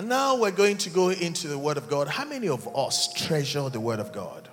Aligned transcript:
And 0.00 0.08
now 0.08 0.34
we're 0.34 0.50
going 0.50 0.78
to 0.78 0.88
go 0.88 1.10
into 1.10 1.46
the 1.46 1.58
Word 1.58 1.76
of 1.76 1.86
God. 1.86 2.08
How 2.08 2.24
many 2.24 2.48
of 2.48 2.66
us 2.74 3.12
treasure 3.12 3.68
the 3.68 3.80
Word 3.80 4.00
of 4.00 4.12
God? 4.12 4.48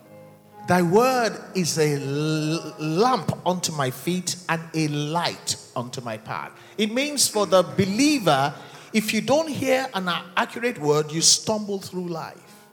Thy 0.68 0.82
Word 0.82 1.40
is 1.56 1.78
a 1.78 1.94
l- 1.94 2.76
lamp 2.78 3.32
unto 3.48 3.72
my 3.72 3.90
feet 3.90 4.36
and 4.50 4.62
a 4.74 4.90
light 4.90 5.56
unto 5.74 6.02
my 6.02 6.18
path. 6.18 6.52
It 6.78 6.92
means 6.92 7.30
for 7.30 7.46
the 7.46 7.64
believer, 7.64 8.54
if 8.92 9.14
you 9.14 9.22
don't 9.22 9.48
hear 9.48 9.88
an 9.94 10.10
accurate 10.36 10.80
word, 10.80 11.14
you 11.14 11.22
stumble 11.22 11.80
through 11.80 12.10
life. 12.10 12.66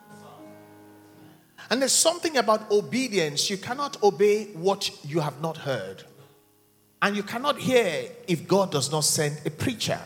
And 1.71 1.81
there's 1.81 1.93
something 1.93 2.37
about 2.39 2.73
obedience. 2.73 3.49
You 3.49 3.57
cannot 3.57 4.03
obey 4.03 4.47
what 4.47 4.91
you 5.05 5.21
have 5.21 5.41
not 5.41 5.59
heard. 5.59 6.03
And 7.01 7.15
you 7.15 7.23
cannot 7.23 7.57
hear 7.57 8.11
if 8.27 8.49
God 8.49 8.73
does 8.73 8.91
not 8.91 9.05
send 9.05 9.43
a 9.47 9.51
preacher. 9.51 10.01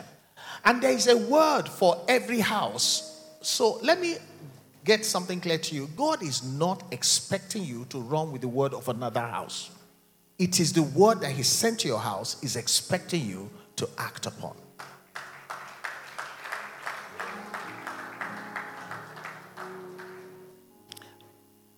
And 0.65 0.81
there 0.81 0.91
is 0.91 1.07
a 1.07 1.17
word 1.17 1.67
for 1.67 2.03
every 2.07 2.39
house. 2.39 3.25
So 3.41 3.79
let 3.81 3.99
me 3.99 4.17
get 4.83 5.05
something 5.05 5.39
clear 5.39 5.57
to 5.57 5.75
you. 5.75 5.87
God 5.95 6.21
is 6.23 6.43
not 6.43 6.83
expecting 6.91 7.63
you 7.63 7.85
to 7.89 7.99
run 7.99 8.31
with 8.31 8.41
the 8.41 8.47
word 8.47 8.73
of 8.73 8.89
another 8.89 9.21
house. 9.21 9.71
It 10.37 10.59
is 10.59 10.73
the 10.73 10.83
word 10.83 11.21
that 11.21 11.31
He 11.31 11.43
sent 11.43 11.79
to 11.81 11.87
your 11.87 11.99
house, 11.99 12.41
is 12.43 12.55
expecting 12.55 13.25
you 13.25 13.49
to 13.75 13.89
act 13.97 14.25
upon. 14.25 14.55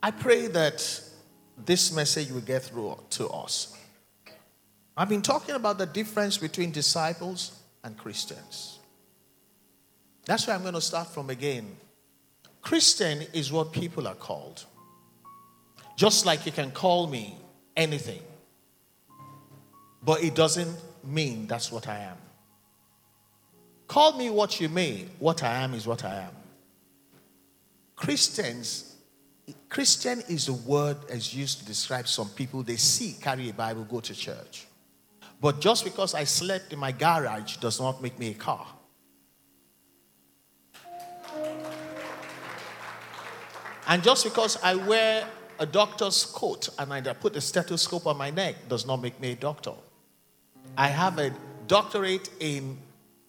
I 0.03 0.09
pray 0.09 0.47
that 0.47 1.01
this 1.63 1.91
message 1.93 2.31
will 2.31 2.41
get 2.41 2.63
through 2.63 2.97
to 3.11 3.27
us. 3.29 3.77
I've 4.97 5.09
been 5.09 5.21
talking 5.21 5.55
about 5.55 5.77
the 5.77 5.85
difference 5.85 6.37
between 6.37 6.71
disciples 6.71 7.59
and 7.83 7.97
Christians. 7.97 8.79
That's 10.25 10.47
where 10.47 10.55
I'm 10.55 10.61
going 10.61 10.75
to 10.75 10.81
start 10.81 11.07
from 11.07 11.29
again. 11.29 11.75
Christian 12.61 13.23
is 13.33 13.51
what 13.51 13.71
people 13.71 14.07
are 14.07 14.15
called. 14.15 14.65
Just 15.95 16.25
like 16.25 16.45
you 16.45 16.51
can 16.51 16.71
call 16.71 17.07
me 17.07 17.35
anything, 17.75 18.21
but 20.03 20.23
it 20.23 20.35
doesn't 20.35 20.75
mean 21.03 21.47
that's 21.47 21.71
what 21.71 21.87
I 21.87 21.99
am. 21.99 22.17
Call 23.87 24.17
me 24.17 24.29
what 24.29 24.59
you 24.59 24.69
may, 24.69 25.05
what 25.19 25.43
I 25.43 25.63
am 25.63 25.73
is 25.73 25.85
what 25.85 26.05
I 26.05 26.15
am. 26.21 26.31
Christians, 27.95 28.95
Christian 29.69 30.23
is 30.29 30.47
a 30.47 30.53
word 30.53 30.97
as 31.09 31.35
used 31.35 31.59
to 31.59 31.65
describe 31.65 32.07
some 32.07 32.29
people 32.29 32.63
they 32.63 32.77
see 32.77 33.15
carry 33.21 33.49
a 33.49 33.53
Bible, 33.53 33.83
go 33.83 33.99
to 33.99 34.13
church. 34.13 34.65
But 35.39 35.59
just 35.59 35.83
because 35.83 36.13
I 36.15 36.23
slept 36.23 36.71
in 36.71 36.79
my 36.79 36.91
garage 36.91 37.57
does 37.57 37.79
not 37.79 38.01
make 38.01 38.17
me 38.17 38.29
a 38.29 38.33
car. 38.33 38.65
And 43.91 44.01
just 44.01 44.23
because 44.23 44.57
I 44.63 44.75
wear 44.75 45.27
a 45.59 45.65
doctor's 45.65 46.23
coat 46.23 46.69
and 46.79 46.93
I 46.93 47.01
put 47.11 47.35
a 47.35 47.41
stethoscope 47.41 48.07
on 48.07 48.17
my 48.17 48.29
neck 48.29 48.55
does 48.69 48.87
not 48.87 49.01
make 49.01 49.19
me 49.19 49.33
a 49.33 49.35
doctor. 49.35 49.73
I 50.77 50.87
have 50.87 51.19
a 51.19 51.33
doctorate 51.67 52.29
in 52.39 52.77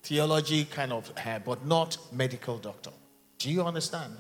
theology, 0.04 0.64
kind 0.66 0.92
of, 0.92 1.12
but 1.44 1.66
not 1.66 1.98
medical 2.12 2.58
doctor. 2.58 2.92
Do 3.38 3.50
you 3.50 3.64
understand? 3.64 4.16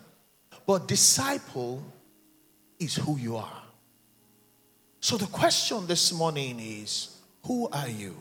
But 0.66 0.88
disciple 0.88 1.80
is 2.80 2.96
who 2.96 3.18
you 3.18 3.36
are. 3.36 3.62
So 4.98 5.16
the 5.16 5.26
question 5.26 5.86
this 5.86 6.12
morning 6.12 6.58
is 6.58 7.18
who 7.46 7.68
are 7.68 7.88
you? 7.88 8.16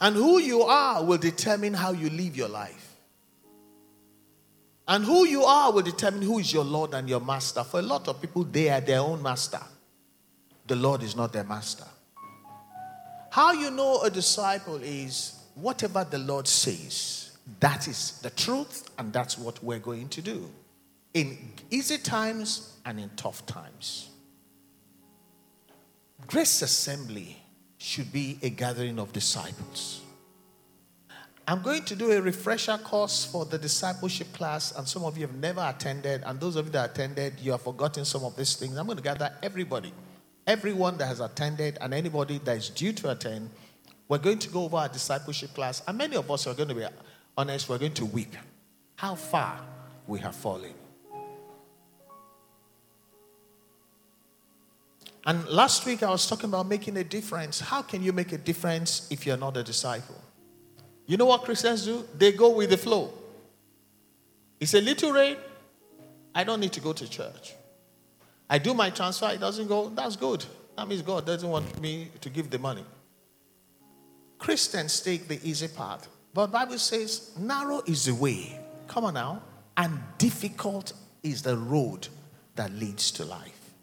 And 0.00 0.14
who 0.14 0.38
you 0.38 0.62
are 0.62 1.02
will 1.02 1.18
determine 1.18 1.74
how 1.74 1.90
you 1.90 2.08
live 2.08 2.36
your 2.36 2.48
life. 2.48 2.90
And 4.88 5.04
who 5.04 5.26
you 5.26 5.44
are 5.44 5.72
will 5.72 5.82
determine 5.82 6.22
who 6.22 6.38
is 6.38 6.52
your 6.52 6.64
Lord 6.64 6.92
and 6.94 7.08
your 7.08 7.20
master. 7.20 7.62
For 7.64 7.80
a 7.80 7.82
lot 7.82 8.08
of 8.08 8.20
people, 8.20 8.44
they 8.44 8.68
are 8.68 8.80
their 8.80 9.00
own 9.00 9.22
master. 9.22 9.60
The 10.66 10.76
Lord 10.76 11.02
is 11.02 11.16
not 11.16 11.32
their 11.32 11.44
master. 11.44 11.86
How 13.30 13.52
you 13.52 13.70
know 13.70 14.02
a 14.02 14.10
disciple 14.10 14.76
is 14.82 15.40
whatever 15.54 16.04
the 16.04 16.18
Lord 16.18 16.46
says, 16.46 17.36
that 17.60 17.88
is 17.88 18.20
the 18.20 18.30
truth, 18.30 18.90
and 18.98 19.12
that's 19.12 19.38
what 19.38 19.62
we're 19.62 19.78
going 19.78 20.08
to 20.10 20.22
do 20.22 20.50
in 21.14 21.38
easy 21.70 21.98
times 21.98 22.76
and 22.84 22.98
in 22.98 23.10
tough 23.16 23.44
times. 23.46 24.10
Grace 26.26 26.62
Assembly 26.62 27.36
should 27.78 28.12
be 28.12 28.38
a 28.42 28.50
gathering 28.50 28.98
of 28.98 29.12
disciples. 29.12 30.01
I'm 31.46 31.60
going 31.60 31.84
to 31.84 31.96
do 31.96 32.12
a 32.12 32.20
refresher 32.20 32.78
course 32.78 33.24
for 33.24 33.44
the 33.44 33.58
discipleship 33.58 34.32
class, 34.32 34.72
and 34.76 34.86
some 34.86 35.04
of 35.04 35.18
you 35.18 35.26
have 35.26 35.36
never 35.36 35.60
attended, 35.60 36.22
and 36.24 36.38
those 36.38 36.54
of 36.54 36.66
you 36.66 36.72
that 36.72 36.90
attended, 36.90 37.34
you 37.40 37.50
have 37.50 37.62
forgotten 37.62 38.04
some 38.04 38.24
of 38.24 38.36
these 38.36 38.54
things. 38.54 38.76
I'm 38.76 38.86
going 38.86 38.96
to 38.96 39.02
gather 39.02 39.32
everybody, 39.42 39.92
everyone 40.46 40.96
that 40.98 41.06
has 41.06 41.18
attended, 41.18 41.78
and 41.80 41.92
anybody 41.92 42.38
that 42.44 42.56
is 42.56 42.70
due 42.70 42.92
to 42.92 43.10
attend. 43.10 43.50
We're 44.08 44.18
going 44.18 44.38
to 44.38 44.50
go 44.50 44.64
over 44.64 44.76
our 44.76 44.88
discipleship 44.88 45.52
class, 45.52 45.82
and 45.88 45.98
many 45.98 46.14
of 46.14 46.30
us 46.30 46.46
are 46.46 46.54
going 46.54 46.68
to 46.68 46.74
be 46.76 46.86
honest, 47.36 47.68
we're 47.68 47.78
going 47.78 47.94
to 47.94 48.06
weep 48.06 48.36
how 48.94 49.16
far 49.16 49.58
we 50.06 50.20
have 50.20 50.36
fallen. 50.36 50.74
And 55.26 55.46
last 55.48 55.86
week 55.86 56.02
I 56.02 56.10
was 56.10 56.26
talking 56.26 56.50
about 56.50 56.68
making 56.68 56.96
a 56.96 57.04
difference. 57.04 57.60
How 57.60 57.82
can 57.82 58.02
you 58.02 58.12
make 58.12 58.32
a 58.32 58.38
difference 58.38 59.08
if 59.10 59.24
you're 59.26 59.36
not 59.36 59.56
a 59.56 59.62
disciple? 59.62 60.20
You 61.12 61.18
know 61.18 61.26
what 61.26 61.44
Christians 61.44 61.84
do? 61.84 62.08
They 62.16 62.32
go 62.32 62.48
with 62.48 62.70
the 62.70 62.78
flow. 62.78 63.12
It's 64.58 64.72
a 64.72 64.80
little 64.80 65.12
rain. 65.12 65.36
I 66.34 66.42
don't 66.42 66.58
need 66.58 66.72
to 66.72 66.80
go 66.80 66.94
to 66.94 67.06
church. 67.06 67.52
I 68.48 68.56
do 68.56 68.72
my 68.72 68.88
transfer, 68.88 69.28
it 69.28 69.38
doesn't 69.38 69.68
go. 69.68 69.90
That's 69.90 70.16
good. 70.16 70.42
That 70.74 70.88
means 70.88 71.02
God 71.02 71.26
doesn't 71.26 71.46
want 71.46 71.78
me 71.82 72.08
to 72.18 72.30
give 72.30 72.48
the 72.48 72.58
money. 72.58 72.86
Christians 74.38 75.02
take 75.02 75.28
the 75.28 75.38
easy 75.46 75.68
path. 75.68 76.08
But 76.32 76.46
Bible 76.46 76.78
says, 76.78 77.32
narrow 77.38 77.82
is 77.86 78.06
the 78.06 78.14
way. 78.14 78.58
Come 78.88 79.04
on 79.04 79.12
now. 79.12 79.42
And 79.76 80.00
difficult 80.16 80.94
is 81.22 81.42
the 81.42 81.58
road 81.58 82.08
that 82.54 82.72
leads 82.72 83.10
to 83.10 83.26
life. 83.26 83.74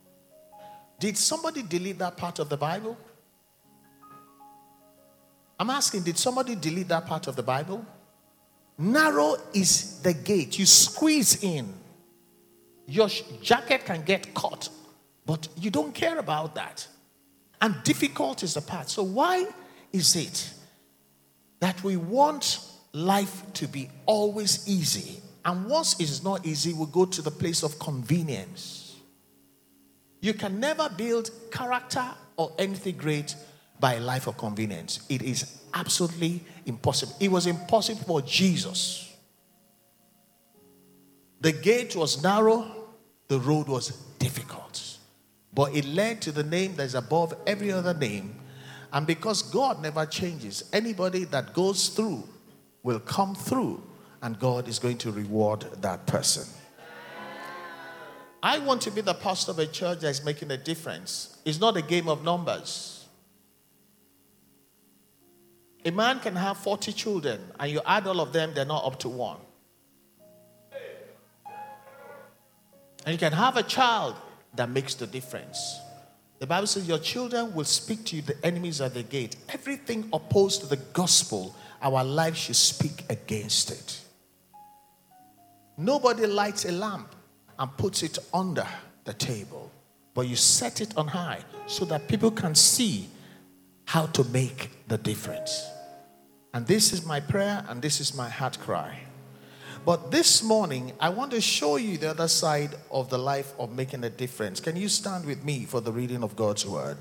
Did 1.00 1.16
somebody 1.16 1.62
delete 1.62 2.00
that 2.00 2.18
part 2.18 2.40
of 2.40 2.50
the 2.50 2.58
Bible? 2.58 2.98
I'm 5.60 5.70
asking, 5.70 6.04
did 6.04 6.18
somebody 6.18 6.56
delete 6.56 6.88
that 6.88 7.06
part 7.06 7.28
of 7.28 7.36
the 7.36 7.44
Bible? 7.44 7.86
Narrow 8.78 9.36
is 9.54 10.00
the 10.02 10.14
gate. 10.14 10.58
You 10.58 10.66
squeeze 10.66 11.44
in. 11.44 11.74
Your 12.88 13.10
jacket 13.42 13.86
can 13.86 14.04
get 14.04 14.34
caught, 14.34 14.70
but 15.26 15.50
you 15.58 15.70
don't 15.70 15.94
care 15.94 16.18
about 16.18 16.56
that. 16.56 16.88
And 17.62 17.76
difficult 17.84 18.42
is 18.42 18.54
the 18.54 18.62
path. 18.62 18.88
So, 18.88 19.04
why 19.04 19.46
is 19.92 20.16
it 20.16 20.54
that 21.60 21.84
we 21.84 21.98
want 21.98 22.62
life 22.94 23.44
to 23.56 23.68
be 23.68 23.90
always 24.06 24.68
easy? 24.68 25.22
And 25.44 25.66
once 25.70 26.00
it 26.00 26.04
is 26.04 26.24
not 26.24 26.46
easy, 26.46 26.74
we 26.74 26.86
go 26.86 27.06
to 27.06 27.22
the 27.22 27.32
place 27.32 27.64
of 27.64 27.78
convenience. 27.80 28.96
You 30.22 30.34
can 30.34 30.60
never 30.60 30.90
build 30.90 31.32
character 31.52 32.06
or 32.38 32.54
anything 32.58 32.98
great 32.98 33.36
by 33.80 33.96
a 33.96 34.00
life 34.00 34.28
of 34.28 34.38
convenience. 34.38 35.06
It 35.10 35.22
is 35.22 35.62
absolutely 35.74 36.44
impossible. 36.66 37.16
It 37.20 37.32
was 37.32 37.46
impossible 37.46 38.02
for 38.04 38.22
Jesus. 38.22 39.16
The 41.42 41.54
gate 41.54 41.96
was 41.96 42.22
narrow, 42.22 42.66
the 43.28 43.40
road 43.40 43.68
was 43.68 43.90
difficult. 44.20 44.98
But 45.54 45.76
it 45.76 45.86
led 45.86 46.22
to 46.24 46.32
the 46.32 46.44
name 46.44 46.76
that 46.76 46.84
is 46.84 46.96
above 46.96 47.34
every 47.48 47.72
other 47.72 47.94
name. 47.94 48.36
And 48.92 49.08
because 49.08 49.42
God 49.42 49.82
never 49.82 50.06
changes, 50.06 50.64
anybody 50.74 51.24
that 51.26 51.54
goes 51.54 51.90
through 51.90 52.28
will 52.84 53.00
come 53.00 53.36
through, 53.36 53.84
and 54.22 54.38
God 54.40 54.68
is 54.68 54.80
going 54.80 54.98
to 55.00 55.12
reward 55.12 55.66
that 55.82 56.06
person. 56.06 56.46
I 58.42 58.60
want 58.60 58.82
to 58.84 58.92
be 58.92 59.02
the 59.02 59.14
pastor 59.14 59.52
of 59.52 59.60
a 59.60 59.68
church 59.68 60.00
that 60.00 60.10
is 60.10 60.24
making 60.24 60.52
a 60.52 60.58
difference. 60.58 61.38
It's 61.46 61.60
not 61.60 61.78
a 61.78 61.82
game 61.82 62.08
of 62.08 62.24
numbers. 62.24 62.99
A 65.86 65.92
man 65.92 66.20
can 66.20 66.36
have 66.36 66.58
40 66.58 66.92
children, 66.92 67.40
and 67.60 67.72
you 67.72 67.82
add 67.86 68.06
all 68.06 68.20
of 68.20 68.34
them, 68.34 68.52
they're 68.54 68.66
not 68.66 68.86
up 68.86 69.00
to 69.00 69.10
one. 69.10 69.38
And 73.06 73.14
you 73.14 73.18
can 73.18 73.32
have 73.32 73.56
a 73.56 73.64
child 73.64 74.16
that 74.56 74.70
makes 74.70 74.96
the 74.96 75.08
difference. 75.08 75.80
The 76.40 76.48
Bible 76.48 76.68
says 76.68 76.88
your 76.88 77.00
children 77.00 77.54
will 77.54 77.66
speak 77.66 78.06
to 78.06 78.18
you, 78.18 78.22
the 78.22 78.46
enemies 78.46 78.82
at 78.82 78.94
the 78.94 79.04
gate. 79.04 79.36
Everything 79.50 80.10
opposed 80.12 80.62
to 80.62 80.68
the 80.68 80.78
gospel, 80.78 81.56
our 81.82 82.04
life 82.04 82.36
should 82.36 82.56
speak 82.56 83.04
against 83.10 83.72
it. 83.72 84.02
Nobody 85.78 86.26
lights 86.26 86.66
a 86.66 86.72
lamp 86.74 87.16
and 87.58 87.76
puts 87.78 88.04
it 88.04 88.20
under 88.34 88.68
the 89.06 89.14
table, 89.14 89.72
but 90.14 90.28
you 90.28 90.36
set 90.36 90.82
it 90.82 90.98
on 90.98 91.08
high 91.08 91.40
so 91.68 91.86
that 91.86 92.08
people 92.08 92.32
can 92.32 92.54
see 92.54 93.08
how 93.90 94.06
to 94.06 94.24
make 94.26 94.70
the 94.88 95.00
difference. 95.00 95.68
And 96.54 96.68
this 96.68 96.94
is 96.94 97.08
my 97.08 97.20
prayer 97.20 97.66
and 97.68 97.82
this 97.82 98.00
is 98.00 98.14
my 98.14 98.30
heart 98.30 98.60
cry. 98.60 99.00
But 99.84 100.12
this 100.12 100.44
morning, 100.44 100.92
I 101.00 101.10
want 101.10 101.32
to 101.32 101.42
show 101.42 101.78
you 101.78 101.98
the 101.98 102.12
other 102.12 102.28
side 102.28 102.76
of 102.92 103.10
the 103.10 103.18
life 103.18 103.52
of 103.58 103.76
making 103.76 104.04
a 104.04 104.10
difference. 104.12 104.60
Can 104.60 104.76
you 104.76 104.90
stand 104.90 105.26
with 105.26 105.44
me 105.44 105.66
for 105.66 105.82
the 105.82 105.92
reading 105.92 106.22
of 106.22 106.36
God's 106.36 106.68
word? 106.68 106.98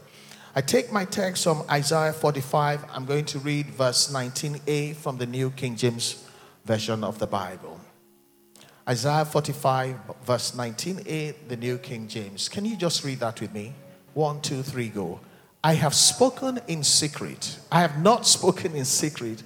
I 0.57 0.63
take 0.63 0.91
my 0.91 1.05
text 1.05 1.45
from 1.45 1.63
Isaiah 1.71 2.15
45. 2.15 2.87
I'm 2.91 3.05
going 3.05 3.27
to 3.27 3.39
read 3.39 3.67
verse 3.67 4.11
19a 4.11 4.97
from 4.97 5.19
the 5.19 5.27
New 5.27 5.51
King 5.51 5.77
James 5.77 6.27
Version 6.65 7.05
of 7.05 7.19
the 7.19 7.27
Bible. 7.27 7.79
Isaiah 8.89 9.27
45, 9.27 9.95
verse 10.25 10.53
19a, 10.53 11.35
the 11.49 11.57
New 11.59 11.77
King 11.77 12.09
James. 12.09 12.49
Can 12.49 12.65
you 12.65 12.79
just 12.79 13.05
read 13.05 13.21
that 13.21 13.43
with 13.43 13.53
me? 13.53 13.75
One, 14.15 14.41
two, 14.41 14.63
three, 14.63 14.89
go. 14.89 15.21
I 15.63 15.75
have 15.75 15.95
spoken 15.95 16.61
in 16.69 16.85
secret. 16.85 17.59
I 17.71 17.81
have 17.81 18.03
not 18.03 18.27
spoken 18.37 18.75
in 18.75 18.85
secret. 18.85 19.43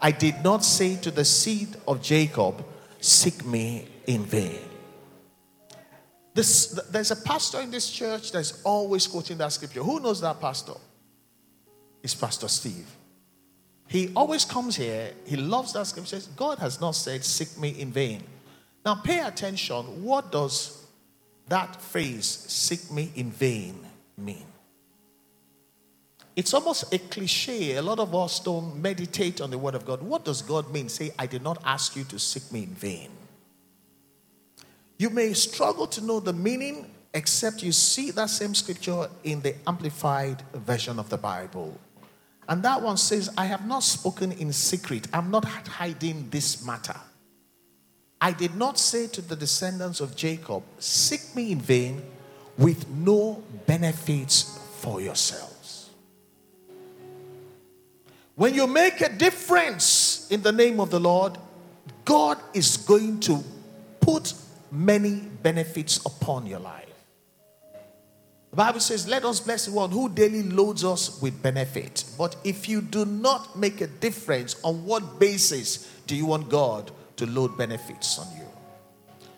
I 0.00 0.10
did 0.10 0.42
not 0.44 0.64
say 0.64 0.96
to 0.96 1.10
the 1.10 1.24
seed 1.24 1.76
of 1.86 2.02
Jacob, 2.02 2.64
Seek 3.00 3.44
me 3.44 3.86
in 4.06 4.24
vain. 4.24 4.60
This, 6.32 6.68
there's 6.90 7.10
a 7.10 7.16
pastor 7.16 7.60
in 7.60 7.70
this 7.70 7.90
church 7.90 8.32
that's 8.32 8.62
always 8.64 9.06
quoting 9.06 9.38
that 9.38 9.52
scripture. 9.52 9.82
Who 9.82 10.00
knows 10.00 10.20
that 10.22 10.40
pastor? 10.40 10.72
It's 12.02 12.14
Pastor 12.14 12.48
Steve. 12.48 12.86
He 13.86 14.10
always 14.16 14.44
comes 14.44 14.76
here, 14.76 15.12
he 15.26 15.36
loves 15.36 15.72
that 15.74 15.86
scripture. 15.86 16.16
Says, 16.16 16.26
God 16.28 16.58
has 16.58 16.80
not 16.80 16.92
said, 16.92 17.24
Seek 17.24 17.58
me 17.58 17.70
in 17.80 17.92
vain. 17.92 18.22
Now 18.84 18.96
pay 18.96 19.20
attention. 19.20 20.02
What 20.02 20.32
does 20.32 20.84
that 21.48 21.80
phrase, 21.80 22.26
seek 22.26 22.90
me 22.90 23.12
in 23.14 23.30
vain, 23.30 23.86
mean? 24.16 24.46
It's 26.36 26.52
almost 26.52 26.92
a 26.92 26.98
cliche. 26.98 27.76
A 27.76 27.82
lot 27.82 28.00
of 28.00 28.14
us 28.14 28.40
don't 28.40 28.80
meditate 28.80 29.40
on 29.40 29.50
the 29.50 29.58
word 29.58 29.74
of 29.74 29.86
God. 29.86 30.02
What 30.02 30.24
does 30.24 30.42
God 30.42 30.72
mean? 30.72 30.88
Say, 30.88 31.12
I 31.18 31.26
did 31.26 31.42
not 31.42 31.62
ask 31.64 31.94
you 31.94 32.04
to 32.04 32.18
seek 32.18 32.50
me 32.50 32.64
in 32.64 32.74
vain. 32.74 33.10
You 34.98 35.10
may 35.10 35.32
struggle 35.32 35.86
to 35.88 36.04
know 36.04 36.20
the 36.20 36.32
meaning 36.32 36.90
except 37.12 37.62
you 37.62 37.70
see 37.70 38.10
that 38.10 38.30
same 38.30 38.54
scripture 38.54 39.08
in 39.22 39.40
the 39.40 39.54
amplified 39.66 40.42
version 40.52 40.98
of 40.98 41.08
the 41.08 41.16
Bible. 41.16 41.78
And 42.48 42.62
that 42.64 42.82
one 42.82 42.96
says, 42.96 43.30
I 43.38 43.46
have 43.46 43.66
not 43.66 43.84
spoken 43.84 44.32
in 44.32 44.52
secret. 44.52 45.06
I'm 45.12 45.30
not 45.30 45.44
hiding 45.44 46.28
this 46.30 46.64
matter. 46.66 46.96
I 48.20 48.32
did 48.32 48.56
not 48.56 48.78
say 48.78 49.06
to 49.08 49.22
the 49.22 49.36
descendants 49.36 50.00
of 50.00 50.16
Jacob, 50.16 50.62
Seek 50.78 51.34
me 51.36 51.52
in 51.52 51.60
vain 51.60 52.02
with 52.58 52.88
no 52.88 53.42
benefits 53.66 54.58
for 54.78 55.00
yourselves. 55.00 55.53
When 58.36 58.54
you 58.54 58.66
make 58.66 59.00
a 59.00 59.08
difference 59.08 60.28
in 60.30 60.42
the 60.42 60.50
name 60.50 60.80
of 60.80 60.90
the 60.90 60.98
Lord, 60.98 61.38
God 62.04 62.38
is 62.52 62.76
going 62.76 63.20
to 63.20 63.42
put 64.00 64.34
many 64.72 65.20
benefits 65.42 66.04
upon 66.04 66.46
your 66.46 66.58
life. 66.58 66.88
The 68.50 68.56
Bible 68.56 68.80
says, 68.80 69.06
Let 69.06 69.24
us 69.24 69.40
bless 69.40 69.66
the 69.66 69.72
one 69.72 69.90
who 69.90 70.08
daily 70.08 70.42
loads 70.42 70.84
us 70.84 71.20
with 71.22 71.42
benefit. 71.42 72.04
But 72.18 72.36
if 72.44 72.68
you 72.68 72.80
do 72.80 73.04
not 73.04 73.56
make 73.56 73.80
a 73.80 73.86
difference, 73.86 74.56
on 74.62 74.84
what 74.84 75.18
basis 75.20 75.90
do 76.06 76.16
you 76.16 76.26
want 76.26 76.48
God 76.48 76.90
to 77.16 77.26
load 77.26 77.56
benefits 77.56 78.18
on 78.18 78.26
you? 78.36 78.46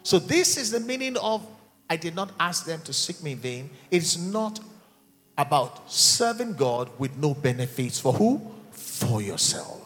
So, 0.03 0.19
this 0.19 0.57
is 0.57 0.71
the 0.71 0.81
meaning 0.81 1.17
of 1.19 1.47
I 1.89 1.97
did 1.97 2.15
not 2.15 2.31
ask 2.41 2.65
them 2.65 2.81
to 2.83 2.93
seek 2.93 3.23
me 3.23 3.33
in 3.33 3.39
vain. 3.39 3.71
It's 3.91 4.17
not 4.19 4.61
about 5.39 5.91
serving 5.91 6.55
God 6.55 6.91
with 6.99 7.17
no 7.17 7.35
benefits. 7.35 8.01
For 8.01 8.13
who? 8.13 8.56
For 8.97 9.21
yourself. 9.21 9.83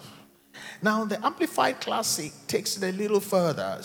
Now, 0.83 1.05
the 1.05 1.19
Amplified 1.27 1.81
Classic 1.81 2.33
takes 2.47 2.77
it 2.77 2.95
a 2.95 2.97
little 2.97 3.19
further. 3.19 3.83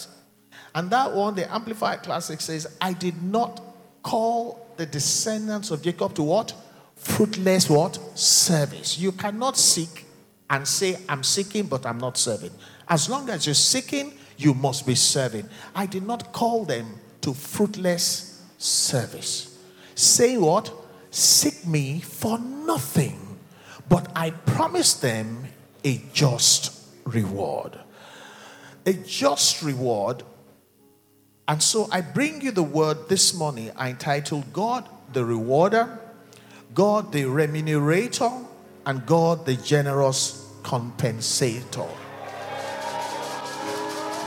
And 0.75 0.89
that 0.91 1.11
one, 1.13 1.33
the 1.33 1.51
Amplified 1.51 2.03
Classic 2.03 2.39
says, 2.39 2.67
I 2.79 2.93
did 2.93 3.23
not 3.23 3.59
call 4.03 4.67
the 4.77 4.85
descendants 4.85 5.71
of 5.71 5.81
Jacob 5.81 6.13
to 6.15 6.23
what? 6.23 6.53
Fruitless 6.95 7.69
what? 7.69 7.97
Service. 8.17 8.99
You 8.99 9.11
cannot 9.13 9.57
seek 9.57 10.05
and 10.47 10.67
say, 10.67 10.97
I'm 11.09 11.23
seeking, 11.23 11.65
but 11.65 11.87
I'm 11.87 11.97
not 11.97 12.17
serving. 12.17 12.51
As 12.87 13.09
long 13.09 13.27
as 13.29 13.47
you're 13.47 13.55
seeking, 13.55 14.13
you 14.37 14.53
must 14.53 14.85
be 14.85 14.93
serving. 14.93 15.49
I 15.73 15.87
did 15.87 16.05
not 16.05 16.33
call 16.33 16.65
them 16.65 16.99
to 17.21 17.33
fruitless 17.33 18.43
service. 18.59 19.57
Say 19.95 20.37
what? 20.37 20.71
Seek 21.09 21.65
me 21.65 21.99
for 22.01 22.37
nothing, 22.37 23.19
but 23.89 24.11
I 24.15 24.31
promise 24.31 24.93
them 24.95 25.45
a 25.83 26.01
just 26.13 26.81
reward. 27.05 27.79
A 28.85 28.93
just 28.93 29.61
reward 29.61 30.23
and 31.47 31.61
so 31.61 31.87
I 31.91 32.01
bring 32.01 32.41
you 32.41 32.51
the 32.51 32.63
word 32.63 33.07
this 33.07 33.35
morning. 33.35 33.71
I 33.75 33.89
entitled 33.89 34.51
God 34.51 34.89
the 35.13 35.23
Rewarder, 35.23 35.99
God 36.73 37.11
the 37.11 37.23
Remunerator, 37.23 38.45
and 38.85 39.05
God 39.05 39.45
the 39.45 39.55
Generous 39.55 40.51
Compensator. 40.63 41.87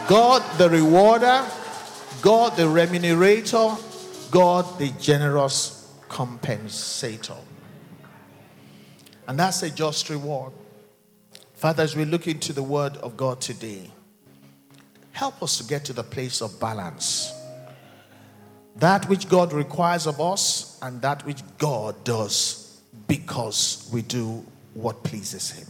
God 0.09 0.43
the 0.59 0.71
Rewarder, 0.71 1.45
God 2.23 2.57
the 2.57 2.63
Remunerator, 2.63 3.77
God 4.31 4.79
the 4.79 4.91
Generous 5.01 5.93
Compensator. 6.09 7.37
And 9.29 9.39
that's 9.39 9.63
a 9.63 9.71
just 9.71 10.11
reward. 10.11 10.53
Father, 11.55 11.85
as 11.85 11.95
we 11.95 12.05
look 12.05 12.27
into 12.27 12.53
the 12.53 12.63
word 12.63 12.97
of 12.97 13.17
God 13.17 13.41
today, 13.41 13.91
Help 15.19 15.43
us 15.43 15.59
to 15.59 15.65
get 15.65 15.85
to 15.85 15.93
the 15.93 16.05
place 16.05 16.41
of 16.41 16.61
balance. 16.61 17.33
That 18.77 19.09
which 19.09 19.29
God 19.29 19.53
requires 19.53 20.07
of 20.07 20.21
us 20.21 20.79
and 20.81 21.03
that 21.03 21.27
which 21.27 21.43
God 21.59 22.05
does 22.05 22.81
because 23.09 23.91
we 23.93 24.03
do 24.03 24.47
what 24.75 25.03
pleases 25.03 25.51
Him. 25.51 25.67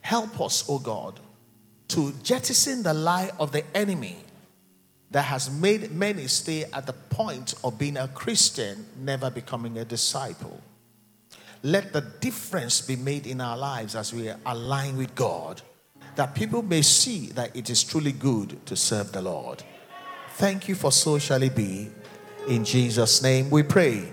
Help 0.00 0.40
us, 0.40 0.68
O 0.68 0.74
oh 0.74 0.78
God, 0.80 1.20
to 1.90 2.12
jettison 2.24 2.82
the 2.82 2.92
lie 2.92 3.30
of 3.38 3.52
the 3.52 3.62
enemy 3.72 4.16
that 5.12 5.22
has 5.22 5.48
made 5.48 5.92
many 5.92 6.26
stay 6.26 6.64
at 6.72 6.86
the 6.86 6.94
point 6.94 7.54
of 7.62 7.78
being 7.78 7.96
a 7.96 8.08
Christian, 8.08 8.84
never 8.98 9.30
becoming 9.30 9.78
a 9.78 9.84
disciple. 9.84 10.60
Let 11.62 11.92
the 11.92 12.00
difference 12.00 12.80
be 12.80 12.96
made 12.96 13.26
in 13.26 13.40
our 13.40 13.56
lives 13.56 13.96
as 13.96 14.14
we 14.14 14.30
align 14.46 14.96
with 14.96 15.14
God 15.14 15.62
that 16.18 16.34
people 16.34 16.62
may 16.62 16.82
see 16.82 17.26
that 17.26 17.54
it 17.54 17.70
is 17.70 17.84
truly 17.84 18.10
good 18.10 18.66
to 18.66 18.74
serve 18.74 19.12
the 19.12 19.22
Lord. 19.22 19.62
Thank 20.30 20.68
you 20.68 20.74
for 20.74 20.90
so 20.90 21.16
shall 21.18 21.42
it 21.42 21.54
be. 21.54 21.90
In 22.48 22.64
Jesus' 22.64 23.22
name 23.22 23.50
we 23.50 23.62
pray. 23.62 24.08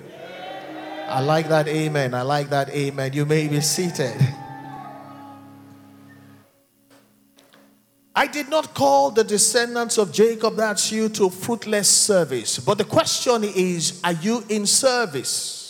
I 1.08 1.22
like 1.22 1.50
that 1.50 1.68
amen. 1.68 2.14
I 2.14 2.22
like 2.22 2.50
that 2.50 2.70
amen. 2.70 3.14
You 3.14 3.26
may 3.26 3.48
be 3.48 3.60
seated. 3.62 4.16
I 8.16 8.28
did 8.28 8.50
not 8.50 8.74
call 8.74 9.12
the 9.12 9.24
descendants 9.24 9.98
of 9.98 10.14
Jacob, 10.14 10.56
that's 10.56 10.92
you, 10.92 11.10
to 11.10 11.30
fruitless 11.30 11.90
service. 11.90 12.60
But 12.60 12.78
the 12.78 12.86
question 12.86 13.44
is 13.44 14.00
are 14.04 14.14
you 14.14 14.44
in 14.48 14.68
service? 14.68 15.65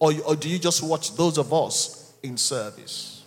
Or, 0.00 0.12
or 0.26 0.34
do 0.34 0.48
you 0.48 0.58
just 0.58 0.82
watch 0.82 1.14
those 1.14 1.38
of 1.38 1.52
us 1.52 2.14
in 2.22 2.36
service? 2.36 3.24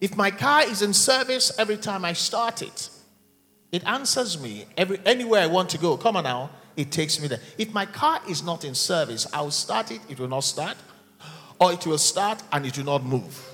If 0.00 0.16
my 0.16 0.30
car 0.30 0.62
is 0.62 0.80
in 0.80 0.94
service 0.94 1.52
every 1.58 1.76
time 1.76 2.04
I 2.04 2.12
start 2.12 2.62
it, 2.62 2.88
it 3.72 3.84
answers 3.84 4.40
me 4.40 4.64
every, 4.76 5.00
anywhere 5.04 5.42
I 5.42 5.46
want 5.46 5.68
to 5.70 5.78
go. 5.78 5.96
Come 5.96 6.16
on 6.16 6.24
now, 6.24 6.50
it 6.76 6.92
takes 6.92 7.20
me 7.20 7.26
there. 7.26 7.40
If 7.58 7.74
my 7.74 7.84
car 7.84 8.20
is 8.28 8.44
not 8.44 8.64
in 8.64 8.74
service, 8.74 9.26
I'll 9.32 9.50
start 9.50 9.90
it, 9.90 10.00
it 10.08 10.20
will 10.20 10.28
not 10.28 10.44
start. 10.44 10.76
Or 11.60 11.72
it 11.72 11.84
will 11.84 11.98
start 11.98 12.40
and 12.52 12.64
it 12.64 12.78
will 12.78 12.84
not 12.84 13.04
move. 13.04 13.44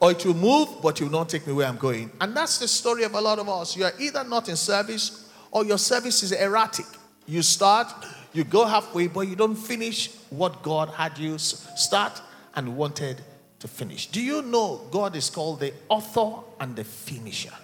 Or 0.00 0.12
it 0.12 0.24
will 0.24 0.34
move, 0.34 0.68
but 0.82 0.98
it 0.98 1.04
will 1.04 1.10
not 1.10 1.28
take 1.28 1.46
me 1.46 1.52
where 1.52 1.68
I'm 1.68 1.76
going. 1.76 2.10
And 2.22 2.34
that's 2.34 2.58
the 2.58 2.66
story 2.66 3.04
of 3.04 3.14
a 3.14 3.20
lot 3.20 3.38
of 3.38 3.46
us. 3.50 3.76
You 3.76 3.84
are 3.84 3.92
either 4.00 4.24
not 4.24 4.48
in 4.48 4.56
service 4.56 5.30
or 5.50 5.66
your 5.66 5.76
service 5.76 6.22
is 6.22 6.32
erratic. 6.32 6.86
You 7.26 7.42
start, 7.42 7.88
you 8.32 8.44
go 8.44 8.64
halfway, 8.64 9.06
but 9.08 9.22
you 9.22 9.36
don't 9.36 9.56
finish 9.56 10.14
what 10.30 10.62
God 10.62 10.90
had 10.90 11.18
you 11.18 11.38
start 11.38 12.20
and 12.54 12.76
wanted 12.76 13.20
to 13.58 13.68
finish. 13.68 14.06
Do 14.06 14.22
you 14.22 14.42
know 14.42 14.86
God 14.90 15.16
is 15.16 15.30
called 15.30 15.60
the 15.60 15.72
author 15.88 16.42
and 16.60 16.76
the 16.76 16.84
finisher? 16.84 17.54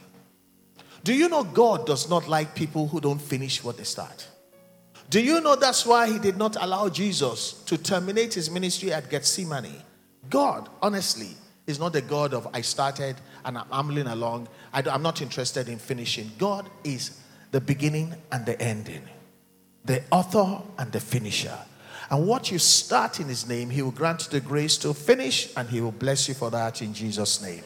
Do 1.05 1.15
you 1.15 1.29
know 1.29 1.45
God 1.45 1.87
does 1.87 2.11
not 2.11 2.29
like 2.29 2.55
people 2.55 2.89
who 2.89 3.01
don't 3.01 3.21
finish 3.21 3.63
what 3.63 3.77
they 3.77 3.85
start? 3.85 4.27
Do 5.09 5.23
you 5.23 5.41
know 5.41 5.55
that's 5.55 5.87
why 5.87 6.11
he 6.11 6.19
did 6.19 6.37
not 6.37 6.57
allow 6.61 6.89
Jesus 6.89 7.53
to 7.67 7.79
terminate 7.79 8.35
his 8.35 8.51
ministry 8.51 8.93
at 8.93 9.09
Gethsemane? 9.09 9.83
God, 10.29 10.69
honestly, 10.83 11.31
is 11.67 11.79
not 11.79 11.93
the 11.93 12.03
God 12.03 12.35
of 12.35 12.49
I 12.53 12.61
started 12.61 13.17
and 13.45 13.57
I'm 13.57 13.69
ambling 13.73 14.09
along. 14.09 14.49
I 14.73 14.81
am 14.81 15.03
not 15.03 15.23
interested 15.23 15.69
in 15.69 15.79
finishing. 15.79 16.31
God 16.39 16.69
is 16.83 17.21
the 17.53 17.61
beginning 17.61 18.15
and 18.33 18.45
the 18.45 18.61
ending, 18.61 19.03
the 19.87 20.03
author 20.11 20.63
and 20.79 20.93
the 20.93 21.01
finisher. 21.01 21.59
And 22.11 22.27
what 22.27 22.51
you 22.51 22.59
start 22.59 23.19
in 23.21 23.29
His 23.29 23.49
name, 23.49 23.71
He 23.71 23.83
will 23.83 23.91
grant 23.91 24.25
you 24.25 24.31
the 24.31 24.47
grace 24.47 24.77
to 24.79 24.93
finish, 24.95 25.53
and 25.57 25.69
He 25.69 25.81
will 25.81 25.93
bless 25.93 26.29
you 26.29 26.35
for 26.35 26.51
that 26.51 26.83
in 26.83 26.93
Jesus' 26.93 27.43
name. 27.43 27.63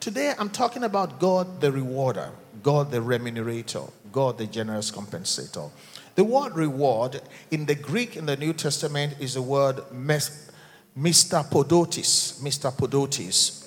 Today, 0.00 0.34
I'm 0.38 0.50
talking 0.50 0.82
about 0.82 1.20
God 1.20 1.60
the 1.60 1.70
rewarder, 1.70 2.30
God 2.62 2.90
the 2.90 2.98
remunerator, 2.98 3.90
God 4.10 4.36
the 4.36 4.46
generous 4.46 4.90
compensator. 4.90 5.70
The 6.16 6.24
word 6.24 6.54
reward 6.54 7.22
in 7.50 7.66
the 7.66 7.74
Greek 7.74 8.16
in 8.16 8.26
the 8.26 8.36
New 8.36 8.52
Testament 8.52 9.14
is 9.20 9.34
the 9.34 9.42
word 9.42 9.76
Mr. 9.94 10.52
Podotis. 10.96 12.42
misthapodotes. 12.42 13.61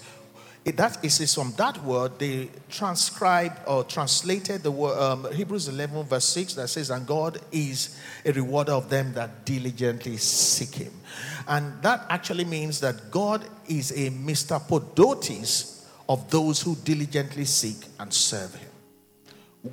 It, 0.65 0.77
that 0.77 1.05
is 1.05 1.31
from 1.35 1.53
that 1.57 1.83
word 1.83 2.17
they 2.17 2.49
transcribed 2.69 3.59
or 3.67 3.83
translated 3.83 4.63
the 4.63 4.71
word 4.71 4.97
um, 4.99 5.31
Hebrews 5.31 5.67
11 5.67 6.05
verse 6.05 6.25
6 6.25 6.55
that 6.55 6.69
says, 6.69 6.89
"And 6.89 7.05
God 7.05 7.39
is 7.51 7.99
a 8.25 8.31
rewarder 8.31 8.71
of 8.71 8.89
them 8.89 9.13
that 9.13 9.45
diligently 9.45 10.17
seek 10.17 10.73
Him," 10.73 10.93
and 11.47 11.79
that 11.83 12.07
actually 12.09 12.45
means 12.45 12.79
that 12.79 13.11
God 13.11 13.45
is 13.67 13.95
a 13.95 14.09
misthapodotes 14.09 15.85
of 16.09 16.31
those 16.31 16.63
who 16.63 16.75
diligently 16.77 17.45
seek 17.45 17.77
and 17.99 18.11
serve 18.11 18.55
Him. 18.55 18.71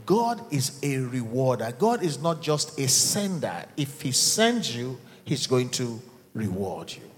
God 0.04 0.42
is 0.52 0.78
a 0.82 0.98
rewarder. 0.98 1.72
God 1.78 2.02
is 2.02 2.20
not 2.20 2.42
just 2.42 2.78
a 2.78 2.86
sender. 2.86 3.64
If 3.78 4.02
He 4.02 4.12
sends 4.12 4.76
you, 4.76 4.98
He's 5.24 5.46
going 5.46 5.70
to 5.70 6.02
reward 6.34 6.92
you. 6.92 7.10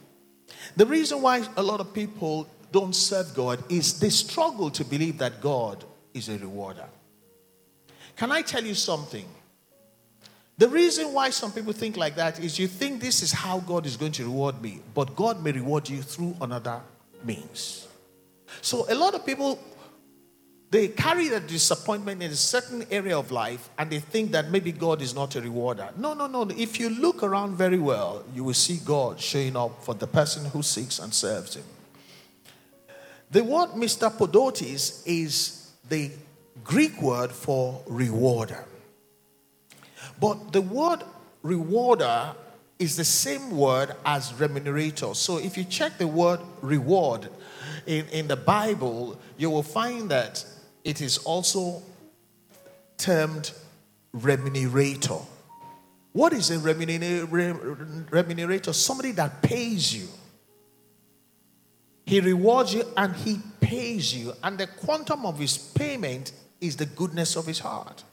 The 0.76 0.86
reason 0.86 1.22
why 1.22 1.44
a 1.56 1.62
lot 1.62 1.80
of 1.80 1.92
people 1.92 2.48
don't 2.74 2.92
serve 2.96 3.32
God 3.34 3.62
is 3.70 4.00
they 4.00 4.10
struggle 4.10 4.68
to 4.68 4.84
believe 4.84 5.18
that 5.18 5.40
God 5.40 5.84
is 6.12 6.28
a 6.28 6.36
rewarder. 6.38 6.88
Can 8.16 8.32
I 8.32 8.42
tell 8.42 8.64
you 8.64 8.74
something? 8.74 9.26
The 10.58 10.68
reason 10.68 11.12
why 11.12 11.30
some 11.30 11.52
people 11.52 11.72
think 11.72 11.96
like 11.96 12.16
that 12.16 12.40
is 12.40 12.58
you 12.58 12.66
think 12.66 13.00
this 13.00 13.22
is 13.22 13.30
how 13.30 13.60
God 13.60 13.86
is 13.86 13.96
going 13.96 14.10
to 14.18 14.24
reward 14.24 14.60
me, 14.60 14.80
but 14.92 15.14
God 15.14 15.40
may 15.44 15.52
reward 15.52 15.88
you 15.88 16.02
through 16.02 16.36
another 16.40 16.80
means. 17.22 17.86
So 18.60 18.86
a 18.88 18.94
lot 18.96 19.14
of 19.14 19.24
people 19.24 19.60
they 20.72 20.88
carry 20.88 21.28
the 21.28 21.38
disappointment 21.38 22.24
in 22.24 22.32
a 22.32 22.34
certain 22.34 22.84
area 22.90 23.16
of 23.16 23.30
life 23.30 23.70
and 23.78 23.88
they 23.88 24.00
think 24.00 24.32
that 24.32 24.50
maybe 24.50 24.72
God 24.72 25.00
is 25.00 25.14
not 25.14 25.36
a 25.36 25.40
rewarder. 25.40 25.90
No, 25.96 26.14
no, 26.14 26.26
no. 26.26 26.42
If 26.50 26.80
you 26.80 26.90
look 26.90 27.22
around 27.22 27.54
very 27.54 27.78
well, 27.78 28.24
you 28.34 28.42
will 28.42 28.54
see 28.54 28.78
God 28.84 29.20
showing 29.20 29.56
up 29.56 29.84
for 29.84 29.94
the 29.94 30.08
person 30.08 30.46
who 30.46 30.64
seeks 30.64 30.98
and 30.98 31.14
serves 31.14 31.54
Him. 31.54 31.64
The 33.30 33.42
word 33.42 33.76
misthapodotes 33.76 35.02
is 35.06 35.72
the 35.88 36.10
Greek 36.62 37.00
word 37.02 37.32
for 37.32 37.82
rewarder. 37.86 38.64
But 40.20 40.52
the 40.52 40.62
word 40.62 41.02
rewarder 41.42 42.34
is 42.78 42.96
the 42.96 43.04
same 43.04 43.56
word 43.56 43.94
as 44.04 44.32
remunerator. 44.32 45.14
So 45.14 45.38
if 45.38 45.56
you 45.56 45.64
check 45.64 45.98
the 45.98 46.06
word 46.06 46.40
reward 46.60 47.28
in, 47.86 48.06
in 48.08 48.28
the 48.28 48.36
Bible, 48.36 49.18
you 49.36 49.50
will 49.50 49.62
find 49.62 50.10
that 50.10 50.44
it 50.84 51.00
is 51.00 51.18
also 51.18 51.82
termed 52.96 53.52
remunerator. 54.14 55.24
What 56.12 56.32
is 56.32 56.50
a 56.50 56.58
remunerator? 56.58 58.74
Somebody 58.74 59.12
that 59.12 59.42
pays 59.42 59.94
you. 59.94 60.08
He 62.04 62.20
rewards 62.20 62.74
you 62.74 62.84
and 62.96 63.14
he 63.16 63.38
pays 63.60 64.14
you, 64.14 64.34
and 64.42 64.58
the 64.58 64.66
quantum 64.66 65.24
of 65.24 65.38
his 65.38 65.56
payment 65.56 66.32
is 66.60 66.76
the 66.76 66.86
goodness 66.86 67.36
of 67.36 67.46
his 67.46 67.60
heart. 67.60 68.04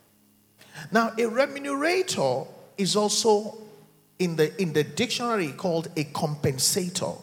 Now, 0.91 1.09
a 1.09 1.23
remunerator 1.23 2.47
is 2.77 2.95
also 2.95 3.57
in 4.19 4.35
the, 4.35 4.59
in 4.61 4.73
the 4.73 4.83
dictionary 4.83 5.51
called 5.51 5.87
a 5.97 6.05
compensator. 6.05 7.19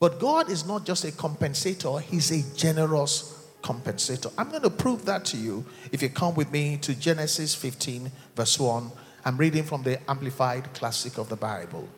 But 0.00 0.18
God 0.18 0.50
is 0.50 0.66
not 0.66 0.84
just 0.84 1.04
a 1.04 1.12
compensator, 1.12 2.00
He's 2.00 2.30
a 2.32 2.56
generous 2.56 3.48
compensator. 3.62 4.32
I'm 4.36 4.50
going 4.50 4.62
to 4.62 4.70
prove 4.70 5.04
that 5.04 5.24
to 5.26 5.36
you 5.36 5.64
if 5.92 6.02
you 6.02 6.08
come 6.08 6.34
with 6.34 6.50
me 6.50 6.76
to 6.78 6.94
Genesis 6.94 7.54
15, 7.54 8.10
verse 8.34 8.58
1. 8.58 8.90
I'm 9.24 9.36
reading 9.36 9.62
from 9.62 9.84
the 9.84 10.00
Amplified 10.10 10.74
Classic 10.74 11.18
of 11.18 11.28
the 11.28 11.36
Bible. 11.36 11.88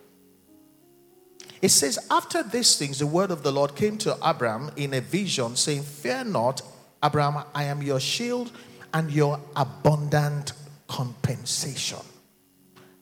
It 1.65 1.71
says, 1.71 1.99
After 2.11 2.43
these 2.43 2.77
things, 2.77 2.99
the 2.99 3.07
word 3.07 3.31
of 3.31 3.43
the 3.43 3.51
Lord 3.51 3.75
came 3.75 3.97
to 3.97 4.19
Abram 4.21 4.71
in 4.77 4.93
a 4.93 5.01
vision, 5.01 5.57
saying, 5.57 5.85
Fear 5.85 6.25
not, 6.25 6.61
Abram, 7.03 7.39
I 7.55 7.65
am 7.65 7.81
your 7.81 8.01
shield 8.01 8.53
and 8.93 9.11
your 9.11 9.41
abundant 9.57 10.53
compensation. 10.89 12.01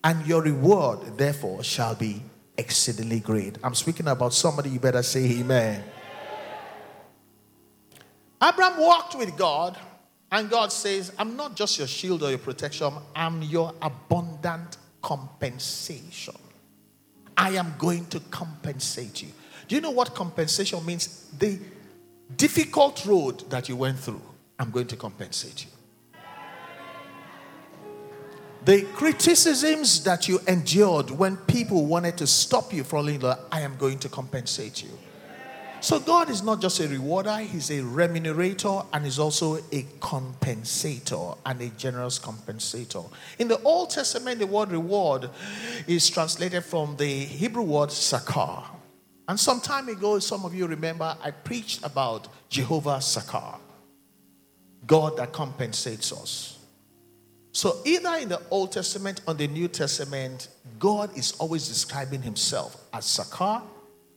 And 0.05 0.25
your 0.29 0.43
reward, 0.43 1.19
therefore, 1.19 1.65
shall 1.65 1.97
be 1.97 2.23
exceedingly 2.57 3.19
great. 3.19 3.59
I'm 3.65 3.75
speaking 3.75 4.07
about 4.07 4.33
somebody, 4.33 4.71
you 4.71 4.79
better 4.79 5.03
say 5.03 5.41
amen. 5.41 5.83
Abraham 8.41 8.81
walked 8.81 9.17
with 9.19 9.37
God, 9.37 9.77
and 10.31 10.49
God 10.49 10.71
says, 10.71 11.11
I'm 11.19 11.35
not 11.35 11.57
just 11.57 11.79
your 11.79 11.89
shield 11.89 12.23
or 12.23 12.31
your 12.31 12.39
protection, 12.39 12.93
I'm 13.17 13.43
your 13.43 13.75
abundant 13.83 14.77
compensation. 15.03 16.37
I 17.37 17.51
am 17.51 17.75
going 17.79 18.07
to 18.07 18.21
compensate 18.21 19.23
you. 19.23 19.29
Do 19.69 19.75
you 19.75 19.81
know 19.81 19.91
what 19.91 20.15
compensation 20.15 20.85
means? 20.85 21.29
The 21.39 21.59
difficult 22.37 23.05
road 23.07 23.49
that 23.51 23.69
you 23.69 23.77
went 23.77 23.99
through, 23.99 24.23
I'm 24.59 24.71
going 24.71 24.87
to 24.89 24.97
compensate 24.97 25.65
you. 25.65 25.71
The 28.65 28.83
criticisms 28.95 30.05
that 30.05 30.29
you 30.29 30.39
endured 30.47 31.11
when 31.11 31.37
people 31.37 31.87
wanted 31.87 32.17
to 32.19 32.29
stop 32.29 32.73
you 32.73 32.85
from 32.85 33.07
living, 33.07 33.33
I 33.51 33.63
am 33.63 33.77
going 33.77 33.99
to 34.01 34.09
compensate 34.09 34.85
you. 34.85 34.91
So 35.83 35.99
God 35.99 36.31
is 36.31 36.45
not 36.45 36.61
just 36.61 36.79
a 36.79 36.87
rewarder, 36.87 37.39
He's 37.39 37.69
a 37.71 37.81
remunerator 37.81 38.87
and 38.93 39.05
He's 39.05 39.19
also 39.19 39.57
a 39.57 39.83
compensator 39.99 41.37
and 41.45 41.61
a 41.61 41.71
generous 41.71 42.21
compensator. 42.21 43.11
In 43.41 43.49
the 43.49 43.61
Old 43.63 43.91
Testament, 43.91 44.39
the 44.39 44.47
word 44.47 44.71
reward 44.71 45.29
is 45.89 46.09
translated 46.09 46.65
from 46.65 46.97
the 46.99 47.25
Hebrew 47.25 47.65
word 47.65 47.89
sakar. 47.89 48.63
And 49.27 49.41
some 49.41 49.61
time 49.61 49.89
ago, 49.89 50.21
some 50.21 50.45
of 50.45 50.55
you 50.55 50.69
remember, 50.69 51.17
I 51.21 51.33
preached 51.33 51.85
about 51.85 52.29
Jehovah 52.49 52.99
Sakar, 52.99 53.59
God 54.87 55.17
that 55.17 55.33
compensates 55.33 56.13
us. 56.13 56.61
So, 57.51 57.79
either 57.85 58.15
in 58.17 58.29
the 58.29 58.41
Old 58.51 58.71
Testament 58.71 59.21
or 59.27 59.35
the 59.35 59.49
New 59.49 59.67
Testament, 59.67 60.47
God 60.79 61.17
is 61.19 61.33
always 61.41 61.67
describing 61.67 62.23
himself 62.23 62.77
as 62.93 63.05
Sakar 63.05 63.63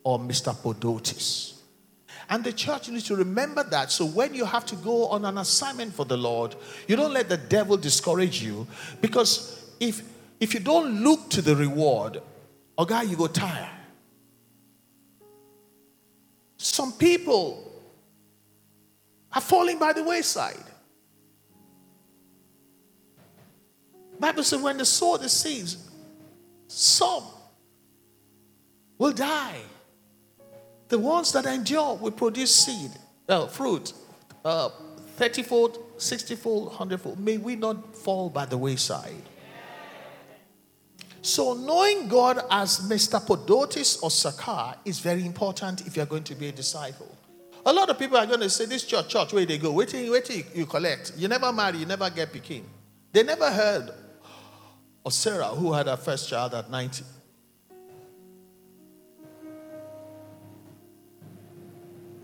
or 0.04 0.20
misthapodotes. 0.20 1.55
And 2.28 2.42
the 2.42 2.52
church 2.52 2.88
needs 2.88 3.04
to 3.04 3.16
remember 3.16 3.62
that. 3.64 3.92
So 3.92 4.04
when 4.04 4.34
you 4.34 4.44
have 4.44 4.66
to 4.66 4.76
go 4.76 5.06
on 5.08 5.24
an 5.24 5.38
assignment 5.38 5.94
for 5.94 6.04
the 6.04 6.16
Lord, 6.16 6.56
you 6.88 6.96
don't 6.96 7.12
let 7.12 7.28
the 7.28 7.36
devil 7.36 7.76
discourage 7.76 8.42
you. 8.42 8.66
Because 9.00 9.72
if 9.78 10.02
if 10.40 10.52
you 10.52 10.60
don't 10.60 11.02
look 11.02 11.30
to 11.30 11.42
the 11.42 11.56
reward, 11.56 12.20
oh 12.76 12.84
God, 12.84 13.08
you 13.08 13.16
go 13.16 13.26
tired. 13.26 13.70
Some 16.58 16.92
people 16.92 17.72
are 19.32 19.40
falling 19.40 19.78
by 19.78 19.92
the 19.92 20.02
wayside. 20.02 20.56
Bible 24.18 24.42
says 24.42 24.60
when 24.60 24.78
the 24.78 24.84
sow 24.84 25.16
the 25.16 25.28
some 26.68 27.24
will 28.98 29.12
die. 29.12 29.60
The 30.88 30.98
ones 30.98 31.32
that 31.32 31.46
endure 31.46 31.96
will 31.96 32.12
produce 32.12 32.54
seed, 32.54 32.90
uh, 33.28 33.46
fruit, 33.48 33.92
uh, 34.44 34.70
30 35.16 35.42
fold, 35.42 35.78
60 35.96 36.36
fold, 36.36 36.66
100 36.68 37.00
fold. 37.00 37.18
May 37.18 37.38
we 37.38 37.56
not 37.56 37.96
fall 37.96 38.30
by 38.30 38.46
the 38.46 38.56
wayside. 38.56 39.22
So, 41.22 41.54
knowing 41.54 42.06
God 42.06 42.40
as 42.52 42.88
misthapodotes 42.88 43.96
or 44.00 44.10
Sakar 44.10 44.76
is 44.84 45.00
very 45.00 45.26
important 45.26 45.84
if 45.84 45.96
you're 45.96 46.06
going 46.06 46.22
to 46.22 46.36
be 46.36 46.48
a 46.48 46.52
disciple. 46.52 47.16
A 47.64 47.72
lot 47.72 47.90
of 47.90 47.98
people 47.98 48.16
are 48.16 48.26
going 48.26 48.38
to 48.40 48.48
say, 48.48 48.66
This 48.66 48.84
church, 48.84 49.08
church, 49.08 49.32
where 49.32 49.44
they 49.44 49.58
go, 49.58 49.72
wait 49.72 49.88
till, 49.88 50.12
wait 50.12 50.24
till 50.24 50.40
you 50.54 50.66
collect. 50.66 51.14
You 51.16 51.26
never 51.26 51.52
marry, 51.52 51.78
you 51.78 51.86
never 51.86 52.08
get 52.10 52.32
picking. 52.32 52.64
They 53.12 53.24
never 53.24 53.50
heard 53.50 53.90
of 55.04 55.12
Sarah, 55.12 55.46
who 55.46 55.72
had 55.72 55.88
her 55.88 55.96
first 55.96 56.28
child 56.28 56.54
at 56.54 56.70
90. 56.70 57.02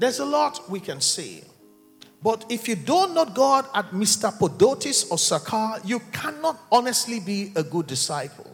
There's 0.02 0.18
a 0.18 0.24
lot 0.24 0.68
we 0.68 0.80
can 0.80 1.00
say. 1.00 1.44
But 2.24 2.46
if 2.48 2.66
you 2.66 2.74
don't 2.74 3.14
know 3.14 3.24
God 3.24 3.66
at 3.72 3.92
misthapodotes 3.92 5.08
or 5.08 5.16
Sakar, 5.16 5.80
you 5.88 6.00
cannot 6.10 6.58
honestly 6.72 7.20
be 7.20 7.52
a 7.54 7.62
good 7.62 7.86
disciple. 7.86 8.50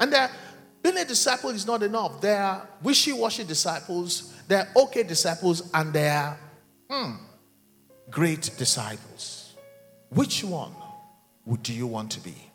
And 0.00 0.10
there, 0.10 0.30
being 0.82 0.96
a 0.96 1.04
disciple 1.04 1.50
is 1.50 1.66
not 1.66 1.82
enough. 1.82 2.22
There 2.22 2.42
are 2.42 2.66
wishy 2.82 3.12
washy 3.12 3.44
disciples, 3.44 4.32
there 4.48 4.60
are 4.60 4.84
okay 4.84 5.02
disciples, 5.02 5.68
and 5.74 5.92
there 5.92 6.18
are 6.18 6.38
hmm, 6.88 7.16
great 8.10 8.50
disciples. 8.56 9.52
Which 10.08 10.42
one 10.42 10.72
would 11.44 11.62
do 11.62 11.74
you 11.74 11.86
want 11.86 12.12
to 12.12 12.20
be? 12.20 12.50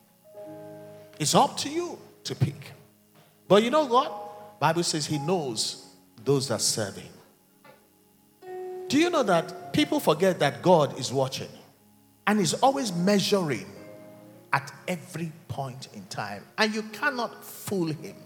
It's 1.19 1.35
up 1.35 1.55
to 1.57 1.69
you 1.69 1.99
to 2.23 2.33
pick. 2.33 2.71
But 3.47 3.61
you 3.61 3.69
know 3.69 3.85
what? 3.85 4.59
Bible 4.59 4.81
says 4.81 5.05
he 5.05 5.19
knows 5.19 5.85
those 6.25 6.47
that 6.47 6.61
serve 6.61 6.95
him. 6.95 7.13
Do 8.91 8.99
you 8.99 9.09
know 9.09 9.23
that 9.23 9.71
people 9.71 10.01
forget 10.01 10.39
that 10.39 10.61
God 10.61 10.99
is 10.99 11.13
watching 11.13 11.47
and 12.27 12.41
is 12.41 12.55
always 12.55 12.91
measuring 12.91 13.65
at 14.51 14.69
every 14.85 15.31
point 15.47 15.87
in 15.93 16.03
time? 16.07 16.43
And 16.57 16.75
you 16.75 16.81
cannot 16.83 17.41
fool 17.41 17.87
him 17.87 18.17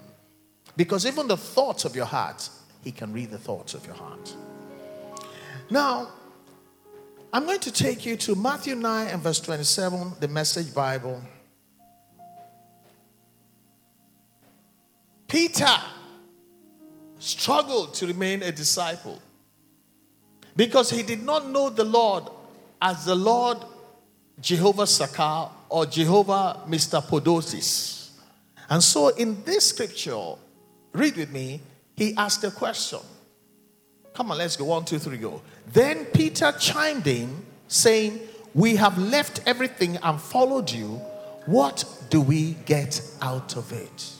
because 0.75 1.05
even 1.05 1.27
the 1.27 1.37
thoughts 1.37 1.85
of 1.85 1.95
your 1.95 2.07
heart, 2.07 2.49
he 2.83 2.91
can 2.91 3.13
read 3.13 3.29
the 3.29 3.37
thoughts 3.37 3.75
of 3.75 3.85
your 3.85 3.93
heart. 3.93 4.35
Now, 5.69 6.07
I'm 7.31 7.45
going 7.45 7.59
to 7.59 7.71
take 7.71 8.03
you 8.03 8.17
to 8.17 8.33
Matthew 8.33 8.73
9 8.73 9.07
and 9.09 9.21
verse 9.21 9.41
27, 9.41 10.13
the 10.19 10.27
Message 10.27 10.73
Bible. 10.73 11.21
Peter 15.27 15.77
struggled 17.19 17.93
to 17.93 18.07
remain 18.07 18.41
a 18.41 18.51
disciple 18.51 19.21
because 20.55 20.89
he 20.89 21.03
did 21.03 21.23
not 21.23 21.49
know 21.49 21.69
the 21.69 21.83
Lord 21.83 22.23
as 22.81 23.05
the 23.05 23.15
Lord 23.15 23.57
Jehovah 24.39 24.83
Sakar 24.83 25.49
or 25.69 25.85
Jehovah 25.85 26.61
misthapodotes. 26.67 28.11
And 28.69 28.83
so 28.83 29.09
in 29.09 29.43
this 29.43 29.69
scripture, 29.69 30.33
read 30.93 31.17
with 31.17 31.31
me, 31.31 31.61
he 31.95 32.15
asked 32.15 32.43
a 32.43 32.51
question. 32.51 32.99
Come 34.13 34.31
on, 34.31 34.37
let's 34.37 34.55
go. 34.55 34.65
One, 34.65 34.85
two, 34.85 34.99
three, 34.99 35.17
go. 35.17 35.41
Then 35.67 36.05
Peter 36.05 36.53
chimed 36.53 37.07
in, 37.07 37.45
saying, 37.67 38.19
We 38.53 38.77
have 38.77 38.97
left 38.97 39.41
everything 39.45 39.97
and 39.97 40.19
followed 40.19 40.71
you. 40.71 41.01
What 41.45 41.85
do 42.09 42.21
we 42.21 42.53
get 42.65 43.01
out 43.21 43.55
of 43.55 43.71
it? 43.71 44.11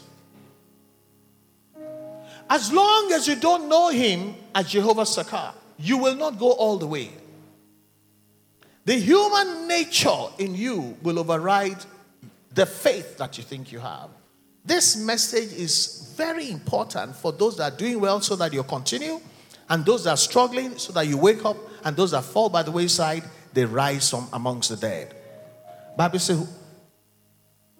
As 2.50 2.72
long 2.72 3.12
as 3.13 3.27
you 3.27 3.36
don't 3.36 3.68
know 3.68 3.89
him 3.89 4.36
as 4.54 4.70
Jehovah 4.70 5.01
Sakar, 5.01 5.54
you 5.77 5.98
will 5.98 6.15
not 6.15 6.39
go 6.39 6.51
all 6.51 6.77
the 6.77 6.88
way. 6.88 7.10
The 8.86 8.96
human 8.96 9.67
nature 9.67 10.27
in 10.38 10.55
you 10.55 10.96
will 11.01 11.20
override 11.20 11.84
the 12.53 12.65
faith 12.65 13.17
that 13.17 13.38
you 13.38 13.44
think 13.44 13.72
you 13.72 13.79
have. 13.79 14.10
This 14.63 14.96
message 14.96 15.53
is 15.53 16.13
very 16.15 16.50
important 16.50 17.15
for 17.15 17.32
those 17.32 17.58
that 17.58 17.74
are 17.74 17.77
doing 17.77 18.00
well 18.00 18.22
so 18.22 18.36
that 18.36 18.53
you 18.53 18.63
continue, 18.63 19.20
and 19.70 19.86
those 19.86 20.03
that 20.03 20.12
are 20.12 20.17
struggling 20.17 20.77
so 20.77 20.94
that 20.94 21.08
you 21.08 21.17
wake 21.17 21.44
up, 21.46 21.58
and 21.84 21.96
those 21.96 22.12
that 22.12 22.24
fall 22.24 22.50
by 22.50 22.63
the 22.63 22.72
wayside, 22.72 23.24
they 23.53 23.65
rise 23.65 24.10
from 24.10 24.27
amongst 24.34 24.70
the 24.70 24.77
dead. 24.77 25.15
Bible 25.98 26.20
says, 26.20 26.48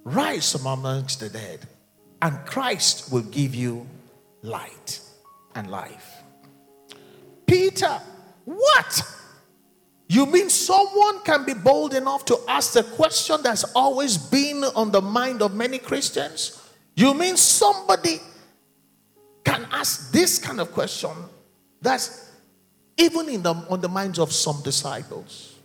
rise 0.04 0.52
from 0.52 0.66
amongst 0.66 1.20
the 1.20 1.30
dead, 1.30 1.60
and 2.22 2.46
Christ 2.46 3.12
will 3.12 3.24
give 3.24 3.54
you 3.56 3.88
light 4.42 5.00
and 5.54 5.70
life. 5.70 6.15
Peter, 7.46 8.02
what? 8.46 9.02
You 10.08 10.26
mean 10.26 10.50
someone 10.50 11.22
can 11.22 11.46
be 11.46 11.54
bold 11.54 11.94
enough 11.94 12.26
to 12.26 12.40
ask 12.48 12.74
the 12.74 12.84
question 12.84 13.38
that's 13.42 13.64
always 13.76 14.18
been 14.18 14.64
on 14.76 14.92
the 14.92 15.02
mind 15.02 15.42
of 15.42 15.56
many 15.56 15.80
Christians? 15.80 16.62
You 16.96 17.14
mean 17.14 17.38
somebody 17.38 18.20
can 19.44 19.68
ask 19.72 20.12
this 20.12 20.38
kind 20.38 20.60
of 20.60 20.72
question 20.72 21.12
that's 21.82 22.32
even 22.98 23.30
in 23.30 23.44
the, 23.44 23.54
on 23.70 23.82
the 23.82 23.90
minds 23.90 24.20
of 24.20 24.32
some 24.32 24.62
disciples? 24.64 25.56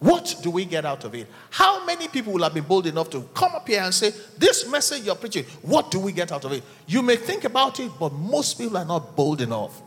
What 0.00 0.36
do 0.42 0.50
we 0.50 0.66
get 0.66 0.84
out 0.84 1.04
of 1.04 1.14
it? 1.14 1.26
How 1.50 1.84
many 1.86 2.08
people 2.08 2.34
will 2.34 2.42
have 2.42 2.52
been 2.52 2.64
bold 2.64 2.86
enough 2.86 3.08
to 3.10 3.22
come 3.34 3.54
up 3.54 3.66
here 3.66 3.80
and 3.80 3.94
say, 3.94 4.12
This 4.36 4.68
message 4.68 5.02
you're 5.02 5.14
preaching, 5.14 5.44
what 5.62 5.90
do 5.90 5.98
we 5.98 6.12
get 6.12 6.30
out 6.30 6.44
of 6.44 6.52
it? 6.52 6.62
You 6.86 7.00
may 7.00 7.16
think 7.16 7.44
about 7.44 7.80
it, 7.80 7.90
but 7.98 8.12
most 8.12 8.58
people 8.58 8.76
are 8.76 8.84
not 8.84 9.16
bold 9.16 9.40
enough 9.40 9.80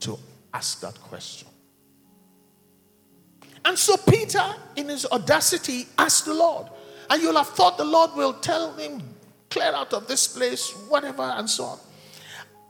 to 0.00 0.18
ask 0.52 0.80
that 0.80 1.00
question. 1.02 1.48
And 3.64 3.78
so 3.78 3.96
Peter, 3.96 4.44
in 4.76 4.88
his 4.88 5.06
audacity, 5.06 5.86
asked 5.98 6.24
the 6.24 6.34
Lord. 6.34 6.68
And 7.10 7.22
you'll 7.22 7.36
have 7.36 7.48
thought 7.48 7.76
the 7.76 7.84
Lord 7.84 8.14
will 8.14 8.34
tell 8.34 8.72
him, 8.74 9.02
clear 9.50 9.72
out 9.72 9.92
of 9.92 10.06
this 10.06 10.28
place, 10.28 10.70
whatever, 10.88 11.22
and 11.22 11.48
so 11.48 11.64
on. 11.64 11.78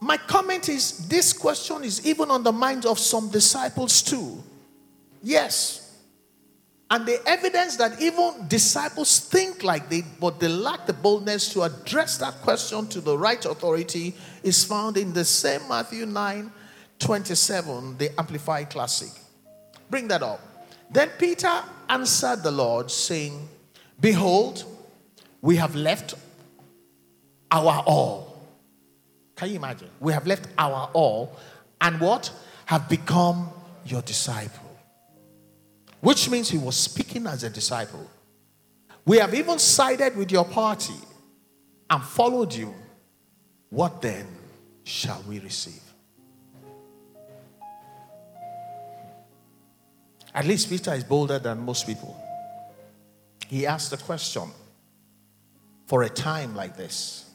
My 0.01 0.17
comment 0.17 0.69
is 0.69 1.07
this 1.09 1.33
question 1.33 1.83
is 1.83 2.05
even 2.05 2.31
on 2.31 2.43
the 2.43 2.51
minds 2.51 2.85
of 2.85 2.97
some 2.99 3.29
disciples 3.29 4.01
too. 4.01 4.41
Yes, 5.21 5.89
and 6.91 7.05
the 7.05 7.21
evidence 7.27 7.75
that 7.77 8.01
even 8.01 8.47
disciples 8.47 9.19
think 9.19 9.63
like 9.63 9.89
they, 9.89 10.01
but 10.19 10.39
they 10.39 10.47
lack 10.47 10.87
the 10.87 10.93
boldness 10.93 11.53
to 11.53 11.61
address 11.61 12.17
that 12.17 12.41
question 12.41 12.87
to 12.87 12.99
the 12.99 13.15
right 13.15 13.45
authority 13.45 14.15
is 14.41 14.63
found 14.63 14.97
in 14.97 15.13
the 15.13 15.23
same 15.23 15.61
Matthew 15.69 16.07
9 16.07 16.51
27, 16.99 17.97
the 17.97 18.17
Amplified 18.19 18.69
Classic. 18.69 19.09
Bring 19.89 20.07
that 20.09 20.21
up. 20.21 20.39
Then 20.91 21.09
Peter 21.17 21.63
answered 21.87 22.43
the 22.43 22.51
Lord, 22.51 22.91
saying, 22.91 23.47
Behold, 23.99 24.63
we 25.41 25.55
have 25.55 25.75
left 25.75 26.15
our 27.51 27.83
all. 27.85 28.37
Can 29.35 29.49
you 29.49 29.55
imagine? 29.55 29.89
We 29.99 30.13
have 30.13 30.27
left 30.27 30.47
our 30.57 30.89
all 30.93 31.37
and 31.81 31.99
what? 31.99 32.31
Have 32.65 32.87
become 32.87 33.49
your 33.85 34.01
disciple 34.03 34.69
which 36.01 36.29
means 36.29 36.49
he 36.49 36.57
was 36.57 36.75
speaking 36.75 37.27
as 37.27 37.43
a 37.43 37.49
disciple. 37.49 38.09
We 39.05 39.17
have 39.17 39.33
even 39.33 39.59
sided 39.59 40.15
with 40.15 40.31
your 40.31 40.45
party 40.45 40.95
and 41.89 42.03
followed 42.03 42.53
you. 42.53 42.73
What 43.69 44.01
then 44.01 44.27
shall 44.83 45.23
we 45.27 45.39
receive? 45.39 45.81
At 50.33 50.45
least 50.45 50.69
Peter 50.69 50.93
is 50.93 51.03
bolder 51.03 51.39
than 51.39 51.59
most 51.59 51.87
people. 51.87 52.15
He 53.47 53.65
asked 53.65 53.91
a 53.93 53.97
question 53.97 54.49
for 55.87 56.03
a 56.03 56.09
time 56.09 56.55
like 56.55 56.77
this. 56.77 57.29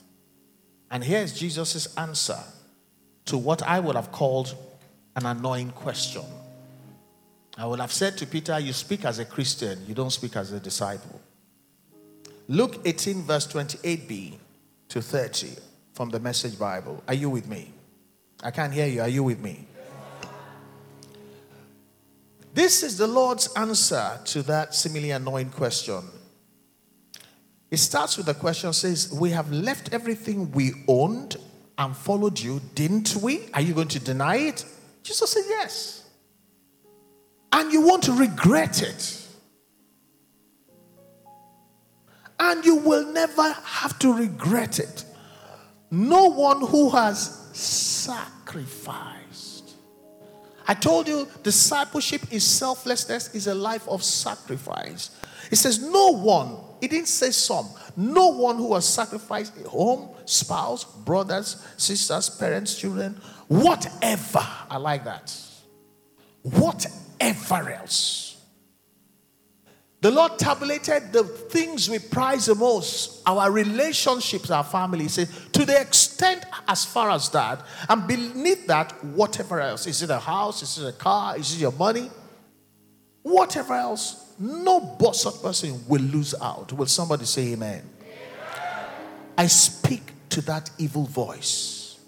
And 0.91 1.03
here's 1.03 1.37
Jesus' 1.37 1.93
answer 1.97 2.39
to 3.27 3.37
what 3.37 3.63
I 3.63 3.81
would 3.81 3.97
have 3.97 4.13
called 4.13 4.55
an 5.17 5.27
annoying 5.27 5.71
question. 5.71 6.23
I 7.57 7.67
would 7.67 7.81
have 7.81 7.93
said 7.93 8.17
to 8.19 8.27
Peter, 8.27 8.59
You 8.59 8.73
speak 8.73 9.05
as 9.05 9.19
a 9.19 9.25
Christian, 9.25 9.85
you 9.87 9.95
don't 9.95 10.11
speak 10.11 10.37
as 10.37 10.53
a 10.53 10.61
disciple. 10.61 11.21
Luke 12.49 12.81
18, 12.85 13.23
verse 13.23 13.47
28b 13.47 14.35
to 14.89 15.03
30 15.03 15.51
from 15.95 16.11
the 16.11 16.21
Message 16.21 16.59
Bible. 16.59 17.03
Are 17.09 17.15
you 17.15 17.31
with 17.31 17.49
me? 17.49 17.73
I 18.43 18.51
can't 18.51 18.73
hear 18.73 18.87
you. 18.87 19.01
Are 19.01 19.09
you 19.09 19.25
with 19.25 19.41
me? 19.41 19.67
This 22.55 22.83
is 22.83 22.97
the 22.97 23.07
Lord's 23.07 23.53
answer 23.55 24.19
to 24.27 24.43
that 24.45 24.75
seemingly 24.75 25.11
annoying 25.11 25.51
question. 25.51 26.03
It 27.71 27.79
starts 27.79 28.17
with 28.17 28.27
the 28.27 28.35
question 28.35 28.73
says, 28.73 29.13
We 29.13 29.31
have 29.31 29.53
left 29.53 29.93
everything 29.93 30.53
we 30.53 30.73
owned 30.89 31.37
and 31.77 31.95
followed 31.97 32.39
you, 32.39 32.61
didn't 32.75 33.17
we? 33.17 33.51
Are 33.53 33.61
you 33.61 33.75
going 33.75 33.89
to 33.89 34.01
deny 34.01 34.37
it? 34.37 34.65
Jesus 35.03 35.31
said, 35.31 35.45
Yes 35.49 36.05
and 37.55 37.73
you 37.73 37.81
want 37.83 38.03
to 38.03 38.13
regret 38.13 38.83
it. 38.83 39.21
And 42.41 42.65
you 42.65 42.77
will 42.77 43.07
never 43.13 43.53
have 43.53 43.97
to 44.01 44.13
regret 44.13 44.81
it. 44.81 45.05
No 45.89 46.25
one 46.31 46.61
who 46.61 46.91
has 46.91 47.49
sacrificed. 47.53 49.14
I 50.67 50.75
told 50.75 51.09
you 51.09 51.29
discipleship 51.43 52.23
is 52.31 52.45
selflessness, 52.45 53.35
is 53.35 53.47
a 53.47 53.55
life 53.55 53.87
of 53.89 54.03
sacrifice. 54.03 55.11
It 55.51 55.57
says, 55.57 55.81
No 55.81 56.11
one, 56.13 56.57
it 56.81 56.91
didn't 56.91 57.09
say 57.09 57.31
some, 57.31 57.69
no 57.97 58.29
one 58.29 58.57
who 58.57 58.75
has 58.75 58.87
sacrificed 58.87 59.53
a 59.65 59.69
home, 59.69 60.09
spouse, 60.25 60.85
brothers, 60.85 61.65
sisters, 61.77 62.31
parents, 62.31 62.79
children, 62.79 63.21
whatever. 63.49 64.47
I 64.71 64.77
like 64.79 65.05
that. 65.05 65.37
Whatever 66.43 67.71
else. 67.71 68.34
The 70.05 70.11
Lord 70.11 70.39
tabulated 70.39 71.15
the 71.15 71.25
things 71.25 71.89
we 71.89 71.99
prize 71.99 72.45
the 72.45 72.55
most, 72.55 73.23
our 73.25 73.51
relationships, 73.51 74.51
our 74.51 74.63
family. 74.63 75.09
Say, 75.09 75.27
to 75.53 75.65
the 75.65 75.81
extent 75.81 76.45
as 76.69 76.85
far 76.85 77.09
as 77.09 77.31
that, 77.31 77.65
and 77.89 78.07
beneath 78.07 78.67
that, 78.67 79.03
whatever 79.03 79.63
else. 79.63 79.87
Is 79.87 80.03
it 80.03 80.11
a 80.11 80.19
house? 80.19 80.61
Is 80.61 80.77
it 80.77 80.89
a 80.89 80.93
car? 80.93 81.39
Is 81.39 81.55
it 81.55 81.61
your 81.61 81.73
money? 81.73 82.11
Whatever 83.23 83.73
else, 83.73 84.35
no 84.39 84.95
such 85.15 85.41
person 85.41 85.83
will 85.89 86.03
lose 86.03 86.35
out. 86.39 86.71
Will 86.75 86.85
somebody 86.85 87.25
say 87.25 87.55
amen? 87.55 87.83
amen? 88.03 88.91
I 89.39 89.47
speak 89.47 90.03
to 90.29 90.43
that 90.43 90.69
evil 90.77 91.05
voice 91.05 91.99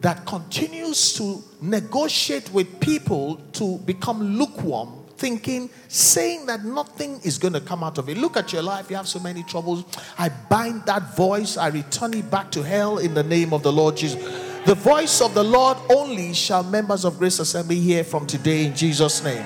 that 0.00 0.24
continues 0.24 1.12
to 1.18 1.44
negotiate 1.60 2.50
with 2.54 2.80
people 2.80 3.36
to 3.52 3.76
become 3.80 4.38
lukewarm 4.38 4.97
thinking, 5.18 5.68
saying 5.88 6.46
that 6.46 6.64
nothing 6.64 7.20
is 7.24 7.38
going 7.38 7.52
to 7.52 7.60
come 7.60 7.82
out 7.82 7.98
of 7.98 8.08
it. 8.08 8.16
Look 8.16 8.36
at 8.36 8.52
your 8.52 8.62
life. 8.62 8.88
You 8.88 8.96
have 8.96 9.08
so 9.08 9.18
many 9.18 9.42
troubles. 9.42 9.84
I 10.16 10.28
bind 10.28 10.86
that 10.86 11.16
voice. 11.16 11.56
I 11.56 11.68
return 11.68 12.14
it 12.14 12.30
back 12.30 12.50
to 12.52 12.62
hell 12.62 12.98
in 12.98 13.14
the 13.14 13.24
name 13.24 13.52
of 13.52 13.62
the 13.62 13.72
Lord 13.72 13.96
Jesus. 13.96 14.22
The 14.64 14.74
voice 14.74 15.20
of 15.20 15.34
the 15.34 15.42
Lord 15.42 15.76
only 15.90 16.32
shall 16.34 16.62
members 16.62 17.04
of 17.04 17.18
Grace 17.18 17.38
Assembly 17.38 17.80
hear 17.80 18.04
from 18.04 18.26
today 18.26 18.66
in 18.66 18.76
Jesus' 18.76 19.22
name. 19.22 19.44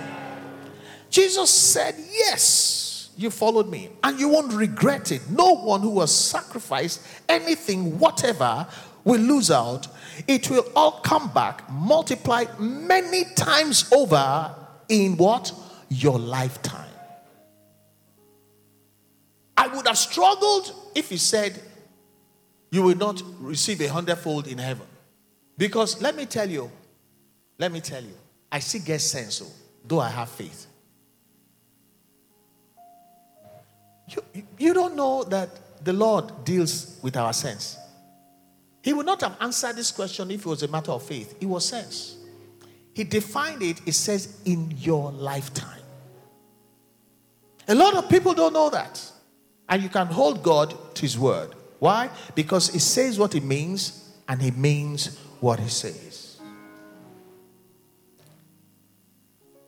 Jesus 1.11 1.51
said, 1.51 1.95
Yes, 2.11 3.11
you 3.17 3.31
followed 3.31 3.69
me, 3.69 3.91
and 4.03 4.19
you 4.19 4.29
won't 4.29 4.53
regret 4.53 5.13
it. 5.13 5.31
No 5.31 5.55
one 5.55 5.81
who 5.81 6.01
has 6.01 6.15
sacrificed 6.15 7.07
anything, 7.29 7.99
whatever, 7.99 8.67
will 9.05 9.21
lose 9.21 9.51
out. 9.51 9.87
It 10.27 10.51
will 10.51 10.67
all 10.75 11.01
come 11.01 11.33
back, 11.33 11.71
multiplied 11.71 12.59
many 12.59 13.25
times 13.35 13.91
over 13.93 14.55
in 14.89 15.17
what? 15.17 15.53
Your 15.93 16.19
lifetime. 16.19 16.89
I 19.57 19.69
would 19.69 19.87
have 19.87 19.99
struggled 19.99 20.73
if 20.95 21.11
he 21.11 21.19
said, 21.19 21.61
You 22.71 22.83
will 22.83 22.97
not 22.97 23.23
receive 23.39 23.81
a 23.83 23.89
hundredfold 23.89 24.47
in 24.47 24.59
heaven. 24.59 24.87
Because 25.59 26.01
let 26.01 26.17
me 26.17 26.27
tell 26.27 26.49
you, 26.49 26.71
let 27.59 27.71
me 27.71 27.81
tell 27.81 28.03
you, 28.03 28.17
I 28.51 28.59
still 28.61 28.81
get 28.85 29.01
sense, 29.01 29.43
oh, 29.45 29.53
though 29.87 30.01
I 30.01 30.09
have 30.09 30.31
faith. 30.31 30.67
You, 34.09 34.23
you 34.59 34.75
don't 34.75 34.97
know 34.97 35.25
that 35.25 35.85
the 35.85 35.93
Lord 35.93 36.45
deals 36.45 36.99
with 37.03 37.17
our 37.17 37.33
sense. 37.33 37.77
He 38.83 38.93
would 38.93 39.07
not 39.07 39.21
have 39.21 39.37
answered 39.41 39.77
this 39.77 39.91
question 39.91 40.31
if 40.31 40.41
it 40.41 40.47
was 40.47 40.63
a 40.63 40.69
matter 40.69 40.93
of 40.93 41.03
faith. 41.03 41.37
It 41.41 41.47
was 41.47 41.67
sense. 41.67 42.17
He 42.95 43.05
defined 43.05 43.63
it, 43.63 43.81
it 43.87 43.93
says, 43.93 44.41
in 44.45 44.73
your 44.79 45.13
lifetime. 45.13 45.82
A 47.69 47.75
lot 47.75 47.95
of 47.95 48.09
people 48.09 48.35
don't 48.35 48.53
know 48.53 48.71
that. 48.71 49.11
And 49.69 49.83
you 49.83 49.89
can 49.89 50.07
hold 50.09 50.43
God 50.43 50.95
to 50.97 51.03
his 51.03 51.19
word. 51.19 51.55
Why? 51.79 52.11
Because 52.35 52.71
He 52.71 52.79
says 52.79 53.19
what 53.19 53.33
He 53.33 53.41
means 53.41 54.03
and 54.29 54.41
he 54.41 54.51
means 54.51 55.19
what 55.41 55.59
he 55.59 55.69
says. 55.69 56.39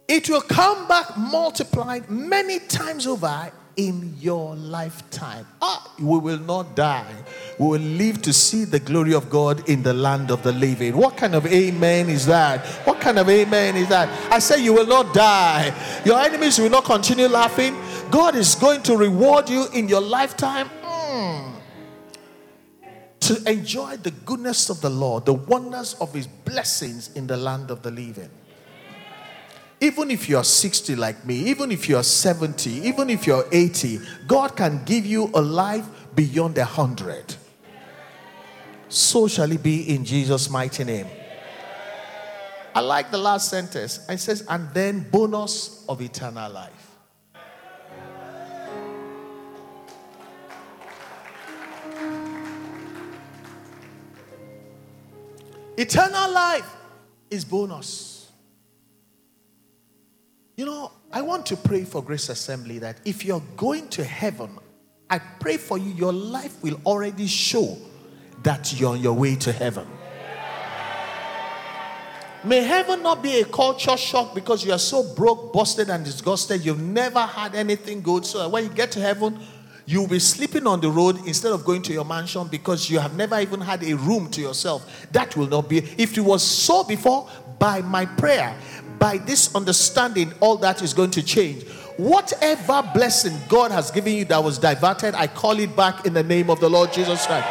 It 0.07 0.29
will 0.29 0.43
come 0.43 0.87
back 0.87 1.17
multiplied 1.17 2.11
many 2.11 2.61
times 2.61 3.07
over 3.07 3.51
in 3.77 4.15
your 4.21 4.55
lifetime. 4.55 5.47
Ah, 5.61 5.93
we 5.99 6.19
will 6.19 6.39
not 6.39 6.77
die. 6.77 7.15
We 7.59 7.67
will 7.67 7.81
live 7.81 8.23
to 8.23 8.33
see 8.33 8.65
the 8.65 8.79
glory 8.79 9.15
of 9.15 9.29
God 9.29 9.69
in 9.69 9.83
the 9.83 9.93
land 9.93 10.31
of 10.31 10.43
the 10.43 10.53
living. 10.53 10.97
What 10.97 11.17
kind 11.17 11.35
of 11.35 11.47
amen 11.47 12.09
is 12.09 12.27
that? 12.27 12.65
What 12.87 13.01
kind 13.01 13.19
of 13.19 13.29
amen 13.29 13.77
is 13.77 13.89
that? 13.89 14.09
I 14.33 14.39
say 14.39 14.63
you 14.63 14.75
will 14.75 14.87
not 14.87 15.13
die. 15.13 15.75
Your 16.05 16.21
enemies 16.21 16.59
will 16.59 16.71
not 16.71 16.85
continue 16.85 17.27
laughing. 17.27 17.75
God 18.15 18.37
is 18.37 18.55
going 18.55 18.81
to 18.85 18.97
reward 18.97 19.51
you 19.51 19.67
in 19.73 19.89
your 19.89 20.01
lifetime. 20.01 20.71
Mm. 20.85 21.53
To 23.19 23.51
enjoy 23.51 23.97
the 23.97 24.13
goodness 24.13 24.71
of 24.71 24.81
the 24.81 24.89
Lord, 24.89 25.27
the 25.27 25.33
wonders 25.33 25.95
of 25.95 26.15
his 26.15 26.29
blessings 26.29 27.11
in 27.17 27.27
the 27.27 27.37
land 27.37 27.73
of 27.73 27.83
the 27.83 27.91
living. 27.91 28.31
Even 29.81 30.13
if 30.13 30.29
you're 30.29 30.45
60 30.45 30.95
like 30.95 31.27
me, 31.27 31.35
even 31.51 31.73
if 31.73 31.89
you're 31.89 32.05
70, 32.05 32.87
even 32.87 33.11
if 33.11 33.27
you're 33.27 33.47
80, 33.51 33.99
God 34.29 34.55
can 34.55 34.85
give 34.85 35.05
you 35.05 35.29
a 35.35 35.43
life 35.43 35.85
beyond 36.15 36.57
a 36.59 36.65
hundred. 36.65 37.35
So 38.89 39.27
shall 39.27 39.51
it 39.51 39.61
be 39.61 39.93
in 39.93 40.05
Jesus' 40.05 40.49
mighty 40.49 40.85
name. 40.85 41.09
I 42.77 42.79
like 42.79 43.11
the 43.11 43.19
last 43.19 43.51
sentence. 43.51 44.09
It 44.09 44.19
says, 44.21 44.47
and 44.49 44.71
then 44.73 45.01
bonus 45.11 45.85
of 45.89 46.01
eternal 46.01 46.53
life. 46.53 46.84
Eternal 55.77 56.33
life 56.33 56.75
is 57.31 57.45
bonus. 57.45 58.31
You 60.57 60.67
know, 60.67 60.93
I 61.13 61.23
want 61.23 61.47
to 61.47 61.57
pray 61.57 61.85
for 61.85 62.03
Grace 62.03 62.29
Assembly 62.29 62.79
that 62.79 62.99
if 63.05 63.25
you're 63.25 63.43
going 63.57 63.89
to 63.91 64.05
heaven, 64.05 64.59
I 65.11 65.19
pray 65.19 65.57
for 65.57 65.79
you, 65.79 65.91
your 65.93 66.13
life 66.13 66.63
will 66.63 66.81
already 66.87 67.27
show 67.27 67.77
that 68.45 68.79
you're 68.79 68.91
on 68.91 69.01
your 69.01 69.15
way 69.15 69.35
to 69.37 69.53
heaven. 69.53 69.87
May 72.45 72.61
heaven 72.61 73.03
not 73.03 73.23
be 73.23 73.41
a 73.41 73.45
culture 73.45 73.97
shock 73.97 74.35
because 74.35 74.67
you 74.67 74.73
are 74.73 74.79
so 74.79 75.15
broke, 75.15 75.53
busted, 75.53 75.89
and 75.89 76.05
disgusted. 76.05 76.65
You've 76.65 76.81
never 76.81 77.21
had 77.21 77.55
anything 77.55 78.03
good. 78.03 78.27
So 78.27 78.47
when 78.51 78.65
you 78.65 78.71
get 78.71 78.93
to 78.93 79.01
heaven, 79.01 79.41
you'll 79.87 80.09
be 80.09 80.19
sleeping 80.19 80.67
on 80.67 80.81
the 80.81 80.91
road 80.91 81.19
instead 81.27 81.53
of 81.53 81.65
going 81.65 81.83
to 81.83 81.93
your 81.93 82.05
mansion 82.05 82.49
because 82.49 82.89
you 82.89 82.99
have 82.99 83.17
never 83.17 83.39
even 83.41 83.61
had 83.61 83.83
a 83.83 83.95
room 83.95 84.31
to 84.31 84.41
yourself. 84.41 85.07
That 85.13 85.37
will 85.37 85.47
not 85.47 85.69
be. 85.69 85.79
If 85.99 86.17
it 86.17 86.23
was 86.23 86.43
so 86.43 86.85
before, 86.85 87.29
by 87.59 87.83
my 87.83 88.07
prayer, 88.07 88.57
by 88.99 89.19
this 89.19 89.55
understanding, 89.55 90.33
all 90.41 90.57
that 90.59 90.83
is 90.83 90.95
going 90.95 91.11
to 91.13 91.23
change. 91.23 91.65
Whatever 91.97 92.83
blessing 92.93 93.39
God 93.49 93.71
has 93.71 93.91
given 93.91 94.15
you 94.15 94.25
that 94.27 94.43
was 94.43 94.59
diverted, 94.59 95.15
I 95.15 95.27
call 95.27 95.59
it 95.61 95.77
back 95.77 96.07
in 96.07 96.13
the 96.13 96.23
name 96.23 96.51
of 96.51 96.61
the 96.61 96.69
Lord 96.69 96.93
Jesus 96.93 97.27
Christ. 97.27 97.47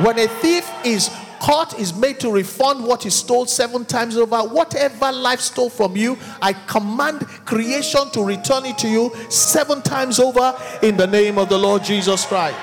When 0.00 0.18
a 0.18 0.26
thief 0.26 0.68
is 0.84 1.10
caught, 1.44 1.78
is 1.78 1.94
made 1.94 2.18
to 2.18 2.30
refund 2.30 2.82
what 2.82 3.02
he 3.02 3.10
stole 3.10 3.44
seven 3.44 3.84
times 3.84 4.16
over. 4.16 4.38
Whatever 4.38 5.12
life 5.12 5.40
stole 5.40 5.68
from 5.68 5.94
you, 5.94 6.16
I 6.40 6.54
command 6.54 7.20
creation 7.44 8.10
to 8.12 8.24
return 8.24 8.64
it 8.64 8.78
to 8.78 8.88
you 8.88 9.12
seven 9.28 9.82
times 9.82 10.18
over 10.18 10.58
in 10.82 10.96
the 10.96 11.06
name 11.06 11.36
of 11.36 11.50
the 11.50 11.58
Lord 11.58 11.84
Jesus 11.84 12.24
Christ. 12.24 12.56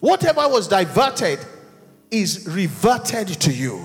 Whatever 0.00 0.46
was 0.46 0.68
diverted 0.68 1.38
is 2.10 2.46
reverted 2.46 3.28
to 3.28 3.50
you 3.50 3.82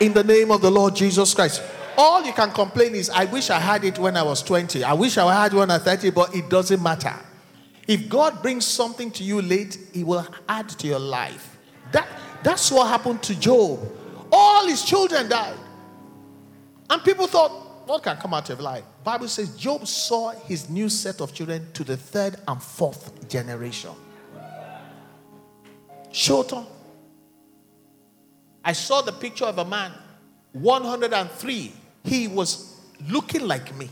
in 0.00 0.12
the 0.12 0.24
name 0.24 0.50
of 0.50 0.62
the 0.62 0.70
Lord 0.70 0.96
Jesus 0.96 1.32
Christ. 1.32 1.62
All 1.96 2.24
you 2.24 2.32
can 2.32 2.50
complain 2.50 2.96
is, 2.96 3.08
I 3.08 3.26
wish 3.26 3.50
I 3.50 3.60
had 3.60 3.84
it 3.84 4.00
when 4.00 4.16
I 4.16 4.24
was 4.24 4.42
20. 4.42 4.82
I 4.82 4.94
wish 4.94 5.16
I 5.16 5.32
had 5.32 5.52
it 5.52 5.56
when 5.58 5.70
I 5.70 5.74
was 5.74 5.84
30, 5.84 6.10
but 6.10 6.34
it 6.34 6.50
doesn't 6.50 6.82
matter. 6.82 7.14
If 7.90 8.08
God 8.08 8.40
brings 8.40 8.64
something 8.64 9.10
to 9.10 9.24
you 9.24 9.42
late, 9.42 9.76
He 9.92 10.04
will 10.04 10.24
add 10.48 10.68
to 10.68 10.86
your 10.86 11.00
life. 11.00 11.58
That, 11.90 12.06
that's 12.40 12.70
what 12.70 12.86
happened 12.86 13.20
to 13.24 13.34
Job. 13.34 13.80
All 14.30 14.68
his 14.68 14.84
children 14.84 15.28
died. 15.28 15.58
And 16.88 17.02
people 17.02 17.26
thought, 17.26 17.88
what 17.88 18.04
can 18.04 18.16
come 18.16 18.32
out 18.32 18.48
of 18.48 18.60
life? 18.60 18.84
Bible 19.02 19.26
says 19.26 19.56
Job 19.56 19.88
saw 19.88 20.30
his 20.30 20.70
new 20.70 20.88
set 20.88 21.20
of 21.20 21.34
children 21.34 21.66
to 21.72 21.82
the 21.82 21.96
third 21.96 22.36
and 22.46 22.62
fourth 22.62 23.28
generation. 23.28 23.90
Shorter. 26.12 26.62
I 28.64 28.72
saw 28.72 29.02
the 29.02 29.10
picture 29.10 29.46
of 29.46 29.58
a 29.58 29.64
man, 29.64 29.90
103. 30.52 31.72
He 32.04 32.28
was 32.28 32.80
looking 33.08 33.48
like 33.48 33.74
me. 33.74 33.90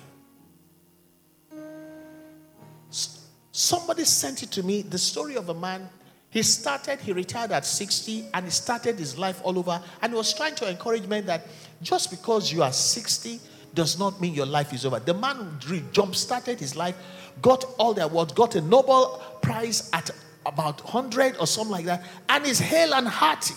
Somebody 3.59 4.05
sent 4.05 4.45
it 4.45 4.53
to 4.53 4.63
me 4.63 4.83
the 4.83 4.99
story 4.99 5.35
of 5.35 5.49
a 5.49 5.55
man. 5.55 5.89
He 6.31 6.45
started, 6.45 7.01
he 7.01 7.13
retired 7.13 7.51
at 7.51 7.67
60 7.67 8.27
and 8.33 8.45
he 8.45 8.53
started 8.53 8.97
his 8.97 9.19
life 9.19 9.41
all 9.43 9.59
over. 9.59 9.83
And 10.01 10.13
he 10.13 10.17
was 10.17 10.33
trying 10.33 10.55
to 10.55 10.71
encourage 10.71 11.09
men 11.09 11.27
that 11.27 11.45
just 11.83 12.09
because 12.13 12.53
you 12.53 12.63
are 12.63 12.73
60 12.73 13.41
does 13.75 13.99
not 13.99 14.21
mean 14.21 14.33
your 14.33 14.47
life 14.47 14.73
is 14.73 14.87
over. 14.87 15.01
The 15.01 15.13
man 15.13 15.59
jump 15.91 16.15
started 16.15 16.61
his 16.61 16.77
life, 16.77 16.95
got 17.43 17.65
all 17.79 17.95
the 17.95 18.05
awards, 18.05 18.33
got 18.33 18.55
a 18.55 18.61
Nobel 18.61 19.21
Prize 19.43 19.91
at 19.93 20.09
about 20.47 20.85
100 20.85 21.39
or 21.41 21.47
something 21.49 21.73
like 21.73 21.87
that, 21.87 22.05
and 22.29 22.47
is 22.47 22.61
hale 22.61 22.95
and 22.95 23.09
hearty. 23.09 23.55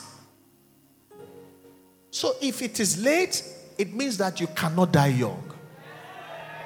So 2.10 2.34
if 2.42 2.64
it 2.64 2.80
is 2.80 3.04
late, 3.04 3.44
it 3.78 3.94
means 3.94 4.18
that 4.18 4.40
you 4.40 4.48
cannot 4.48 4.94
die 4.94 5.10
young. 5.10 5.54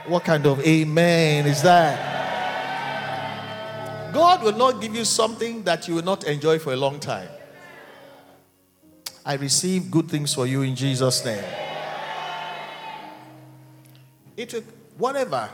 What 0.08 0.24
kind 0.24 0.45
of 0.45 0.65
amen 0.65 1.48
is 1.48 1.62
that? 1.63 2.25
God 4.15 4.43
will 4.43 4.56
not 4.56 4.80
give 4.80 4.95
you 4.95 5.04
something 5.04 5.63
that 5.63 5.89
you 5.89 5.95
will 5.95 6.01
not 6.01 6.23
enjoy 6.23 6.58
for 6.58 6.71
a 6.71 6.78
long 6.78 7.01
time. 7.01 7.28
I 9.25 9.34
receive 9.34 9.91
good 9.91 10.10
things 10.10 10.34
for 10.34 10.47
you 10.47 10.62
in 10.62 10.73
Jesus' 10.73 11.25
name. 11.25 11.43
It 14.38 14.54
will, 14.54 14.63
whatever 14.97 15.49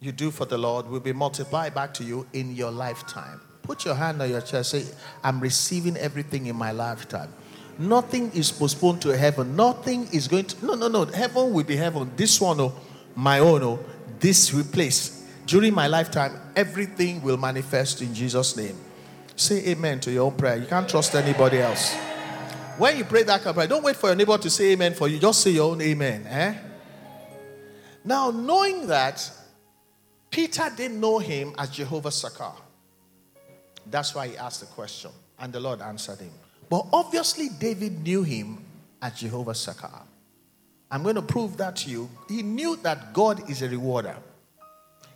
you 0.00 0.10
do 0.10 0.32
for 0.32 0.46
the 0.46 0.58
Lord 0.58 0.88
will 0.88 0.98
be 0.98 1.12
multiplied 1.12 1.74
back 1.74 1.94
to 1.94 2.02
you 2.02 2.26
in 2.32 2.56
your 2.56 2.72
lifetime. 2.72 3.40
Put 3.62 3.84
your 3.84 3.94
hand 3.94 4.20
on 4.20 4.28
your 4.28 4.40
chest. 4.40 4.70
Say, 4.70 4.84
I'm 5.22 5.38
receiving 5.38 5.96
everything 5.96 6.46
in 6.46 6.56
my 6.56 6.72
lifetime. 6.72 7.32
Nothing 7.78 8.32
is 8.32 8.50
postponed 8.50 9.00
to 9.02 9.16
heaven. 9.16 9.54
Nothing 9.54 10.08
is 10.12 10.26
going 10.26 10.46
to. 10.46 10.66
No, 10.66 10.74
no, 10.74 10.88
no. 10.88 11.04
Heaven 11.04 11.52
will 11.52 11.62
be 11.62 11.76
heaven. 11.76 12.10
This 12.16 12.40
one, 12.40 12.60
oh, 12.60 12.74
my 13.14 13.38
own, 13.38 13.62
oh, 13.62 13.78
this 14.18 14.52
replace. 14.52 15.21
During 15.46 15.74
my 15.74 15.86
lifetime, 15.86 16.38
everything 16.54 17.22
will 17.22 17.36
manifest 17.36 18.00
in 18.00 18.14
Jesus' 18.14 18.56
name. 18.56 18.76
Say 19.36 19.70
amen 19.70 20.00
to 20.00 20.12
your 20.12 20.26
own 20.26 20.36
prayer. 20.36 20.56
You 20.56 20.66
can't 20.66 20.88
trust 20.88 21.14
anybody 21.14 21.58
else. 21.58 21.94
When 22.78 22.96
you 22.96 23.04
pray 23.04 23.22
that 23.24 23.38
kind 23.38 23.48
of 23.48 23.54
prayer, 23.56 23.68
don't 23.68 23.82
wait 23.82 23.96
for 23.96 24.08
your 24.08 24.16
neighbor 24.16 24.38
to 24.38 24.50
say 24.50 24.72
amen 24.72 24.94
for 24.94 25.08
you. 25.08 25.18
Just 25.18 25.40
say 25.40 25.50
your 25.50 25.72
own 25.72 25.80
amen. 25.80 26.26
Eh? 26.26 26.54
Now, 28.04 28.30
knowing 28.30 28.86
that, 28.86 29.30
Peter 30.30 30.70
didn't 30.74 30.98
know 30.98 31.18
him 31.18 31.54
as 31.58 31.70
Jehovah 31.70 32.08
Sakar. 32.08 32.54
That's 33.86 34.14
why 34.14 34.28
he 34.28 34.36
asked 34.36 34.60
the 34.60 34.66
question, 34.66 35.10
and 35.38 35.52
the 35.52 35.60
Lord 35.60 35.82
answered 35.82 36.20
him. 36.20 36.32
But 36.70 36.86
obviously, 36.92 37.48
David 37.50 38.02
knew 38.02 38.22
him 38.22 38.64
as 39.02 39.20
Jehovah 39.20 39.52
Sakar. 39.52 40.02
I'm 40.90 41.02
going 41.02 41.16
to 41.16 41.22
prove 41.22 41.56
that 41.58 41.76
to 41.76 41.90
you. 41.90 42.08
He 42.28 42.42
knew 42.42 42.76
that 42.76 43.12
God 43.12 43.50
is 43.50 43.62
a 43.62 43.68
rewarder. 43.68 44.16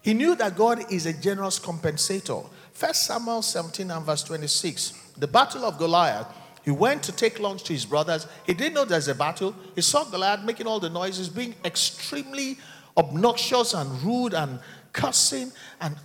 He 0.07 0.15
knew 0.15 0.37
that 0.37 0.55
God 0.55 0.93
is 0.93 1.05
a 1.07 1.13
generous 1.13 1.59
compensator. 1.59 2.49
First 2.73 3.07
Samuel 3.07 3.43
17 3.43 3.91
and 3.91 4.07
verse 4.07 4.23
26. 4.23 4.93
The 5.19 5.27
battle 5.27 5.65
of 5.65 5.79
Goliath. 5.79 6.29
He 6.65 6.71
went 6.71 7.03
to 7.03 7.13
take 7.13 7.41
lunch 7.41 7.65
to 7.65 7.73
his 7.73 7.85
brothers. 7.85 8.29
He 8.45 8.55
didn't 8.55 8.75
know 8.75 8.85
there's 8.85 9.09
a 9.09 9.17
battle. 9.17 9.53
He 9.75 9.81
saw 9.81 10.05
Goliath 10.05 10.45
making 10.45 10.69
all 10.69 10.79
the 10.79 10.89
noises, 10.89 11.29
being 11.29 11.57
extremely 11.65 12.57
obnoxious 12.97 13.75
and 13.75 14.01
rude 14.05 14.33
and 14.33 14.61
cussing. 14.93 15.51
And, 15.81 15.97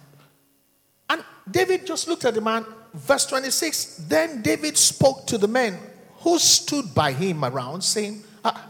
and 1.08 1.24
David 1.52 1.86
just 1.86 2.08
looked 2.08 2.26
at 2.26 2.34
the 2.34 2.42
man. 2.42 2.66
Verse 2.96 3.28
26 3.28 3.98
Then 4.10 4.42
David 4.42 4.80
spoke 4.80 5.28
to 5.28 5.38
the 5.38 5.48
men 5.48 5.78
who 6.22 6.40
stood 6.40 6.96
by 6.96 7.12
him 7.12 7.46
around, 7.46 7.84
saying, 7.84 8.24
ah, 8.44 8.68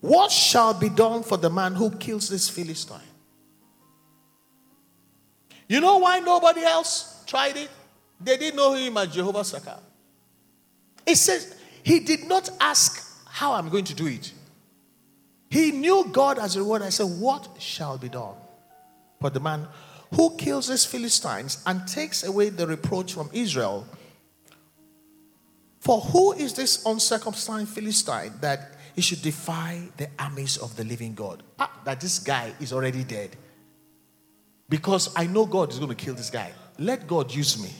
What 0.00 0.30
shall 0.30 0.72
be 0.72 0.88
done 0.88 1.24
for 1.24 1.36
the 1.36 1.50
man 1.50 1.74
who 1.74 1.90
kills 1.90 2.28
this 2.28 2.48
Philistine? 2.48 3.00
You 5.68 5.80
know 5.80 5.98
why 5.98 6.20
nobody 6.20 6.62
else 6.62 7.24
tried 7.26 7.56
it? 7.56 7.70
They 8.20 8.36
didn't 8.36 8.56
know 8.56 8.74
him 8.74 8.96
as 8.96 9.08
Jehovah 9.08 9.40
Sakar. 9.40 9.80
It 11.04 11.16
says 11.16 11.56
he 11.82 12.00
did 12.00 12.28
not 12.28 12.48
ask 12.60 13.24
how 13.26 13.52
I'm 13.52 13.68
going 13.68 13.84
to 13.84 13.94
do 13.94 14.06
it. 14.06 14.32
He 15.50 15.70
knew 15.70 16.08
God 16.12 16.38
as 16.38 16.56
a 16.56 16.60
reward. 16.60 16.82
I 16.82 16.88
said, 16.88 17.06
What 17.06 17.48
shall 17.58 17.98
be 17.98 18.08
done? 18.08 18.34
For 19.20 19.30
the 19.30 19.40
man 19.40 19.66
who 20.14 20.36
kills 20.36 20.68
these 20.68 20.84
Philistines 20.84 21.62
and 21.66 21.86
takes 21.86 22.24
away 22.24 22.48
the 22.48 22.66
reproach 22.66 23.12
from 23.12 23.30
Israel. 23.32 23.86
For 25.80 26.00
who 26.00 26.32
is 26.32 26.54
this 26.54 26.84
uncircumcised 26.84 27.68
Philistine 27.68 28.32
that 28.40 28.72
he 28.94 29.02
should 29.02 29.22
defy 29.22 29.82
the 29.96 30.08
armies 30.18 30.56
of 30.56 30.74
the 30.76 30.84
living 30.84 31.14
God? 31.14 31.42
Ah, 31.58 31.70
that 31.84 32.00
this 32.00 32.18
guy 32.18 32.52
is 32.60 32.72
already 32.72 33.04
dead. 33.04 33.36
Because 34.68 35.14
I 35.16 35.26
know 35.26 35.46
God 35.46 35.70
is 35.70 35.78
going 35.78 35.90
to 35.90 35.94
kill 35.94 36.14
this 36.14 36.30
guy. 36.30 36.52
Let 36.78 37.06
God 37.06 37.32
use 37.32 37.62
me. 37.62 37.70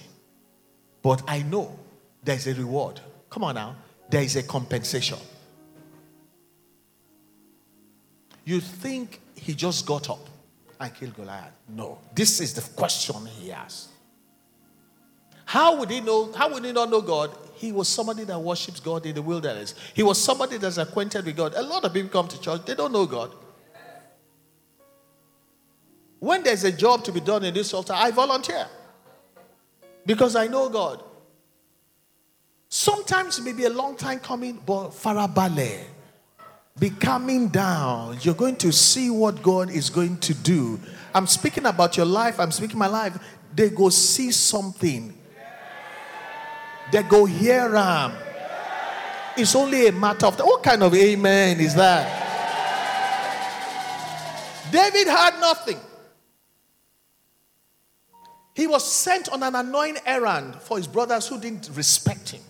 But 1.03 1.23
I 1.29 1.43
know 1.43 1.79
there's 2.23 2.47
a 2.47 2.55
reward. 2.55 3.01
Come 3.31 3.45
on 3.45 3.55
now. 3.57 3.77
There 4.09 4.23
is 4.23 4.37
a 4.37 4.43
compensation. 4.43 5.19
You 8.45 8.61
think 8.61 9.21
he 9.35 9.55
just 9.55 9.87
got 9.87 10.09
up 10.09 10.29
and 10.81 10.95
killed 10.95 11.17
Goliath? 11.17 11.53
No. 11.69 11.99
This 12.15 12.41
is 12.41 12.55
the 12.55 12.63
question 12.77 13.27
he 13.27 13.51
asked. 13.51 13.89
How 15.45 15.77
would 15.77 15.91
he 15.91 16.01
know? 16.01 16.33
How 16.33 16.53
would 16.53 16.65
he 16.65 16.73
not 16.73 16.91
know 16.91 17.01
God? 17.01 17.37
He 17.55 17.73
was 17.73 17.89
somebody 17.89 18.25
that 18.25 18.39
worships 18.39 18.81
God 18.81 19.07
in 19.07 19.15
the 19.15 19.23
wilderness. 19.23 19.75
He 19.95 20.03
was 20.03 20.23
somebody 20.23 20.59
that's 20.59 20.77
acquainted 20.77 21.25
with 21.25 21.37
God. 21.37 21.55
A 21.55 21.63
lot 21.63 21.85
of 21.85 21.93
people 21.93 22.11
come 22.11 22.29
to 22.29 22.41
church, 22.41 22.65
they 22.67 22.75
don't 22.75 22.93
know 22.93 23.07
God. 23.07 23.33
When 26.27 26.43
there's 26.43 26.65
a 26.65 26.73
job 26.73 27.05
to 27.05 27.13
be 27.13 27.21
done 27.21 27.45
in 27.45 27.55
this 27.55 27.73
altar, 27.73 27.93
I 27.93 28.11
volunteer 28.11 28.67
because 30.05 30.35
I 30.35 30.49
know 30.49 30.69
God. 30.69 31.05
Sometimes 32.69 33.39
it 33.39 33.43
may 33.43 33.53
be 33.53 33.63
a 33.67 33.71
long 33.71 33.95
time 33.97 34.19
coming, 34.19 34.61
but 34.67 34.89
farabale, 34.89 35.85
be 36.81 36.91
coming 36.91 37.47
down. 37.47 38.19
You're 38.23 38.35
going 38.35 38.57
to 38.57 38.73
see 38.73 39.09
what 39.09 39.41
God 39.41 39.71
is 39.71 39.89
going 39.89 40.17
to 40.19 40.35
do. 40.35 40.81
I'm 41.15 41.29
speaking 41.29 41.65
about 41.65 41.97
your 41.97 42.07
life. 42.07 42.41
I'm 42.41 42.51
speaking 42.51 42.77
my 42.77 42.89
life. 42.89 43.17
They 43.55 43.71
go 43.71 43.89
see 43.91 44.33
something. 44.33 45.17
They 46.91 47.05
go 47.05 47.25
hear. 47.25 47.73
It's 49.37 49.55
only 49.55 49.87
a 49.87 49.93
matter 49.93 50.27
of 50.27 50.41
what 50.41 50.65
kind 50.65 50.83
of 50.83 50.93
amen 50.93 51.61
is 51.61 51.77
that? 51.77 52.25
David 54.73 55.07
had 55.07 55.39
nothing. 55.39 55.79
He 58.57 58.67
was 58.67 58.91
sent 58.91 59.29
on 59.29 59.43
an 59.43 59.55
annoying 59.55 59.99
errand 60.07 60.57
for 60.63 60.79
his 60.79 60.87
brothers 60.87 61.29
who 61.29 61.39
didn't 61.39 61.69
respect 61.75 62.31
him. 62.31 62.41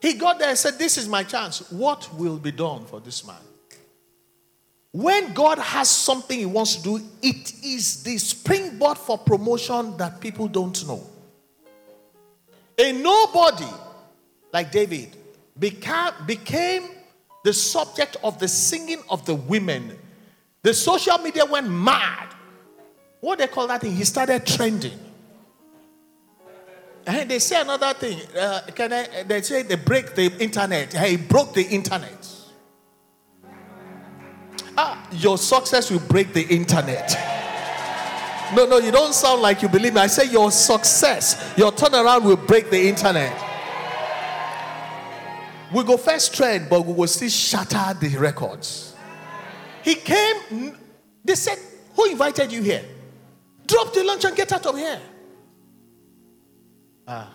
He 0.00 0.14
got 0.14 0.38
there 0.38 0.48
and 0.48 0.56
said, 0.56 0.78
This 0.78 0.96
is 0.96 1.06
my 1.06 1.22
chance. 1.22 1.70
What 1.70 2.12
will 2.14 2.38
be 2.38 2.50
done 2.50 2.86
for 2.86 2.98
this 2.98 3.24
man? 3.26 3.36
When 4.90 5.34
God 5.34 5.58
has 5.58 5.90
something 5.90 6.38
He 6.38 6.46
wants 6.46 6.76
to 6.76 6.82
do, 6.82 7.00
it 7.22 7.52
is 7.62 8.02
the 8.02 8.16
springboard 8.16 8.96
for 8.96 9.18
promotion 9.18 9.96
that 9.98 10.18
people 10.18 10.48
don't 10.48 10.86
know. 10.86 11.06
A 12.78 12.92
nobody 12.92 13.70
like 14.50 14.72
David 14.72 15.14
became, 15.58 16.12
became 16.26 16.84
the 17.44 17.52
subject 17.52 18.16
of 18.24 18.38
the 18.38 18.48
singing 18.48 19.02
of 19.10 19.26
the 19.26 19.34
women. 19.34 19.98
The 20.62 20.72
social 20.72 21.18
media 21.18 21.44
went 21.44 21.68
mad 21.68 22.34
what 23.22 23.38
they 23.38 23.46
call 23.46 23.68
that 23.68 23.80
thing? 23.80 23.92
He 23.92 24.02
started 24.02 24.44
trending. 24.44 24.98
And 27.06 27.30
they 27.30 27.38
say 27.38 27.60
another 27.60 27.94
thing. 27.94 28.18
Uh, 28.36 28.62
can 28.74 28.92
I, 28.92 29.22
they 29.22 29.40
say 29.42 29.62
they 29.62 29.76
break 29.76 30.16
the 30.16 30.26
internet. 30.42 30.92
He 30.92 31.16
broke 31.16 31.54
the 31.54 31.62
internet. 31.62 32.28
Ah, 34.76 35.06
your 35.12 35.38
success 35.38 35.88
will 35.88 36.00
break 36.00 36.32
the 36.32 36.42
internet. 36.42 37.16
No, 38.56 38.66
no, 38.66 38.78
you 38.78 38.90
don't 38.90 39.14
sound 39.14 39.40
like 39.40 39.62
you 39.62 39.68
believe 39.68 39.94
me. 39.94 40.00
I 40.00 40.08
say 40.08 40.28
your 40.28 40.50
success, 40.50 41.54
your 41.56 41.70
turnaround 41.70 42.24
will 42.24 42.36
break 42.36 42.70
the 42.70 42.88
internet. 42.88 43.32
We 45.72 45.84
go 45.84 45.96
first 45.96 46.34
trend, 46.34 46.68
but 46.68 46.84
we 46.84 46.92
will 46.92 47.06
still 47.06 47.28
shatter 47.28 47.96
the 48.00 48.18
records. 48.18 48.96
He 49.84 49.94
came, 49.94 50.76
they 51.24 51.36
said, 51.36 51.58
Who 51.94 52.10
invited 52.10 52.50
you 52.50 52.62
here? 52.62 52.84
Drop 53.72 53.94
the 53.94 54.04
lunch 54.04 54.22
and 54.26 54.36
get 54.36 54.52
out 54.52 54.66
of 54.66 54.76
here. 54.76 55.00
Ah. 57.08 57.32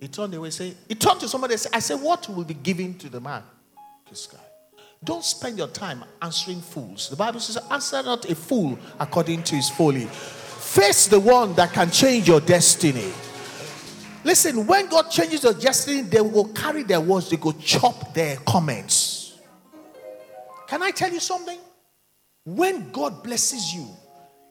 He 0.00 0.08
turned 0.08 0.34
away, 0.34 0.50
say, 0.50 0.74
he 0.88 0.96
turned 0.96 1.20
to 1.20 1.28
somebody 1.28 1.54
and 1.54 1.60
said, 1.60 1.70
I 1.72 1.78
said, 1.78 1.94
what 1.94 2.28
will 2.28 2.42
be 2.42 2.54
given 2.54 2.98
to 2.98 3.08
the 3.08 3.20
man? 3.20 3.44
This 4.10 4.26
guy. 4.26 4.38
Don't 5.04 5.22
spend 5.22 5.56
your 5.56 5.68
time 5.68 6.04
answering 6.20 6.60
fools. 6.60 7.08
The 7.08 7.14
Bible 7.14 7.38
says, 7.38 7.56
answer 7.70 8.02
not 8.02 8.28
a 8.28 8.34
fool 8.34 8.76
according 8.98 9.44
to 9.44 9.54
his 9.54 9.70
folly. 9.70 10.06
Face 10.06 11.06
the 11.06 11.20
one 11.20 11.54
that 11.54 11.72
can 11.72 11.88
change 11.88 12.26
your 12.26 12.40
destiny. 12.40 13.12
Listen, 14.24 14.66
when 14.66 14.88
God 14.88 15.08
changes 15.08 15.44
your 15.44 15.54
destiny, 15.54 16.00
they 16.00 16.20
will 16.20 16.48
carry 16.48 16.82
their 16.82 17.00
words, 17.00 17.30
they 17.30 17.36
go 17.36 17.52
chop 17.52 18.12
their 18.12 18.38
comments. 18.38 19.38
Can 20.66 20.82
I 20.82 20.90
tell 20.90 21.12
you 21.12 21.20
something? 21.20 21.60
When 22.44 22.90
God 22.90 23.22
blesses 23.22 23.72
you, 23.72 23.86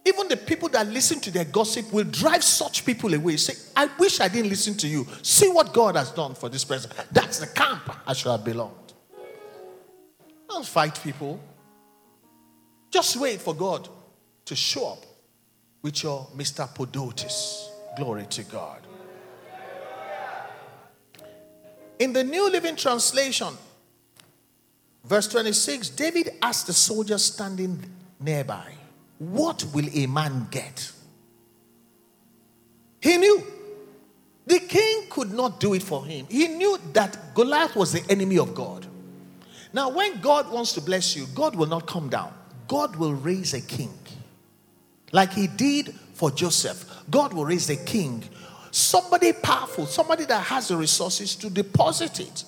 even 0.06 0.28
the 0.28 0.38
people 0.38 0.68
that 0.70 0.88
listen 0.88 1.20
to 1.22 1.32
their 1.32 1.46
gossip 1.46 1.92
will 1.94 2.04
drive 2.04 2.44
such 2.44 2.86
people 2.86 3.14
away. 3.14 3.38
Say, 3.38 3.54
I 3.76 3.90
wish 3.98 4.20
I 4.20 4.28
didn't 4.28 4.50
listen 4.50 4.76
to 4.76 4.88
you. 4.88 5.08
See 5.22 5.50
what 5.50 5.74
God 5.74 5.96
has 5.96 6.12
done 6.12 6.36
for 6.36 6.50
this 6.50 6.66
person. 6.66 6.92
That's 7.12 7.40
the 7.40 7.48
camp 7.48 7.90
I 8.06 8.14
should 8.14 8.32
have 8.32 8.44
belonged. 8.44 8.94
Don't 10.50 10.66
fight 10.66 11.00
people. 11.02 11.40
Just 12.92 13.16
wait 13.16 13.42
for 13.42 13.56
God 13.56 13.88
to 14.46 14.56
show 14.56 14.94
up 14.94 15.06
with 15.82 16.04
your 16.04 16.28
misthapodotes. 16.36 17.70
Glory 17.96 18.26
to 18.30 18.44
God. 18.44 18.86
In 22.00 22.12
the 22.12 22.24
New 22.24 22.52
Living 22.52 22.76
Translation, 22.76 23.54
verse 25.06 25.28
26, 25.28 25.90
David 25.90 26.32
asked 26.42 26.68
the 26.68 26.74
soldiers 26.74 27.24
standing 27.24 27.82
nearby, 28.20 28.74
what 29.20 29.64
will 29.74 29.88
a 29.94 30.08
man 30.08 30.48
get? 30.52 30.92
He 33.02 33.18
knew. 33.18 33.44
The 34.46 34.60
king 34.60 35.06
could 35.10 35.32
not 35.32 35.60
do 35.60 35.74
it 35.74 35.84
for 35.84 36.06
him. 36.06 36.26
He 36.30 36.50
knew 36.50 36.78
that 36.92 37.34
Goliath 37.34 37.76
was 37.76 37.94
the 37.94 38.04
enemy 38.10 38.38
of 38.38 38.54
God. 38.54 38.86
Now, 39.72 39.90
when 39.90 40.20
God 40.20 40.52
wants 40.52 40.74
to 40.74 40.82
bless 40.82 41.16
you, 41.16 41.26
God 41.34 41.56
will 41.56 41.68
not 41.68 41.88
come 41.88 42.10
down. 42.10 42.34
God 42.68 42.96
will 42.98 43.14
raise 43.14 43.54
a 43.54 43.62
king. 43.62 43.98
Like 45.12 45.32
he 45.32 45.48
did 45.48 45.96
for 46.14 46.30
Joseph. 46.30 47.04
God 47.10 47.34
will 47.34 47.46
raise 47.46 47.70
a 47.70 47.78
king. 47.78 48.24
Somebody 48.72 49.34
powerful, 49.34 49.86
somebody 49.86 50.26
that 50.26 50.42
has 50.42 50.68
the 50.68 50.76
resources 50.78 51.36
to 51.38 51.50
deposit 51.50 52.20
it 52.20 52.44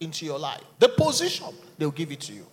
into 0.00 0.24
your 0.24 0.38
life. 0.38 0.62
The 0.78 0.88
position, 0.88 1.46
they'll 1.78 1.90
give 1.90 2.12
it 2.12 2.20
to 2.20 2.32
you. 2.32 2.46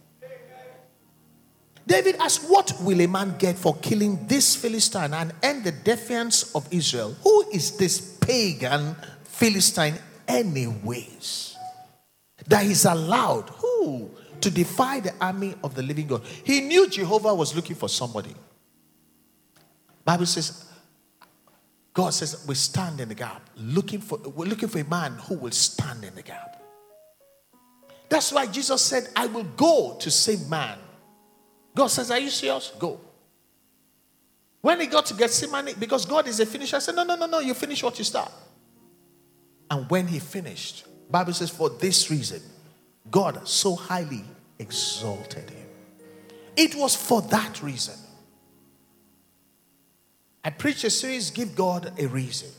David 1.87 2.17
asked, 2.17 2.47
What 2.47 2.73
will 2.81 3.01
a 3.01 3.07
man 3.07 3.35
get 3.39 3.57
for 3.57 3.75
killing 3.77 4.27
this 4.27 4.55
Philistine 4.55 5.13
and 5.13 5.33
end 5.41 5.63
the 5.63 5.71
defiance 5.71 6.53
of 6.53 6.67
Israel? 6.71 7.15
Who 7.23 7.49
is 7.51 7.77
this 7.77 8.17
pagan 8.17 8.95
Philistine, 9.23 9.95
anyways? 10.27 11.57
That 12.47 12.65
is 12.65 12.85
allowed. 12.85 13.49
Who? 13.49 14.11
to 14.41 14.51
defy 14.51 14.99
the 14.99 15.13
army 15.19 15.55
of 15.63 15.75
the 15.75 15.83
living 15.83 16.07
God. 16.07 16.23
He 16.43 16.61
knew 16.61 16.89
Jehovah 16.89 17.33
was 17.33 17.55
looking 17.55 17.75
for 17.75 17.89
somebody. 17.89 18.35
Bible 20.05 20.25
says, 20.25 20.65
God 21.93 22.11
says, 22.13 22.45
we 22.47 22.55
stand 22.55 22.99
in 22.99 23.09
the 23.09 23.15
gap, 23.15 23.41
looking 23.55 23.99
for, 23.99 24.17
we're 24.17 24.45
looking 24.45 24.69
for 24.69 24.79
a 24.79 24.85
man 24.85 25.13
who 25.27 25.35
will 25.35 25.51
stand 25.51 26.03
in 26.03 26.13
the 26.15 26.21
gap. 26.21 26.63
That's 28.09 28.31
why 28.31 28.45
Jesus 28.45 28.81
said, 28.81 29.09
I 29.15 29.25
will 29.25 29.43
go 29.43 29.97
to 29.99 30.11
save 30.11 30.47
man. 30.47 30.77
God 31.77 31.87
says, 31.87 32.09
Are 32.09 32.19
you 32.19 32.31
serious? 32.31 32.73
Go. 32.79 32.99
When 34.61 34.81
he 34.81 34.87
got 34.87 35.05
to 35.05 35.13
Gethsemane, 35.13 35.75
because 35.79 36.07
God 36.07 36.27
is 36.27 36.39
a 36.39 36.45
finisher, 36.47 36.77
I 36.77 36.79
said, 36.79 36.95
No, 36.95 37.03
no, 37.03 37.15
no, 37.15 37.27
no, 37.27 37.37
you 37.37 37.53
finish 37.53 37.83
what 37.83 37.99
you 37.99 38.03
start. 38.03 38.31
And 39.69 39.87
when 39.87 40.07
he 40.07 40.17
finished, 40.17 40.87
Bible 41.11 41.33
says, 41.33 41.51
For 41.51 41.69
this 41.69 42.09
reason, 42.09 42.41
God 43.11 43.47
so 43.47 43.75
highly 43.75 44.23
exalted 44.57 45.51
him. 45.51 45.67
It 46.55 46.73
was 46.73 46.95
for 46.95 47.21
that 47.21 47.61
reason. 47.61 47.93
I 50.43 50.49
preach 50.49 50.83
a 50.83 50.89
series, 50.89 51.29
Give 51.29 51.55
God 51.55 51.93
a 51.99 52.07
Reason. 52.07 52.49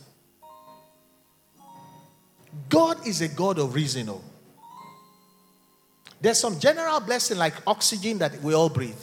God 2.68 3.04
is 3.04 3.20
a 3.20 3.28
God 3.28 3.58
of 3.58 3.74
reason. 3.74 4.10
Oh. 4.10 4.22
There's 6.20 6.38
some 6.38 6.60
general 6.60 7.00
blessing 7.00 7.38
like 7.38 7.54
oxygen 7.66 8.18
that 8.18 8.40
we 8.42 8.54
all 8.54 8.68
breathe. 8.68 8.94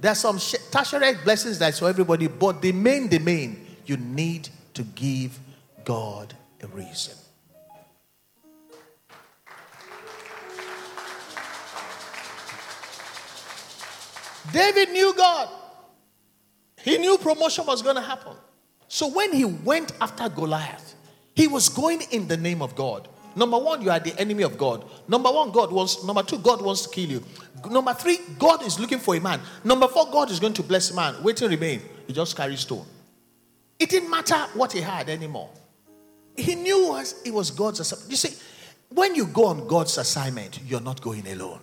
There's 0.00 0.18
some 0.18 0.38
tertiary 0.70 1.14
blessings 1.22 1.58
that's 1.58 1.78
for 1.78 1.88
everybody, 1.88 2.26
but 2.26 2.62
the 2.62 2.72
main, 2.72 3.08
the 3.08 3.18
main, 3.18 3.66
you 3.84 3.98
need 3.98 4.48
to 4.74 4.82
give 4.82 5.38
God 5.84 6.34
a 6.62 6.66
reason. 6.68 7.14
David 14.52 14.90
knew 14.90 15.14
God. 15.14 15.48
He 16.82 16.96
knew 16.96 17.18
promotion 17.18 17.66
was 17.66 17.82
going 17.82 17.96
to 17.96 18.02
happen. 18.02 18.34
So 18.88 19.06
when 19.08 19.32
he 19.32 19.44
went 19.44 19.92
after 20.00 20.28
Goliath, 20.28 20.94
he 21.34 21.46
was 21.46 21.68
going 21.68 22.02
in 22.10 22.26
the 22.26 22.36
name 22.36 22.62
of 22.62 22.74
God. 22.74 23.06
Number 23.36 23.58
one, 23.58 23.82
you 23.82 23.90
are 23.90 24.00
the 24.00 24.18
enemy 24.18 24.42
of 24.42 24.58
God. 24.58 24.84
Number 25.08 25.30
one, 25.30 25.50
God 25.50 25.72
wants. 25.72 26.04
Number 26.04 26.22
two, 26.22 26.38
God 26.38 26.62
wants 26.62 26.82
to 26.82 26.88
kill 26.88 27.08
you. 27.08 27.22
Number 27.70 27.94
three, 27.94 28.18
God 28.38 28.62
is 28.64 28.80
looking 28.80 28.98
for 28.98 29.14
a 29.14 29.20
man. 29.20 29.40
Number 29.64 29.86
four, 29.86 30.06
God 30.10 30.30
is 30.30 30.40
going 30.40 30.54
to 30.54 30.62
bless 30.62 30.92
man. 30.92 31.22
Wait 31.22 31.36
to 31.38 31.48
remain. 31.48 31.82
He 32.06 32.12
just 32.12 32.36
carries 32.36 32.60
stone. 32.60 32.86
It 33.78 33.88
didn't 33.88 34.10
matter 34.10 34.36
what 34.54 34.72
he 34.72 34.80
had 34.80 35.08
anymore. 35.08 35.48
He 36.36 36.54
knew 36.54 36.96
it 37.24 37.32
was 37.32 37.50
God's 37.50 37.80
assignment. 37.80 38.10
You 38.10 38.16
see, 38.16 38.36
when 38.88 39.14
you 39.14 39.26
go 39.26 39.46
on 39.46 39.66
God's 39.66 39.96
assignment, 39.98 40.60
you're 40.66 40.80
not 40.80 41.00
going 41.00 41.26
alone. 41.28 41.60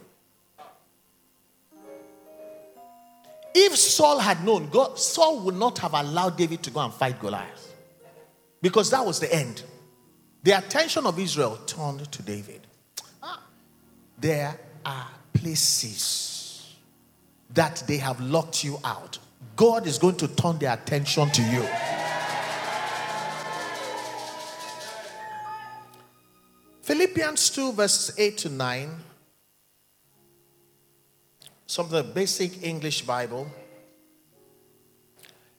If 3.53 3.75
Saul 3.75 4.19
had 4.19 4.45
known, 4.45 4.69
God, 4.69 4.99
Saul 4.99 5.39
would 5.41 5.55
not 5.55 5.79
have 5.79 5.93
allowed 5.93 6.37
David 6.37 6.61
to 6.63 6.71
go 6.71 6.79
and 6.79 6.93
fight 6.93 7.19
Goliath. 7.19 7.73
Because 8.61 8.91
that 8.91 9.05
was 9.05 9.19
the 9.19 9.33
end. 9.33 9.63
The 10.43 10.51
attention 10.51 11.05
of 11.05 11.19
Israel 11.19 11.57
turned 11.65 12.11
to 12.11 12.23
David. 12.23 12.67
Ah, 13.21 13.43
there 14.17 14.59
are 14.85 15.07
places 15.33 16.75
that 17.53 17.83
they 17.87 17.97
have 17.97 18.19
locked 18.21 18.63
you 18.63 18.79
out. 18.83 19.19
God 19.55 19.87
is 19.87 19.97
going 19.97 20.17
to 20.17 20.27
turn 20.27 20.59
their 20.59 20.73
attention 20.73 21.29
to 21.31 21.41
you. 21.41 21.67
Philippians 26.81 27.49
2, 27.49 27.73
verses 27.73 28.15
8 28.17 28.37
to 28.37 28.49
9. 28.49 28.95
Some 31.65 31.85
of 31.85 31.91
the 31.91 32.03
basic 32.03 32.63
English 32.63 33.01
Bible. 33.01 33.47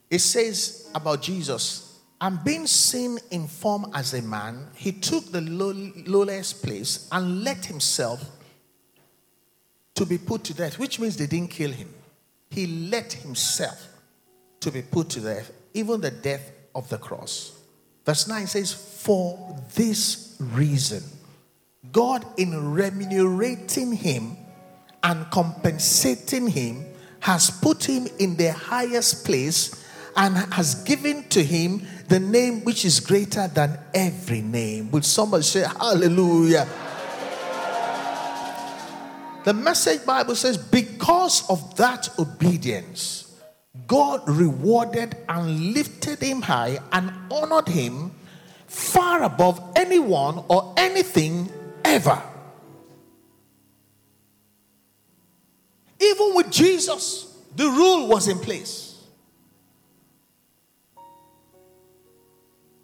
It 0.09 0.19
says 0.19 0.89
about 0.95 1.21
Jesus 1.21 1.88
and 2.21 2.43
being 2.43 2.67
seen 2.67 3.17
in 3.31 3.47
form 3.47 3.91
as 3.93 4.13
a 4.13 4.21
man, 4.21 4.67
he 4.75 4.91
took 4.91 5.31
the 5.31 5.41
lowest 5.41 6.63
place 6.63 7.07
and 7.11 7.43
let 7.43 7.65
himself 7.65 8.23
to 9.95 10.05
be 10.05 10.17
put 10.17 10.43
to 10.45 10.53
death, 10.53 10.77
which 10.79 10.99
means 10.99 11.15
they 11.15 11.27
didn't 11.27 11.51
kill 11.51 11.71
him. 11.71 11.93
He 12.49 12.67
let 12.89 13.13
himself 13.13 13.87
to 14.59 14.71
be 14.71 14.81
put 14.81 15.09
to 15.11 15.21
death, 15.21 15.51
even 15.73 16.01
the 16.01 16.11
death 16.11 16.51
of 16.75 16.89
the 16.89 16.97
cross. 16.97 17.57
Verse 18.05 18.27
9 18.27 18.47
says, 18.47 18.73
For 18.73 19.57
this 19.75 20.35
reason, 20.39 21.03
God, 21.91 22.25
in 22.37 22.73
remunerating 22.73 23.93
him 23.93 24.35
and 25.03 25.29
compensating 25.31 26.47
him, 26.47 26.85
has 27.21 27.49
put 27.49 27.85
him 27.85 28.07
in 28.19 28.35
the 28.35 28.51
highest 28.51 29.25
place 29.25 29.85
and 30.15 30.35
has 30.53 30.75
given 30.83 31.23
to 31.29 31.43
him 31.43 31.85
the 32.09 32.19
name 32.19 32.63
which 32.63 32.85
is 32.85 32.99
greater 32.99 33.47
than 33.47 33.77
every 33.93 34.41
name. 34.41 34.89
Would 34.91 35.05
somebody 35.05 35.43
say 35.43 35.61
hallelujah? 35.61 36.67
The 39.45 39.53
message 39.53 40.05
Bible 40.05 40.35
says, 40.35 40.57
because 40.57 41.49
of 41.49 41.77
that 41.77 42.09
obedience, 42.19 43.31
God 43.87 44.27
rewarded 44.27 45.15
and 45.29 45.73
lifted 45.73 46.19
him 46.19 46.41
high 46.41 46.79
and 46.91 47.11
honored 47.31 47.67
him 47.67 48.11
far 48.67 49.23
above 49.23 49.61
anyone 49.75 50.43
or 50.49 50.73
anything 50.77 51.49
ever. 51.85 52.21
Even 55.99 56.35
with 56.35 56.51
Jesus, 56.51 57.37
the 57.55 57.65
rule 57.65 58.07
was 58.07 58.27
in 58.27 58.39
place. 58.39 58.88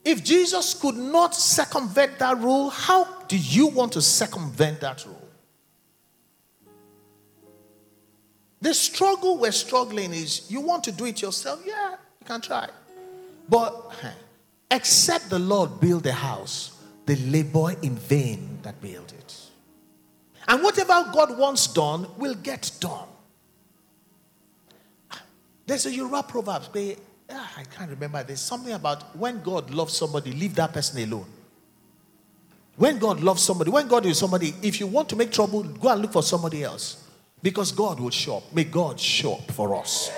If 0.05 0.23
Jesus 0.23 0.75
could 0.75 0.95
not 0.95 1.33
circumvent 1.33 2.19
that 2.19 2.37
rule, 2.37 2.69
how 2.69 3.05
do 3.23 3.35
you 3.35 3.65
want 3.65 3.93
to 3.93 4.01
circumvent 4.03 4.79
that 4.81 5.03
rule? 5.03 5.27
The 8.61 8.73
struggle 8.75 9.39
we're 9.39 9.51
struggling 9.51 10.13
is 10.13 10.49
you 10.49 10.61
want 10.61 10.83
to 10.83 10.91
do 10.91 11.05
it 11.05 11.21
yourself? 11.23 11.61
Yeah, 11.65 11.91
you 12.19 12.25
can 12.25 12.39
try. 12.39 12.69
But 13.49 13.91
except 14.69 15.29
the 15.31 15.39
Lord 15.39 15.79
build 15.79 16.03
the 16.03 16.13
house, 16.13 16.77
the 17.07 17.15
labor 17.15 17.75
in 17.81 17.95
vain 17.95 18.59
that 18.61 18.79
build 18.81 19.11
it. 19.17 19.35
And 20.47 20.61
whatever 20.61 21.09
God 21.13 21.35
wants 21.37 21.65
done 21.67 22.07
will 22.17 22.35
get 22.35 22.71
done. 22.79 23.07
There's 25.65 25.87
a 25.87 25.91
Yoruba 25.91 26.23
proverb, 26.23 26.63
yeah, 27.29 27.47
I 27.57 27.63
can't 27.63 27.89
remember. 27.89 28.23
There's 28.23 28.41
something 28.41 28.73
about 28.73 29.15
when 29.15 29.41
God 29.41 29.71
loves 29.71 29.93
somebody, 29.93 30.31
leave 30.31 30.55
that 30.55 30.73
person 30.73 31.01
alone. 31.01 31.25
When 32.77 32.99
God 32.99 33.21
loves 33.21 33.41
somebody, 33.41 33.71
when 33.71 33.87
God 33.87 34.05
is 34.05 34.17
somebody, 34.17 34.53
if 34.61 34.79
you 34.79 34.87
want 34.87 35.09
to 35.09 35.15
make 35.15 35.31
trouble, 35.31 35.63
go 35.63 35.89
and 35.89 36.01
look 36.01 36.11
for 36.11 36.23
somebody 36.23 36.63
else. 36.63 37.03
Because 37.41 37.71
God 37.71 37.99
will 37.99 38.09
show 38.09 38.37
up. 38.37 38.53
May 38.53 38.65
God 38.65 38.99
show 38.99 39.35
up 39.35 39.51
for 39.51 39.75
us. 39.75 40.11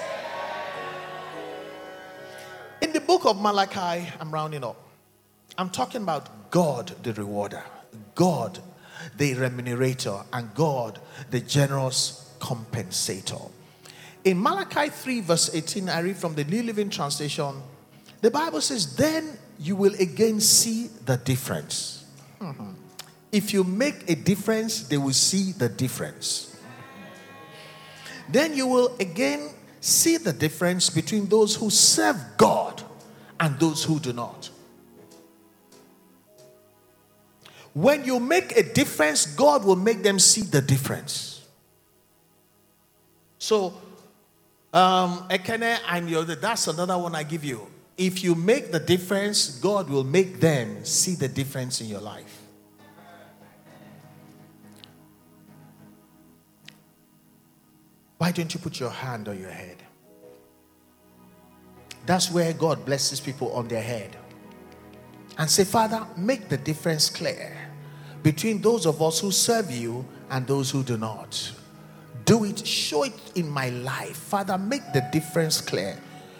In 2.81 2.93
the 2.93 3.01
book 3.01 3.25
of 3.25 3.39
Malachi, 3.39 4.09
I'm 4.19 4.31
rounding 4.31 4.63
up. 4.63 4.81
I'm 5.57 5.69
talking 5.69 6.03
about 6.03 6.51
God 6.51 6.93
the 7.03 7.13
rewarder, 7.13 7.63
God 8.15 8.59
the 9.17 9.33
remunerator, 9.35 10.25
and 10.33 10.53
God 10.53 10.99
the 11.31 11.39
generous 11.39 12.35
compensator. 12.39 13.51
In 14.27 14.43
Malachi 14.43 14.89
3, 14.89 15.21
verse 15.21 15.55
18, 15.55 15.87
I 15.87 16.01
read 16.01 16.17
from 16.17 16.35
the 16.35 16.43
New 16.43 16.61
Living 16.61 16.89
Translation. 16.89 17.63
The 18.19 18.29
Bible 18.29 18.59
says, 18.59 18.93
Then 18.93 19.37
you 19.57 19.77
will 19.77 19.93
again 19.93 20.41
see 20.41 20.87
the 21.05 21.15
difference. 21.15 22.03
If 23.31 23.53
you 23.53 23.63
make 23.63 24.09
a 24.09 24.15
difference, 24.15 24.85
they 24.89 24.97
will 24.97 25.13
see 25.13 25.53
the 25.53 25.69
difference. 25.69 26.59
Then 28.27 28.53
you 28.53 28.67
will 28.67 28.97
again 28.99 29.49
see 29.79 30.17
the 30.17 30.33
difference 30.33 30.89
between 30.89 31.27
those 31.27 31.55
who 31.55 31.69
serve 31.69 32.17
God 32.35 32.83
and 33.39 33.57
those 33.61 33.85
who 33.85 33.97
do 33.97 34.11
not. 34.11 34.49
When 37.73 38.03
you 38.03 38.19
make 38.19 38.57
a 38.57 38.73
difference, 38.73 39.25
God 39.25 39.63
will 39.63 39.77
make 39.77 40.03
them 40.03 40.19
see 40.19 40.41
the 40.41 40.59
difference. 40.59 41.45
So, 43.39 43.73
um, 44.73 45.27
Ekene 45.29 45.79
and 45.87 46.09
your, 46.09 46.23
that's 46.23 46.67
another 46.67 46.97
one 46.97 47.15
I 47.15 47.23
give 47.23 47.43
you. 47.43 47.67
If 47.97 48.23
you 48.23 48.35
make 48.35 48.71
the 48.71 48.79
difference, 48.79 49.59
God 49.59 49.89
will 49.89 50.03
make 50.03 50.39
them 50.39 50.85
see 50.85 51.15
the 51.15 51.27
difference 51.27 51.81
in 51.81 51.87
your 51.87 52.01
life. 52.01 52.41
Why 58.17 58.31
don't 58.31 58.53
you 58.53 58.59
put 58.59 58.79
your 58.79 58.89
hand 58.89 59.27
on 59.27 59.39
your 59.39 59.49
head? 59.49 59.77
That's 62.05 62.31
where 62.31 62.53
God 62.53 62.85
blesses 62.85 63.19
people 63.19 63.51
on 63.53 63.67
their 63.67 63.81
head. 63.81 64.15
And 65.37 65.49
say, 65.49 65.65
Father, 65.65 66.05
make 66.15 66.49
the 66.49 66.57
difference 66.57 67.09
clear 67.09 67.55
between 68.23 68.61
those 68.61 68.85
of 68.85 69.01
us 69.01 69.19
who 69.19 69.31
serve 69.31 69.69
you 69.69 70.05
and 70.29 70.47
those 70.47 70.71
who 70.71 70.83
do 70.83 70.97
not. 70.97 71.51
Do 72.27 72.43
it, 72.43 72.67
show 72.67 73.03
it 73.03 73.13
in 73.35 73.49
my 73.49 73.69
life. 73.69 74.17
Father, 74.17 74.57
make 74.57 74.83
the 74.93 75.01
difference 75.11 75.61
clear 75.61 75.97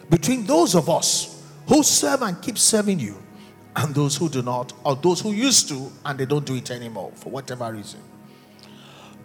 between 0.09 0.45
those 0.45 0.75
of 0.75 0.89
us 0.89 1.41
who 1.67 1.81
serve 1.81 2.21
and 2.21 2.39
keep 2.41 2.57
serving 2.57 2.99
you 2.99 3.15
and 3.75 3.95
those 3.95 4.17
who 4.17 4.27
do 4.27 4.41
not, 4.41 4.73
or 4.83 4.95
those 4.95 5.21
who 5.21 5.31
used 5.31 5.69
to 5.69 5.91
and 6.05 6.19
they 6.19 6.25
don't 6.25 6.45
do 6.45 6.55
it 6.55 6.71
anymore 6.71 7.11
for 7.15 7.29
whatever 7.29 7.71
reason. 7.71 7.99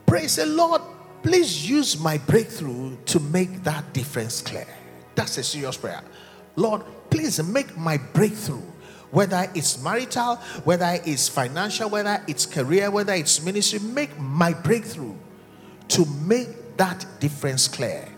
Praise 0.06 0.36
the 0.36 0.46
Lord. 0.46 0.82
Please 1.22 1.68
use 1.68 1.98
my 1.98 2.18
breakthrough 2.18 2.96
to 3.06 3.20
make 3.20 3.62
that 3.64 3.92
difference 3.92 4.40
clear. 4.40 4.66
That's 5.14 5.38
a 5.38 5.42
serious 5.42 5.76
prayer. 5.76 6.02
Lord, 6.56 6.82
please 7.10 7.42
make 7.42 7.76
my 7.76 7.96
breakthrough, 7.96 8.62
whether 9.10 9.50
it's 9.54 9.82
marital, 9.82 10.36
whether 10.64 11.00
it's 11.04 11.28
financial, 11.28 11.88
whether 11.88 12.22
it's 12.28 12.44
career, 12.44 12.90
whether 12.90 13.14
it's 13.14 13.42
ministry, 13.42 13.78
make 13.80 14.16
my 14.18 14.52
breakthrough 14.52 15.14
to 15.92 16.06
make 16.26 16.76
that 16.76 17.06
difference 17.20 17.68
clear. 17.68 18.08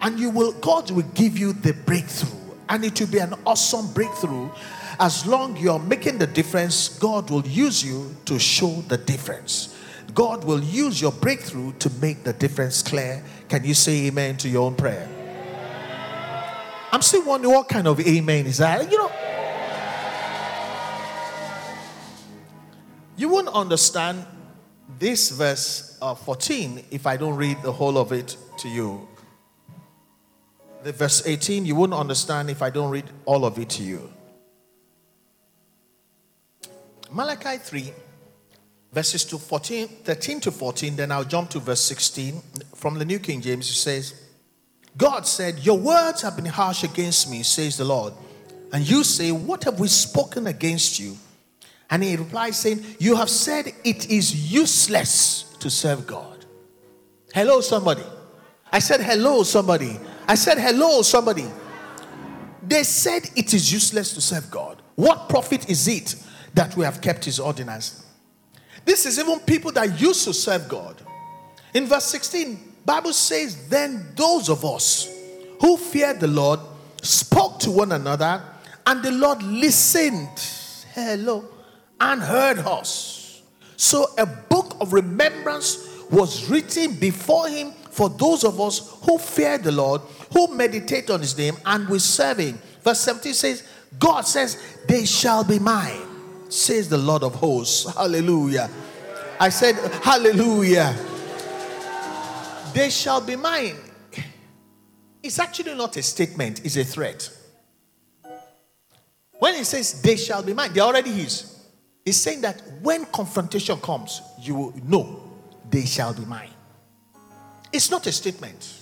And 0.00 0.18
you 0.18 0.30
will, 0.30 0.52
God 0.52 0.90
will 0.90 1.02
give 1.14 1.36
you 1.36 1.52
the 1.52 1.74
breakthrough, 1.74 2.54
and 2.68 2.84
it 2.84 2.98
will 2.98 3.08
be 3.08 3.18
an 3.18 3.34
awesome 3.44 3.92
breakthrough. 3.92 4.48
As 4.98 5.26
long 5.26 5.56
you're 5.56 5.78
making 5.78 6.18
the 6.18 6.26
difference, 6.26 6.88
God 6.98 7.30
will 7.30 7.46
use 7.46 7.84
you 7.84 8.16
to 8.24 8.38
show 8.38 8.82
the 8.88 8.96
difference. 8.96 9.76
God 10.14 10.44
will 10.44 10.62
use 10.62 11.00
your 11.00 11.12
breakthrough 11.12 11.72
to 11.74 11.90
make 12.00 12.24
the 12.24 12.32
difference 12.32 12.82
clear. 12.82 13.22
Can 13.48 13.64
you 13.64 13.74
say 13.74 14.06
amen 14.06 14.38
to 14.38 14.48
your 14.48 14.62
own 14.66 14.74
prayer? 14.74 15.08
I'm 16.92 17.02
still 17.02 17.24
wondering 17.24 17.54
what 17.54 17.68
kind 17.68 17.86
of 17.86 18.00
amen 18.00 18.46
is 18.46 18.58
that? 18.58 18.90
You 18.90 18.98
know, 18.98 19.12
you 23.16 23.28
won't 23.28 23.48
understand 23.48 24.24
this 25.00 25.30
verse 25.30 25.98
uh, 26.02 26.14
14 26.14 26.84
if 26.90 27.06
I 27.06 27.16
don't 27.16 27.34
read 27.34 27.60
the 27.62 27.72
whole 27.72 27.98
of 27.98 28.12
it 28.12 28.36
to 28.58 28.68
you. 28.68 29.08
The 30.82 30.92
verse 30.92 31.26
18, 31.26 31.66
you 31.66 31.74
won't 31.74 31.94
understand 31.94 32.50
if 32.50 32.62
I 32.62 32.70
don't 32.70 32.90
read 32.90 33.06
all 33.24 33.44
of 33.44 33.58
it 33.58 33.70
to 33.70 33.82
you. 33.82 34.12
Malachi 37.10 37.56
3, 37.56 37.92
verses 38.92 39.24
to 39.24 39.38
14, 39.38 39.88
13 39.88 40.40
to 40.40 40.50
14, 40.50 40.96
then 40.96 41.10
I'll 41.10 41.24
jump 41.24 41.50
to 41.50 41.58
verse 41.58 41.80
16. 41.80 42.40
From 42.74 42.98
the 42.98 43.04
New 43.04 43.18
King 43.18 43.40
James, 43.40 43.68
it 43.68 43.74
says, 43.74 44.14
God 44.96 45.26
said, 45.26 45.58
Your 45.60 45.78
words 45.78 46.22
have 46.22 46.36
been 46.36 46.44
harsh 46.44 46.84
against 46.84 47.30
me, 47.30 47.42
says 47.42 47.78
the 47.78 47.84
Lord. 47.84 48.12
And 48.72 48.88
you 48.88 49.02
say, 49.02 49.32
What 49.32 49.64
have 49.64 49.80
we 49.80 49.88
spoken 49.88 50.46
against 50.46 51.00
you? 51.00 51.16
And 51.90 52.02
he 52.02 52.16
replies, 52.16 52.58
saying, 52.58 52.84
You 52.98 53.16
have 53.16 53.30
said 53.30 53.72
it 53.84 54.10
is 54.10 54.52
useless 54.52 55.54
to 55.60 55.68
serve 55.68 56.06
God. 56.06 56.44
Hello, 57.34 57.60
somebody. 57.60 58.04
I 58.72 58.78
said, 58.78 59.00
Hello, 59.00 59.42
somebody. 59.42 59.98
I 60.28 60.36
said, 60.36 60.58
Hello, 60.58 61.02
somebody. 61.02 61.46
They 62.62 62.84
said 62.84 63.28
it 63.36 63.52
is 63.54 63.72
useless 63.72 64.12
to 64.14 64.20
serve 64.20 64.50
God. 64.50 64.82
What 64.94 65.28
profit 65.28 65.68
is 65.70 65.88
it 65.88 66.14
that 66.54 66.76
we 66.76 66.84
have 66.84 67.00
kept 67.00 67.24
his 67.24 67.40
ordinance? 67.40 68.04
This 68.84 69.06
is 69.06 69.18
even 69.18 69.40
people 69.40 69.72
that 69.72 70.00
used 70.00 70.24
to 70.24 70.34
serve 70.34 70.68
God. 70.68 70.96
In 71.74 71.86
verse 71.86 72.04
16, 72.06 72.74
Bible 72.84 73.12
says, 73.12 73.68
then 73.68 74.12
those 74.14 74.48
of 74.48 74.64
us 74.64 75.08
who 75.60 75.76
feared 75.76 76.20
the 76.20 76.26
Lord 76.26 76.60
spoke 77.02 77.58
to 77.60 77.70
one 77.70 77.92
another, 77.92 78.42
and 78.86 79.02
the 79.02 79.12
Lord 79.12 79.42
listened, 79.42 80.28
hello, 80.94 81.44
and 82.00 82.22
heard 82.22 82.58
us. 82.60 83.42
So 83.76 84.06
a 84.18 84.26
book 84.26 84.76
of 84.80 84.92
remembrance 84.92 85.88
was 86.10 86.48
written 86.50 86.94
before 86.94 87.48
him 87.48 87.72
for 87.90 88.08
those 88.08 88.44
of 88.44 88.60
us 88.60 88.98
who 89.02 89.18
fear 89.18 89.58
the 89.58 89.72
Lord, 89.72 90.00
who 90.32 90.54
meditate 90.54 91.10
on 91.10 91.20
his 91.20 91.36
name, 91.36 91.56
and 91.66 91.88
we 91.88 91.98
serve 91.98 92.38
him. 92.38 92.58
Verse 92.82 93.00
17 93.00 93.34
says, 93.34 93.68
God 93.98 94.22
says, 94.22 94.78
They 94.86 95.04
shall 95.04 95.44
be 95.44 95.58
mine, 95.58 96.02
says 96.48 96.88
the 96.88 96.98
Lord 96.98 97.22
of 97.22 97.34
hosts. 97.34 97.94
Hallelujah. 97.94 98.70
I 99.38 99.48
said, 99.48 99.76
Hallelujah 100.02 100.96
they 102.72 102.90
shall 102.90 103.20
be 103.20 103.36
mine. 103.36 103.76
It's 105.22 105.38
actually 105.38 105.74
not 105.74 105.96
a 105.96 106.02
statement, 106.02 106.64
it's 106.64 106.76
a 106.76 106.84
threat. 106.84 107.30
When 109.38 109.54
he 109.54 109.64
says 109.64 110.00
they 110.02 110.16
shall 110.16 110.42
be 110.42 110.54
mine, 110.54 110.72
they're 110.72 110.84
already 110.84 111.10
his. 111.10 111.59
He's 112.04 112.16
saying 112.16 112.40
that 112.42 112.62
when 112.82 113.04
confrontation 113.06 113.78
comes, 113.80 114.22
you 114.40 114.54
will 114.54 114.74
know 114.84 115.22
they 115.68 115.84
shall 115.84 116.14
be 116.14 116.24
mine. 116.24 116.50
It's 117.72 117.90
not 117.90 118.06
a 118.06 118.12
statement, 118.12 118.74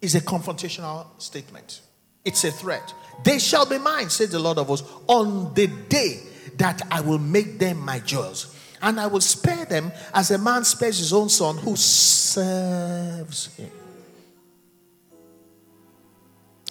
it's 0.00 0.14
a 0.14 0.20
confrontational 0.20 1.06
statement. 1.20 1.80
It's 2.24 2.42
a 2.44 2.50
threat. 2.50 2.94
They 3.22 3.38
shall 3.38 3.66
be 3.66 3.76
mine, 3.76 4.08
says 4.08 4.30
the 4.30 4.38
Lord 4.38 4.56
of 4.56 4.68
hosts, 4.68 4.90
on 5.06 5.52
the 5.52 5.66
day 5.66 6.20
that 6.56 6.80
I 6.90 7.02
will 7.02 7.18
make 7.18 7.58
them 7.58 7.78
my 7.80 7.98
jewels 7.98 8.54
and 8.84 9.00
I 9.00 9.06
will 9.06 9.20
spare 9.22 9.64
them 9.64 9.92
as 10.12 10.30
a 10.30 10.36
man 10.38 10.62
spares 10.64 10.98
his 10.98 11.12
own 11.12 11.30
son 11.30 11.56
who 11.56 11.74
serves 11.74 13.46
him. 13.56 13.70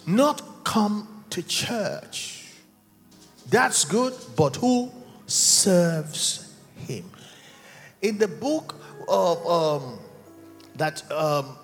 Not 0.06 0.64
come 0.64 1.24
to 1.30 1.42
church. 1.42 2.52
That's 3.50 3.84
good, 3.84 4.14
but 4.36 4.56
who 4.56 4.92
serves 5.26 6.54
him? 6.76 7.10
In 8.02 8.18
the 8.18 8.28
book 8.28 8.76
of 9.08 9.46
um, 9.46 9.98
that 10.76 11.10
um, 11.10 11.56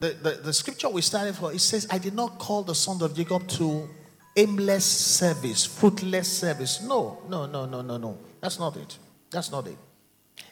the, 0.00 0.10
the, 0.10 0.30
the 0.44 0.52
scripture 0.52 0.88
we 0.88 1.02
started 1.02 1.34
for, 1.34 1.52
it 1.52 1.60
says, 1.60 1.86
I 1.90 1.98
did 1.98 2.14
not 2.14 2.38
call 2.38 2.62
the 2.62 2.74
son 2.74 3.00
of 3.02 3.14
Jacob 3.14 3.46
to 3.48 3.88
aimless 4.36 4.84
service, 4.84 5.64
fruitless 5.64 6.38
service. 6.38 6.82
No, 6.82 7.22
no, 7.28 7.46
no, 7.46 7.66
no, 7.66 7.82
no, 7.82 7.96
no. 7.96 8.18
That's 8.40 8.58
not 8.58 8.76
it. 8.76 8.98
That's 9.30 9.50
not 9.50 9.66
it. 9.66 9.76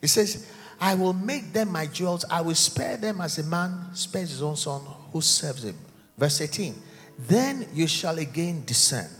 It 0.03 0.09
says, 0.09 0.51
I 0.80 0.94
will 0.94 1.12
make 1.12 1.53
them 1.53 1.72
my 1.72 1.86
jewels. 1.86 2.24
I 2.30 2.40
will 2.40 2.55
spare 2.55 2.96
them 2.96 3.20
as 3.20 3.38
a 3.38 3.42
man 3.42 3.94
spares 3.94 4.30
his 4.30 4.42
own 4.42 4.57
son 4.57 4.82
who 5.12 5.20
serves 5.20 5.64
him. 5.64 5.76
Verse 6.16 6.40
18. 6.40 6.74
Then 7.18 7.66
you 7.74 7.86
shall 7.86 8.18
again 8.18 8.64
discern 8.64 9.11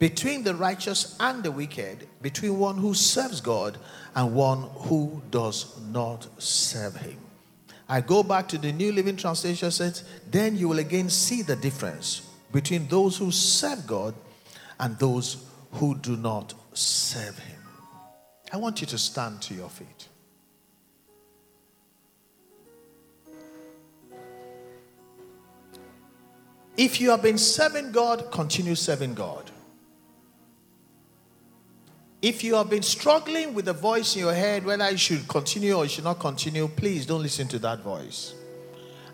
between 0.00 0.42
the 0.42 0.54
righteous 0.54 1.14
and 1.20 1.44
the 1.44 1.52
wicked, 1.52 2.08
between 2.22 2.58
one 2.58 2.78
who 2.78 2.94
serves 2.94 3.40
God 3.40 3.76
and 4.16 4.34
one 4.34 4.62
who 4.74 5.22
does 5.30 5.78
not 5.92 6.26
serve 6.42 6.96
him. 6.96 7.18
I 7.86 8.00
go 8.00 8.22
back 8.22 8.48
to 8.48 8.58
the 8.58 8.72
New 8.72 8.92
Living 8.92 9.16
Translation 9.16 9.70
says, 9.70 10.02
then 10.30 10.56
you 10.56 10.68
will 10.68 10.78
again 10.78 11.10
see 11.10 11.42
the 11.42 11.54
difference 11.54 12.22
between 12.50 12.88
those 12.88 13.18
who 13.18 13.30
serve 13.30 13.86
God 13.86 14.14
and 14.78 14.98
those 14.98 15.44
who 15.72 15.94
do 15.96 16.16
not 16.16 16.54
serve 16.72 17.38
him. 17.38 17.60
I 18.52 18.56
want 18.56 18.80
you 18.80 18.86
to 18.86 18.98
stand 18.98 19.42
to 19.42 19.54
your 19.54 19.68
feet. 19.68 20.08
If 26.78 27.02
you 27.02 27.10
have 27.10 27.22
been 27.22 27.36
serving 27.36 27.92
God, 27.92 28.30
continue 28.30 28.74
serving 28.74 29.12
God. 29.12 29.49
If 32.22 32.44
you 32.44 32.54
have 32.56 32.68
been 32.68 32.82
struggling 32.82 33.54
with 33.54 33.64
the 33.64 33.72
voice 33.72 34.14
in 34.14 34.20
your 34.20 34.34
head, 34.34 34.64
whether 34.64 34.90
you 34.90 34.98
should 34.98 35.26
continue 35.26 35.74
or 35.74 35.84
you 35.84 35.88
should 35.88 36.04
not 36.04 36.20
continue, 36.20 36.68
please 36.68 37.06
don't 37.06 37.22
listen 37.22 37.48
to 37.48 37.58
that 37.60 37.80
voice. 37.80 38.34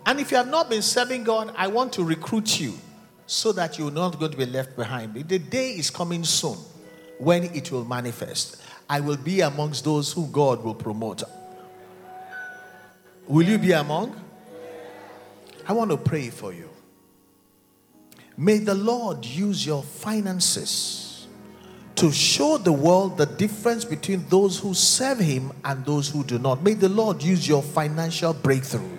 And 0.05 0.19
if 0.19 0.31
you 0.31 0.37
have 0.37 0.49
not 0.49 0.69
been 0.69 0.81
serving 0.81 1.23
God, 1.23 1.53
I 1.55 1.67
want 1.67 1.93
to 1.93 2.03
recruit 2.03 2.59
you 2.59 2.73
so 3.25 3.53
that 3.53 3.77
you're 3.77 3.91
not 3.91 4.19
going 4.19 4.31
to 4.31 4.37
be 4.37 4.45
left 4.45 4.75
behind. 4.75 5.13
The 5.13 5.39
day 5.39 5.71
is 5.71 5.89
coming 5.89 6.25
soon 6.25 6.57
when 7.17 7.43
it 7.43 7.71
will 7.71 7.85
manifest. 7.85 8.61
I 8.89 8.99
will 8.99 9.17
be 9.17 9.41
amongst 9.41 9.85
those 9.85 10.11
who 10.11 10.27
God 10.27 10.63
will 10.63 10.75
promote. 10.75 11.23
Will 13.25 13.47
you 13.47 13.57
be 13.57 13.71
among? 13.71 14.19
I 15.67 15.73
want 15.73 15.91
to 15.91 15.97
pray 15.97 16.29
for 16.29 16.53
you. 16.53 16.69
May 18.37 18.59
the 18.59 18.75
Lord 18.75 19.25
use 19.25 19.65
your 19.65 19.83
finances 19.83 21.06
to 21.97 22.11
show 22.11 22.57
the 22.57 22.71
world 22.71 23.17
the 23.17 23.25
difference 23.25 23.83
between 23.83 24.23
those 24.29 24.59
who 24.59 24.73
serve 24.73 25.19
Him 25.19 25.51
and 25.65 25.83
those 25.85 26.09
who 26.09 26.23
do 26.23 26.39
not. 26.39 26.63
May 26.63 26.73
the 26.73 26.89
Lord 26.89 27.21
use 27.21 27.47
your 27.47 27.63
financial 27.63 28.33
breakthrough 28.33 28.97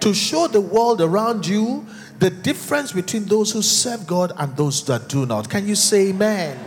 to 0.00 0.14
show 0.14 0.46
the 0.46 0.60
world 0.60 1.00
around 1.00 1.46
you 1.46 1.86
the 2.18 2.30
difference 2.30 2.92
between 2.92 3.24
those 3.24 3.50
who 3.50 3.62
serve 3.62 4.06
God 4.06 4.32
and 4.36 4.54
those 4.56 4.84
that 4.86 5.08
do 5.08 5.26
not. 5.26 5.48
Can 5.48 5.66
you 5.66 5.74
say 5.74 6.10
amen? 6.10 6.58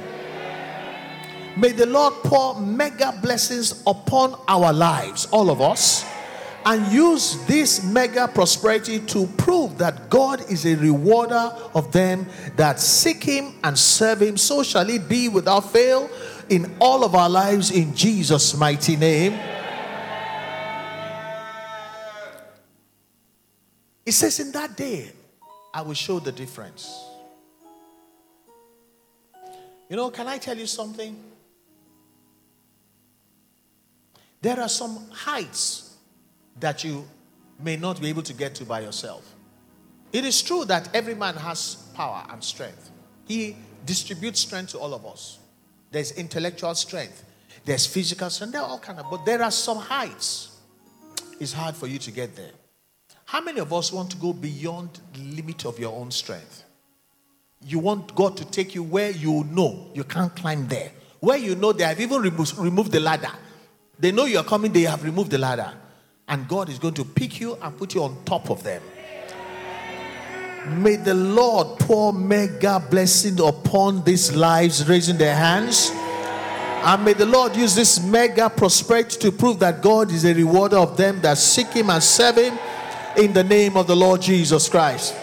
May 1.56 1.74
the 1.74 1.86
Lord 1.86 2.14
pour 2.24 2.60
mega 2.60 3.18
blessings 3.22 3.84
upon 3.86 4.40
our 4.48 4.74
lives, 4.74 5.28
all 5.28 5.50
of 5.50 5.62
us, 5.62 6.06
and 6.66 6.92
use 6.92 7.46
this 7.46 7.84
mega 7.84 8.28
prosperity 8.28 9.00
to 9.00 9.28
prove 9.38 9.78
that 9.78 10.10
God 10.10 10.42
is 10.52 10.66
a 10.66 10.76
rewarder 10.76 11.52
of 11.74 11.92
them 11.92 12.28
that 12.56 12.80
seek 12.80 13.24
Him 13.24 13.56
and 13.64 13.78
serve 13.78 14.22
Him. 14.22 14.38
So 14.38 14.64
shall 14.64 14.90
it 14.90 15.08
be 15.08 15.30
without 15.30 15.72
fail 15.72 16.10
in 16.50 16.76
all 16.80 17.04
of 17.04 17.16
our 17.16 17.30
lives 17.30 17.72
in 17.72 17.96
Jesus' 17.96 18.56
mighty 18.56 18.96
name. 18.96 19.40
It 24.06 24.14
says, 24.14 24.40
In 24.40 24.52
that 24.54 24.76
day, 24.76 25.12
I 25.74 25.82
will 25.82 25.94
show 25.94 26.20
the 26.20 26.32
difference. 26.32 27.06
You 29.88 29.96
know, 29.96 30.10
can 30.10 30.28
I 30.28 30.38
tell 30.38 30.58
you 30.58 30.68
something? 30.68 31.16
There 34.42 34.60
are 34.60 34.70
some 34.70 35.10
heights 35.12 35.89
that 36.60 36.84
you 36.84 37.08
may 37.60 37.76
not 37.76 38.02
be 38.02 38.08
able 38.08 38.24
to 38.24 38.34
get 38.34 38.56
to 38.56 38.66
by 38.66 38.82
yourself. 38.82 39.36
It 40.12 40.26
is 40.26 40.42
true 40.42 40.66
that 40.66 40.90
every 40.96 41.16
man 41.16 41.36
has 41.36 41.76
power 41.94 42.26
and 42.30 42.44
strength. 42.44 42.90
He 43.28 43.56
distributes 43.86 44.40
strength 44.40 44.72
to 44.72 44.80
all 44.80 44.94
of 44.94 45.06
us. 45.06 45.40
There's 45.92 46.12
intellectual 46.14 46.76
strength, 46.76 47.24
there's 47.66 47.86
physical 47.86 48.30
strength, 48.30 48.54
there 48.54 48.62
are 48.62 48.70
all 48.70 48.80
kind 48.80 49.00
of, 49.00 49.10
but 49.10 49.26
there 49.26 49.42
are 49.42 49.52
some 49.52 49.78
heights. 49.78 50.58
It's 51.40 51.54
hard 51.54 51.76
for 51.76 51.88
you 51.88 52.00
to 52.00 52.12
get 52.12 52.36
there. 52.36 52.52
How 53.26 53.42
many 53.42 53.60
of 53.60 53.72
us 53.72 53.92
want 53.92 54.12
to 54.12 54.18
go 54.18 54.34
beyond 54.34 55.00
the 55.14 55.20
limit 55.20 55.66
of 55.66 55.80
your 55.80 55.96
own 55.96 56.12
strength? 56.12 56.64
You 57.66 57.80
want 57.80 58.16
God 58.16 58.38
to 58.38 58.46
take 58.46 58.74
you 58.74 58.84
where 58.84 59.12
you 59.12 59.44
know 59.52 59.92
you 59.94 60.04
can't 60.04 60.36
climb 60.36 60.68
there. 60.68 60.92
Where 61.20 61.38
you 61.38 61.56
know 61.56 61.74
they 61.74 61.84
have 61.84 62.00
even 62.00 62.22
removed, 62.22 62.58
removed 62.58 62.92
the 62.92 63.00
ladder. 63.00 63.32
They 64.00 64.12
know 64.12 64.26
you're 64.26 64.44
coming, 64.44 64.72
they 64.72 64.84
have 64.84 65.04
removed 65.04 65.32
the 65.32 65.38
ladder. 65.38 65.74
And 66.30 66.48
God 66.48 66.70
is 66.70 66.80
going 66.80 66.94
to 66.94 67.04
pick 67.04 67.40
you 67.40 67.58
and 67.62 67.76
put 67.78 67.96
you 67.96 68.04
on 68.04 68.16
top 68.24 68.50
of 68.50 68.64
them. 68.64 68.82
May 70.68 70.98
the 70.98 71.16
Lord 71.16 71.80
pour 71.80 72.14
mega 72.14 72.80
blessing 72.80 73.40
upon 73.42 74.04
these 74.04 74.36
lives, 74.36 74.88
raising 74.88 75.18
their 75.18 75.36
hands. 75.36 75.92
And 75.92 77.04
may 77.04 77.14
the 77.14 77.26
Lord 77.26 77.56
use 77.56 77.76
this 77.76 78.02
mega 78.02 78.50
prosperity 78.50 79.18
to 79.20 79.32
prove 79.32 79.60
that 79.60 79.82
God 79.82 80.12
is 80.12 80.24
a 80.24 80.34
rewarder 80.34 80.78
of 80.78 80.96
them 80.96 81.20
that 81.22 81.38
seek 81.38 81.68
Him 81.68 81.90
and 81.90 82.02
serve 82.02 82.38
Him 82.38 82.58
in 83.18 83.34
the 83.34 83.44
name 83.44 83.76
of 83.76 83.88
the 83.88 83.96
Lord 83.96 84.22
Jesus 84.22 84.70
Christ. 84.70 85.16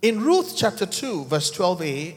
In 0.00 0.22
Ruth 0.22 0.54
chapter 0.56 0.86
2, 0.86 1.24
verse 1.24 1.50
12a, 1.50 2.14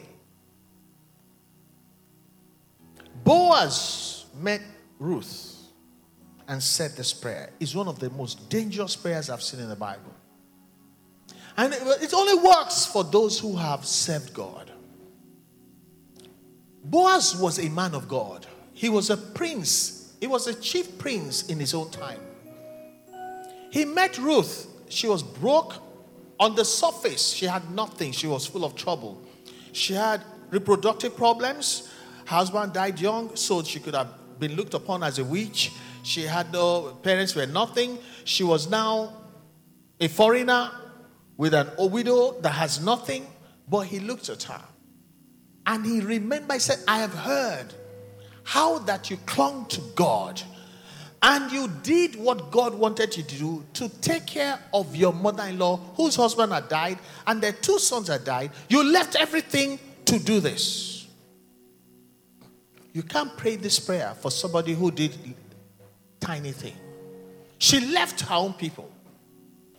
Boaz 3.28 4.24
met 4.40 4.62
Ruth 4.98 5.56
and 6.48 6.62
said 6.62 6.96
this 6.96 7.12
prayer. 7.12 7.50
It's 7.60 7.74
one 7.74 7.86
of 7.86 7.98
the 7.98 8.08
most 8.08 8.48
dangerous 8.48 8.96
prayers 8.96 9.28
I've 9.28 9.42
seen 9.42 9.60
in 9.60 9.68
the 9.68 9.76
Bible. 9.76 10.14
And 11.58 11.74
it 11.74 12.14
only 12.14 12.42
works 12.42 12.86
for 12.86 13.04
those 13.04 13.38
who 13.38 13.54
have 13.54 13.84
served 13.84 14.32
God. 14.32 14.72
Boaz 16.82 17.36
was 17.36 17.58
a 17.58 17.68
man 17.68 17.94
of 17.94 18.08
God. 18.08 18.46
He 18.72 18.88
was 18.88 19.10
a 19.10 19.16
prince. 19.18 20.14
He 20.20 20.26
was 20.26 20.46
a 20.46 20.54
chief 20.54 20.96
prince 20.96 21.48
in 21.48 21.60
his 21.60 21.74
own 21.74 21.90
time. 21.90 22.20
He 23.70 23.84
met 23.84 24.16
Ruth. 24.16 24.68
She 24.88 25.06
was 25.06 25.22
broke, 25.22 25.74
on 26.40 26.54
the 26.54 26.64
surface, 26.64 27.32
she 27.32 27.44
had 27.44 27.70
nothing. 27.72 28.12
She 28.12 28.26
was 28.26 28.46
full 28.46 28.64
of 28.64 28.74
trouble. 28.74 29.20
She 29.72 29.92
had 29.92 30.22
reproductive 30.50 31.14
problems. 31.14 31.90
Husband 32.28 32.72
died 32.72 33.00
young, 33.00 33.34
so 33.36 33.62
she 33.62 33.80
could 33.80 33.94
have 33.94 34.08
been 34.38 34.54
looked 34.54 34.74
upon 34.74 35.02
as 35.02 35.18
a 35.18 35.24
witch. 35.24 35.72
She 36.02 36.22
had 36.22 36.52
no 36.52 36.98
parents 37.02 37.34
were 37.34 37.46
nothing. 37.46 37.98
She 38.24 38.44
was 38.44 38.68
now 38.68 39.12
a 40.00 40.08
foreigner 40.08 40.70
with 41.36 41.54
an 41.54 41.68
a 41.78 41.86
widow 41.86 42.40
that 42.40 42.50
has 42.50 42.80
nothing. 42.80 43.26
But 43.68 43.80
he 43.86 44.00
looked 44.00 44.28
at 44.28 44.44
her 44.44 44.62
and 45.66 45.84
he 45.84 46.00
remembered, 46.00 46.54
he 46.54 46.60
said, 46.60 46.78
I 46.88 46.98
have 46.98 47.12
heard 47.12 47.66
how 48.44 48.78
that 48.80 49.10
you 49.10 49.18
clung 49.26 49.66
to 49.66 49.82
God 49.94 50.40
and 51.20 51.52
you 51.52 51.68
did 51.82 52.16
what 52.16 52.50
God 52.50 52.74
wanted 52.74 53.16
you 53.16 53.22
to 53.22 53.36
do 53.36 53.64
to 53.74 53.88
take 54.00 54.26
care 54.26 54.58
of 54.72 54.96
your 54.96 55.12
mother 55.12 55.42
in 55.44 55.58
law 55.58 55.76
whose 55.96 56.16
husband 56.16 56.52
had 56.52 56.68
died 56.68 56.98
and 57.26 57.42
their 57.42 57.52
two 57.52 57.78
sons 57.78 58.08
had 58.08 58.24
died. 58.24 58.52
You 58.68 58.84
left 58.84 59.16
everything 59.16 59.78
to 60.06 60.18
do 60.18 60.40
this. 60.40 60.97
You 62.92 63.02
can't 63.02 63.36
pray 63.36 63.56
this 63.56 63.78
prayer 63.78 64.14
for 64.18 64.30
somebody 64.30 64.74
who 64.74 64.90
did 64.90 65.14
tiny 66.20 66.52
thing. 66.52 66.74
She 67.58 67.80
left 67.80 68.20
her 68.22 68.34
own 68.34 68.54
people. 68.54 68.90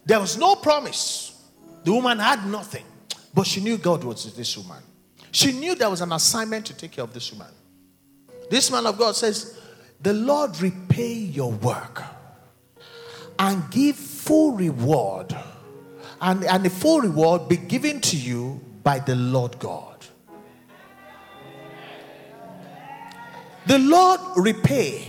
There 0.05 0.20
was 0.20 0.38
no 0.38 0.55
promise. 0.55 1.41
The 1.84 1.91
woman 1.93 2.20
had 2.20 2.45
nothing, 2.45 2.86
but 3.34 3.47
she 3.47 3.62
knew 3.62 3.78
God 3.78 4.03
was 4.03 4.34
this 4.36 4.57
woman. 4.57 4.84
She 5.32 5.51
knew 5.51 5.76
there 5.76 5.89
was 5.89 6.01
an 6.01 6.12
assignment 6.12 6.66
to 6.68 6.74
take 6.74 6.91
care 6.91 7.03
of 7.03 7.14
this 7.14 7.32
woman. 7.32 7.53
This 8.49 8.72
man 8.72 8.86
of 8.86 8.97
God 8.97 9.16
says, 9.16 9.60
the 10.01 10.14
Lord 10.14 10.60
repay 10.62 11.14
your 11.14 11.51
work 11.51 12.01
and 13.38 13.70
give 13.70 13.95
full 13.95 14.53
reward, 14.53 15.36
and, 16.22 16.43
and 16.43 16.66
the 16.66 16.70
full 16.70 17.01
reward 17.01 17.47
be 17.47 17.57
given 17.57 18.01
to 18.01 18.18
you 18.18 18.60
by 18.84 18.99
the 18.99 19.16
Lord 19.16 19.60
God. 19.60 20.05
The 23.70 23.78
Lord 23.78 24.20
repay 24.36 25.07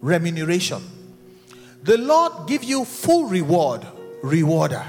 remuneration. 0.00 0.80
The 1.82 1.98
Lord 1.98 2.48
give 2.48 2.64
you 2.64 2.86
full 2.86 3.26
reward, 3.26 3.86
rewarder. 4.22 4.86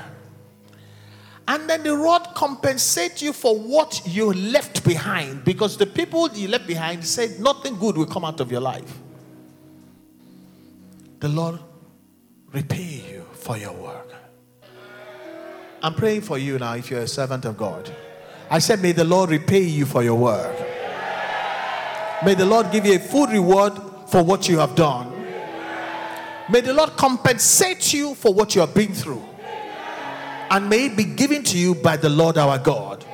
And 1.49 1.69
then 1.69 1.83
the 1.83 1.93
Lord 1.93 2.23
compensate 2.35 3.21
you 3.21 3.33
for 3.33 3.59
what 3.59 4.01
you 4.05 4.31
left 4.31 4.85
behind 4.85 5.43
because 5.43 5.75
the 5.75 5.85
people 5.85 6.29
you 6.31 6.47
left 6.47 6.67
behind 6.67 7.03
said 7.03 7.41
nothing 7.41 7.77
good 7.77 7.97
will 7.97 8.05
come 8.05 8.23
out 8.23 8.39
of 8.39 8.49
your 8.49 8.61
life. 8.61 8.99
The 11.19 11.27
Lord 11.27 11.59
repay 12.53 13.03
you 13.11 13.25
for 13.33 13.57
your 13.57 13.73
work. 13.73 14.07
I'm 15.83 15.95
praying 15.95 16.21
for 16.21 16.37
you 16.37 16.57
now 16.59 16.75
if 16.75 16.89
you're 16.89 17.01
a 17.01 17.07
servant 17.09 17.43
of 17.43 17.57
God. 17.57 17.93
I 18.49 18.59
said, 18.59 18.81
May 18.81 18.93
the 18.93 19.03
Lord 19.03 19.31
repay 19.31 19.63
you 19.63 19.85
for 19.85 20.01
your 20.01 20.15
work. 20.15 20.70
May 22.23 22.35
the 22.35 22.45
Lord 22.45 22.71
give 22.71 22.85
you 22.85 22.95
a 22.95 22.99
full 22.99 23.27
reward 23.27 23.73
for 24.07 24.23
what 24.23 24.47
you 24.47 24.59
have 24.59 24.75
done. 24.75 25.09
May 26.49 26.61
the 26.61 26.73
Lord 26.73 26.91
compensate 26.97 27.93
you 27.93 28.13
for 28.15 28.33
what 28.33 28.55
you 28.55 28.61
have 28.61 28.73
been 28.73 28.93
through 28.93 29.23
and 30.51 30.69
may 30.69 30.87
it 30.87 30.97
be 30.97 31.05
given 31.05 31.43
to 31.43 31.57
you 31.57 31.73
by 31.73 31.95
the 31.95 32.09
Lord 32.09 32.37
our 32.37 32.59
God. 32.59 33.05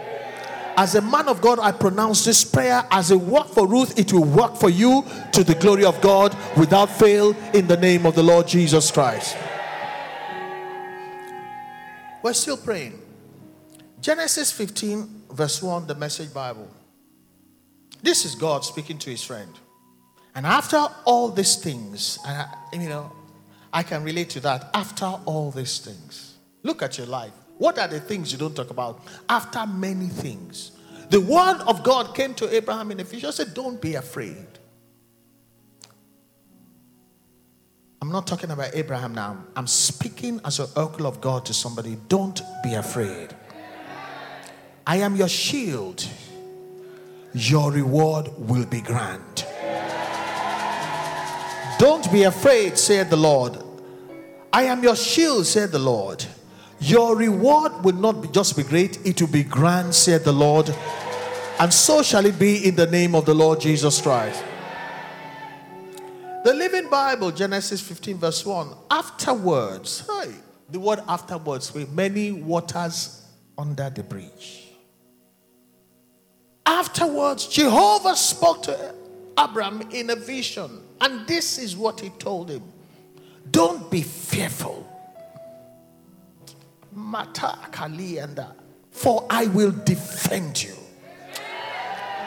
As 0.75 0.95
a 0.95 1.01
man 1.01 1.27
of 1.27 1.39
God, 1.39 1.59
I 1.59 1.71
pronounce 1.71 2.25
this 2.25 2.43
prayer 2.43 2.83
as 2.91 3.11
a 3.11 3.17
work 3.17 3.47
for 3.47 3.67
Ruth, 3.67 3.97
it 3.97 4.11
will 4.11 4.23
work 4.23 4.55
for 4.55 4.69
you 4.69 5.05
to 5.33 5.43
the 5.43 5.55
glory 5.55 5.85
of 5.85 6.01
God 6.01 6.35
without 6.57 6.89
fail 6.89 7.35
in 7.53 7.67
the 7.67 7.77
name 7.77 8.05
of 8.07 8.15
the 8.15 8.23
Lord 8.23 8.47
Jesus 8.47 8.91
Christ. 8.91 9.37
We're 12.23 12.33
still 12.33 12.57
praying. 12.57 12.99
Genesis 14.01 14.51
15, 14.51 15.23
verse 15.31 15.61
1, 15.61 15.87
the 15.87 15.95
Message 15.95 16.33
Bible. 16.33 16.67
This 18.01 18.25
is 18.25 18.35
God 18.35 18.63
speaking 18.63 18.97
to 18.99 19.09
his 19.09 19.23
friend. 19.23 19.51
And 20.35 20.45
after 20.45 20.85
all 21.05 21.29
these 21.29 21.55
things, 21.55 22.19
and 22.25 22.37
I, 22.37 22.55
you 22.73 22.89
know, 22.89 23.11
I 23.73 23.83
can 23.83 24.03
relate 24.03 24.29
to 24.31 24.39
that. 24.41 24.69
After 24.73 25.05
all 25.25 25.51
these 25.51 25.79
things, 25.79 26.37
Look 26.67 26.81
at 26.81 26.97
your 26.97 27.07
life. 27.07 27.31
What 27.57 27.79
are 27.79 27.87
the 27.87 28.01
things 28.01 28.31
you 28.31 28.37
don't 28.37 28.53
talk 28.53 28.69
about? 28.69 28.99
After 29.29 29.65
many 29.65 30.07
things. 30.07 30.71
The 31.09 31.21
word 31.21 31.61
of 31.65 31.81
God 31.81 32.13
came 32.13 32.33
to 32.35 32.53
Abraham 32.53 32.91
in 32.91 33.03
future. 33.05 33.31
Said, 33.31 33.53
Don't 33.53 33.81
be 33.81 33.95
afraid. 33.95 34.45
I'm 38.01 38.11
not 38.11 38.27
talking 38.27 38.51
about 38.51 38.71
Abraham 38.75 39.15
now. 39.15 39.45
I'm 39.55 39.65
speaking 39.65 40.41
as 40.43 40.59
an 40.59 40.67
oracle 40.75 41.07
of 41.07 41.21
God 41.21 41.45
to 41.45 41.53
somebody. 41.53 41.97
Don't 42.09 42.41
be 42.61 42.73
afraid. 42.73 43.29
I 44.85 44.97
am 44.97 45.15
your 45.15 45.29
shield. 45.29 46.05
Your 47.39 47.71
reward 47.71 48.29
will 48.35 48.65
be 48.65 48.81
grand. 48.81 49.45
Don't 51.77 52.11
be 52.11 52.23
afraid, 52.23 52.79
said 52.79 53.11
the 53.11 53.15
Lord. 53.15 53.61
I 54.51 54.63
am 54.63 54.81
your 54.81 54.95
shield, 54.95 55.45
said 55.45 55.71
the 55.71 55.77
Lord. 55.77 56.25
Your 56.79 57.15
reward 57.15 57.83
will 57.83 57.93
not 57.93 58.23
be 58.23 58.27
just 58.29 58.57
be 58.57 58.63
great, 58.63 59.05
it 59.05 59.21
will 59.21 59.29
be 59.29 59.43
grand, 59.43 59.93
said 59.93 60.23
the 60.23 60.31
Lord. 60.31 60.75
And 61.59 61.71
so 61.71 62.01
shall 62.01 62.25
it 62.25 62.39
be 62.39 62.67
in 62.67 62.75
the 62.75 62.87
name 62.87 63.13
of 63.13 63.27
the 63.27 63.35
Lord 63.35 63.61
Jesus 63.61 64.01
Christ. 64.01 64.43
The 66.43 66.55
Living 66.55 66.89
Bible, 66.89 67.29
Genesis 67.29 67.81
15, 67.81 68.17
verse 68.17 68.43
1. 68.43 68.69
Afterwards, 68.89 70.07
hey, 70.07 70.31
the 70.71 70.79
word 70.79 71.01
afterwards, 71.07 71.71
with 71.71 71.91
many 71.91 72.31
waters 72.31 73.21
under 73.59 73.91
the 73.91 74.01
bridge. 74.01 74.66
Afterwards, 76.67 77.47
Jehovah 77.47 78.17
spoke 78.17 78.63
to 78.63 78.93
Abram 79.37 79.81
in 79.91 80.09
a 80.09 80.17
vision, 80.17 80.81
and 80.99 81.25
this 81.25 81.57
is 81.57 81.77
what 81.77 82.01
he 82.01 82.09
told 82.09 82.49
him 82.49 82.61
Don't 83.49 83.89
be 83.89 84.01
fearful 84.01 84.85
Mata 86.91 87.57
Kalianda. 87.71 88.53
For 88.91 89.25
I 89.29 89.45
will 89.47 89.71
defend 89.71 90.61
you. 90.61 90.73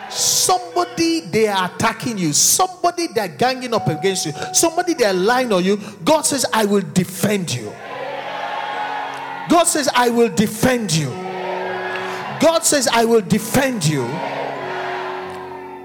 somebody 0.09 1.21
they 1.21 1.47
are 1.49 1.71
attacking 1.73 2.17
you, 2.17 2.33
somebody 2.33 3.09
they're 3.09 3.29
ganging 3.29 3.75
up 3.75 3.89
against 3.89 4.27
you, 4.27 4.33
somebody 4.55 4.95
they're 4.95 5.13
lying 5.13 5.53
on 5.53 5.65
you, 5.65 5.79
God 6.05 6.23
says, 6.23 6.47
I 6.53 6.65
will 6.65 6.83
defend 6.95 7.53
you. 7.53 7.71
God 9.49 9.65
says, 9.65 9.89
I 9.95 10.11
will 10.11 10.29
defend 10.35 10.93
you. 10.93 11.30
God 12.41 12.65
says, 12.65 12.89
I 12.89 13.05
will 13.05 13.21
defend 13.21 13.87
you. 13.87 14.03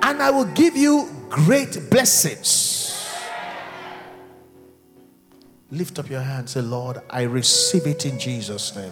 And 0.02 0.22
I 0.22 0.32
will 0.32 0.46
give 0.46 0.78
you 0.78 1.10
great 1.30 1.90
blessings. 1.90 3.06
Lift 5.72 6.00
up 6.00 6.10
your 6.10 6.22
hand, 6.22 6.50
say, 6.50 6.62
Lord, 6.62 7.02
I 7.10 7.24
receive 7.24 7.88
it 7.88 8.06
in 8.06 8.18
Jesus' 8.18 8.76
name. 8.76 8.92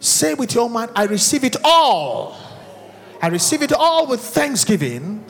Say 0.00 0.34
with 0.34 0.54
your 0.54 0.70
mind, 0.70 0.92
I 0.94 1.04
receive 1.04 1.42
it 1.44 1.56
all. 1.64 2.36
I 3.20 3.28
receive 3.28 3.62
it 3.62 3.72
all 3.72 4.06
with 4.06 4.20
thanksgiving 4.20 5.24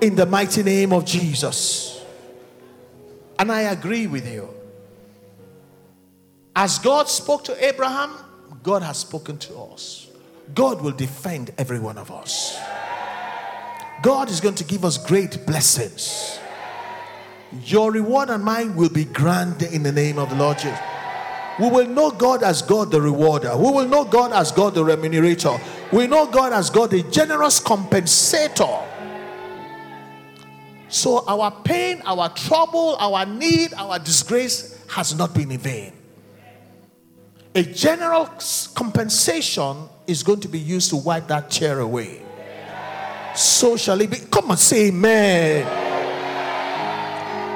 in 0.00 0.14
the 0.14 0.24
mighty 0.24 0.62
name 0.62 0.92
of 0.92 1.04
Jesus. 1.04 2.02
And 3.38 3.52
I 3.52 3.62
agree 3.62 4.06
with 4.06 4.26
you. 4.30 4.48
As 6.56 6.78
God 6.78 7.08
spoke 7.08 7.44
to 7.44 7.64
Abraham, 7.64 8.12
God 8.62 8.82
has 8.82 8.98
spoken 8.98 9.38
to 9.38 9.56
us. 9.56 10.08
God 10.54 10.82
will 10.82 10.92
defend 10.92 11.52
every 11.58 11.78
one 11.78 11.96
of 11.96 12.10
us. 12.10 12.58
God 14.02 14.30
is 14.30 14.40
going 14.40 14.54
to 14.56 14.64
give 14.64 14.84
us 14.84 14.98
great 14.98 15.46
blessings. 15.46 16.38
Your 17.64 17.90
reward 17.90 18.30
and 18.30 18.44
mine 18.44 18.76
will 18.76 18.88
be 18.88 19.04
grand 19.04 19.62
in 19.62 19.82
the 19.82 19.92
name 19.92 20.18
of 20.18 20.30
the 20.30 20.36
Lord 20.36 20.58
Jesus. 20.58 20.78
We 21.58 21.68
will 21.68 21.86
know 21.86 22.10
God 22.10 22.42
as 22.42 22.62
God 22.62 22.90
the 22.90 23.00
rewarder. 23.00 23.56
We 23.56 23.70
will 23.70 23.86
know 23.86 24.04
God 24.04 24.32
as 24.32 24.50
God 24.50 24.74
the 24.74 24.82
remunerator. 24.82 25.60
We 25.92 26.06
know 26.06 26.26
God 26.26 26.52
as 26.52 26.70
God 26.70 26.90
the 26.90 27.02
generous 27.04 27.60
compensator. 27.60 28.86
So 30.88 31.24
our 31.26 31.50
pain, 31.62 32.00
our 32.06 32.30
trouble, 32.30 32.96
our 32.98 33.26
need, 33.26 33.74
our 33.74 33.98
disgrace 33.98 34.82
has 34.88 35.14
not 35.14 35.34
been 35.34 35.50
in 35.52 35.58
vain. 35.58 35.92
A 37.54 37.62
general 37.64 38.28
compensation 38.74 39.88
is 40.06 40.22
going 40.22 40.40
to 40.40 40.48
be 40.48 40.58
used 40.58 40.90
to 40.90 40.96
wipe 40.96 41.26
that 41.28 41.50
chair 41.50 41.80
away. 41.80 42.22
So 43.34 43.76
shall 43.76 44.00
it 44.00 44.10
be. 44.10 44.18
Come 44.30 44.52
on, 44.52 44.56
say 44.56 44.88
amen. 44.88 45.66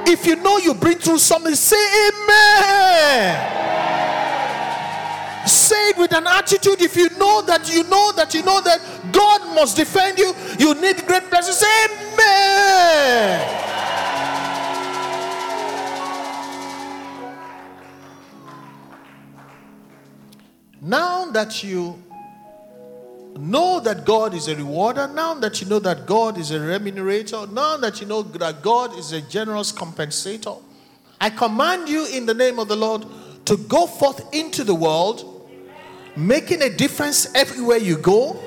If 0.07 0.27
you 0.27 0.37
know 0.37 0.59
you've 0.59 0.81
been 0.81 0.99
through 0.99 1.19
something, 1.19 1.55
say 1.55 2.09
amen. 2.09 3.51
Say 5.47 5.91
it 5.91 5.99
with 5.99 6.13
an 6.13 6.27
attitude. 6.27 6.81
If 6.81 6.97
you 6.97 7.11
know 7.11 7.43
that 7.43 7.73
you 7.73 7.85
know 7.85 8.13
that 8.17 8.35
you 8.35 8.43
know 8.43 8.61
that 8.63 8.81
God 9.13 9.55
must 9.55 9.77
defend 9.77 10.19
you, 10.19 10.35
you 10.59 10.75
need 10.75 11.07
great 11.07 11.31
blessing. 11.31 11.55
Say 11.55 11.87
amen. 12.13 13.74
Now 20.87 21.25
that 21.31 21.65
you 21.65 21.99
know 23.39 23.81
that 23.81 24.05
God 24.05 24.35
is 24.35 24.49
a 24.49 24.55
rewarder, 24.55 25.09
now 25.09 25.33
that 25.33 25.63
you 25.63 25.67
know 25.67 25.79
that 25.79 26.05
God 26.05 26.37
is 26.37 26.51
a 26.51 26.59
remunerator, 26.59 27.51
now 27.51 27.79
that 27.79 28.03
you 28.03 28.07
know 28.07 28.21
that 28.21 28.61
God 28.61 28.95
is 28.99 29.13
a 29.13 29.23
generous 29.23 29.73
compensator, 29.73 30.61
I 31.19 31.31
command 31.31 31.89
you 31.89 32.05
in 32.09 32.27
the 32.27 32.35
name 32.35 32.59
of 32.59 32.69
the 32.69 32.77
Lord 32.77 33.07
to 33.47 33.57
go 33.57 33.87
forth 33.87 34.35
into 34.35 34.63
the 34.63 34.75
world 34.75 35.49
making 36.17 36.61
a 36.61 36.69
difference 36.69 37.35
everywhere 37.35 37.79
you 37.79 37.97
go. 37.97 38.39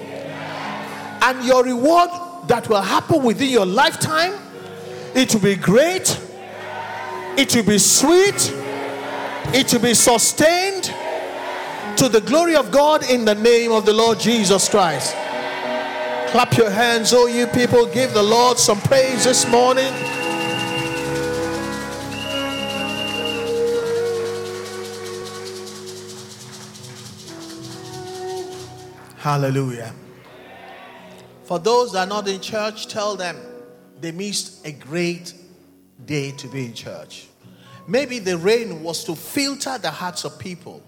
And 1.23 1.43
your 1.43 1.63
reward 1.63 2.11
that 2.47 2.69
will 2.69 2.83
happen 2.83 3.23
within 3.23 3.49
your 3.49 3.65
lifetime, 3.65 4.35
it 5.15 5.33
will 5.33 5.41
be 5.41 5.55
great, 5.55 6.21
it 7.35 7.55
will 7.55 7.63
be 7.63 7.79
sweet, 7.79 8.53
it 9.55 9.73
will 9.73 9.81
be 9.81 9.95
sustained 9.95 10.66
to 11.97 12.07
the 12.07 12.21
glory 12.21 12.55
of 12.55 12.69
God 12.69 13.09
in 13.09 13.25
the 13.25 13.33
name 13.33 13.71
of 13.71 13.85
the 13.85 13.93
Lord 13.93 14.19
Jesus 14.19 14.69
Christ. 14.69 15.13
Clap 16.31 16.55
your 16.55 16.69
hands, 16.69 17.11
oh 17.11 17.25
you 17.25 17.47
people, 17.47 17.87
give 17.87 18.13
the 18.13 18.21
Lord 18.21 18.59
some 18.59 18.79
praise 18.81 19.23
this 19.23 19.49
morning. 19.49 19.91
Hallelujah. 29.17 29.93
For 31.45 31.57
those 31.57 31.93
that 31.93 32.07
are 32.07 32.09
not 32.09 32.27
in 32.27 32.39
church, 32.39 32.87
tell 32.87 33.15
them 33.15 33.37
they 33.99 34.11
missed 34.11 34.65
a 34.67 34.71
great 34.71 35.33
day 36.05 36.29
to 36.31 36.47
be 36.47 36.65
in 36.65 36.73
church. 36.75 37.27
Maybe 37.87 38.19
the 38.19 38.37
rain 38.37 38.83
was 38.83 39.03
to 39.05 39.15
filter 39.15 39.79
the 39.79 39.89
hearts 39.89 40.25
of 40.25 40.37
people, 40.37 40.83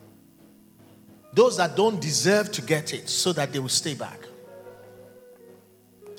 those 1.34 1.58
that 1.58 1.76
don't 1.76 2.02
deserve 2.02 2.52
to 2.54 2.62
get 2.62 2.94
it, 2.94 3.10
so 3.10 3.34
that 3.34 3.52
they 3.54 3.60
will 3.60 3.70
stay 3.70 3.94
back. 3.94 4.20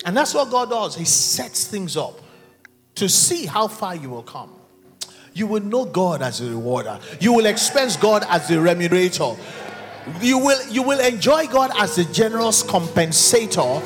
And 0.05 0.17
that's 0.17 0.33
what 0.33 0.49
God 0.49 0.69
does. 0.69 0.95
He 0.95 1.05
sets 1.05 1.65
things 1.67 1.95
up 1.95 2.19
to 2.95 3.07
see 3.07 3.45
how 3.45 3.67
far 3.67 3.95
you 3.95 4.09
will 4.09 4.23
come. 4.23 4.51
You 5.33 5.47
will 5.47 5.61
know 5.61 5.85
God 5.85 6.21
as 6.21 6.41
a 6.41 6.49
rewarder, 6.49 6.99
you 7.19 7.33
will 7.33 7.45
expense 7.45 7.95
God 7.95 8.25
as 8.29 8.49
a 8.49 8.55
remunerator 8.55 9.37
you 10.19 10.37
will 10.39 10.67
you 10.67 10.83
will 10.83 10.99
enjoy 10.99 11.47
God 11.47 11.71
as 11.77 11.97
a 11.97 12.05
generous 12.05 12.63
compensator. 12.63 13.81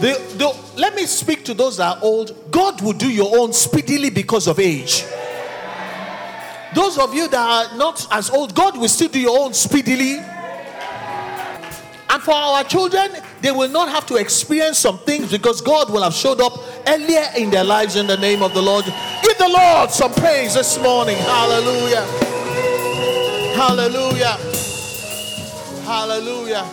The, 0.00 0.20
the, 0.36 0.78
let 0.78 0.94
me 0.94 1.06
speak 1.06 1.44
to 1.46 1.54
those 1.54 1.78
that 1.78 1.96
are 1.96 2.02
old. 2.02 2.50
God 2.50 2.82
will 2.82 2.92
do 2.92 3.10
your 3.10 3.38
own 3.38 3.52
speedily 3.54 4.10
because 4.10 4.46
of 4.46 4.58
age. 4.58 5.04
Those 6.76 6.98
of 6.98 7.14
you 7.14 7.26
that 7.28 7.72
are 7.72 7.74
not 7.78 8.06
as 8.10 8.28
old, 8.28 8.54
God 8.54 8.76
will 8.76 8.88
still 8.88 9.08
do 9.08 9.18
your 9.18 9.40
own 9.40 9.54
speedily. 9.54 10.18
And 12.08 12.22
for 12.22 12.34
our 12.34 12.62
children, 12.64 13.12
they 13.40 13.50
will 13.50 13.70
not 13.70 13.88
have 13.88 14.04
to 14.08 14.16
experience 14.16 14.80
some 14.80 14.98
things 14.98 15.30
because 15.30 15.62
God 15.62 15.90
will 15.90 16.02
have 16.02 16.12
showed 16.12 16.38
up 16.42 16.52
earlier 16.86 17.24
in 17.34 17.48
their 17.48 17.64
lives 17.64 17.96
in 17.96 18.06
the 18.06 18.18
name 18.18 18.42
of 18.42 18.52
the 18.52 18.60
Lord. 18.60 18.84
Give 18.84 19.38
the 19.38 19.48
Lord 19.48 19.90
some 19.90 20.12
praise 20.12 20.52
this 20.52 20.78
morning. 20.82 21.16
Hallelujah. 21.16 22.02
Hallelujah. 23.56 24.36
Hallelujah. 25.82 26.64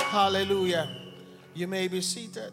Hallelujah. 0.00 0.88
You 1.54 1.68
may 1.68 1.86
be 1.86 2.00
seated. 2.00 2.52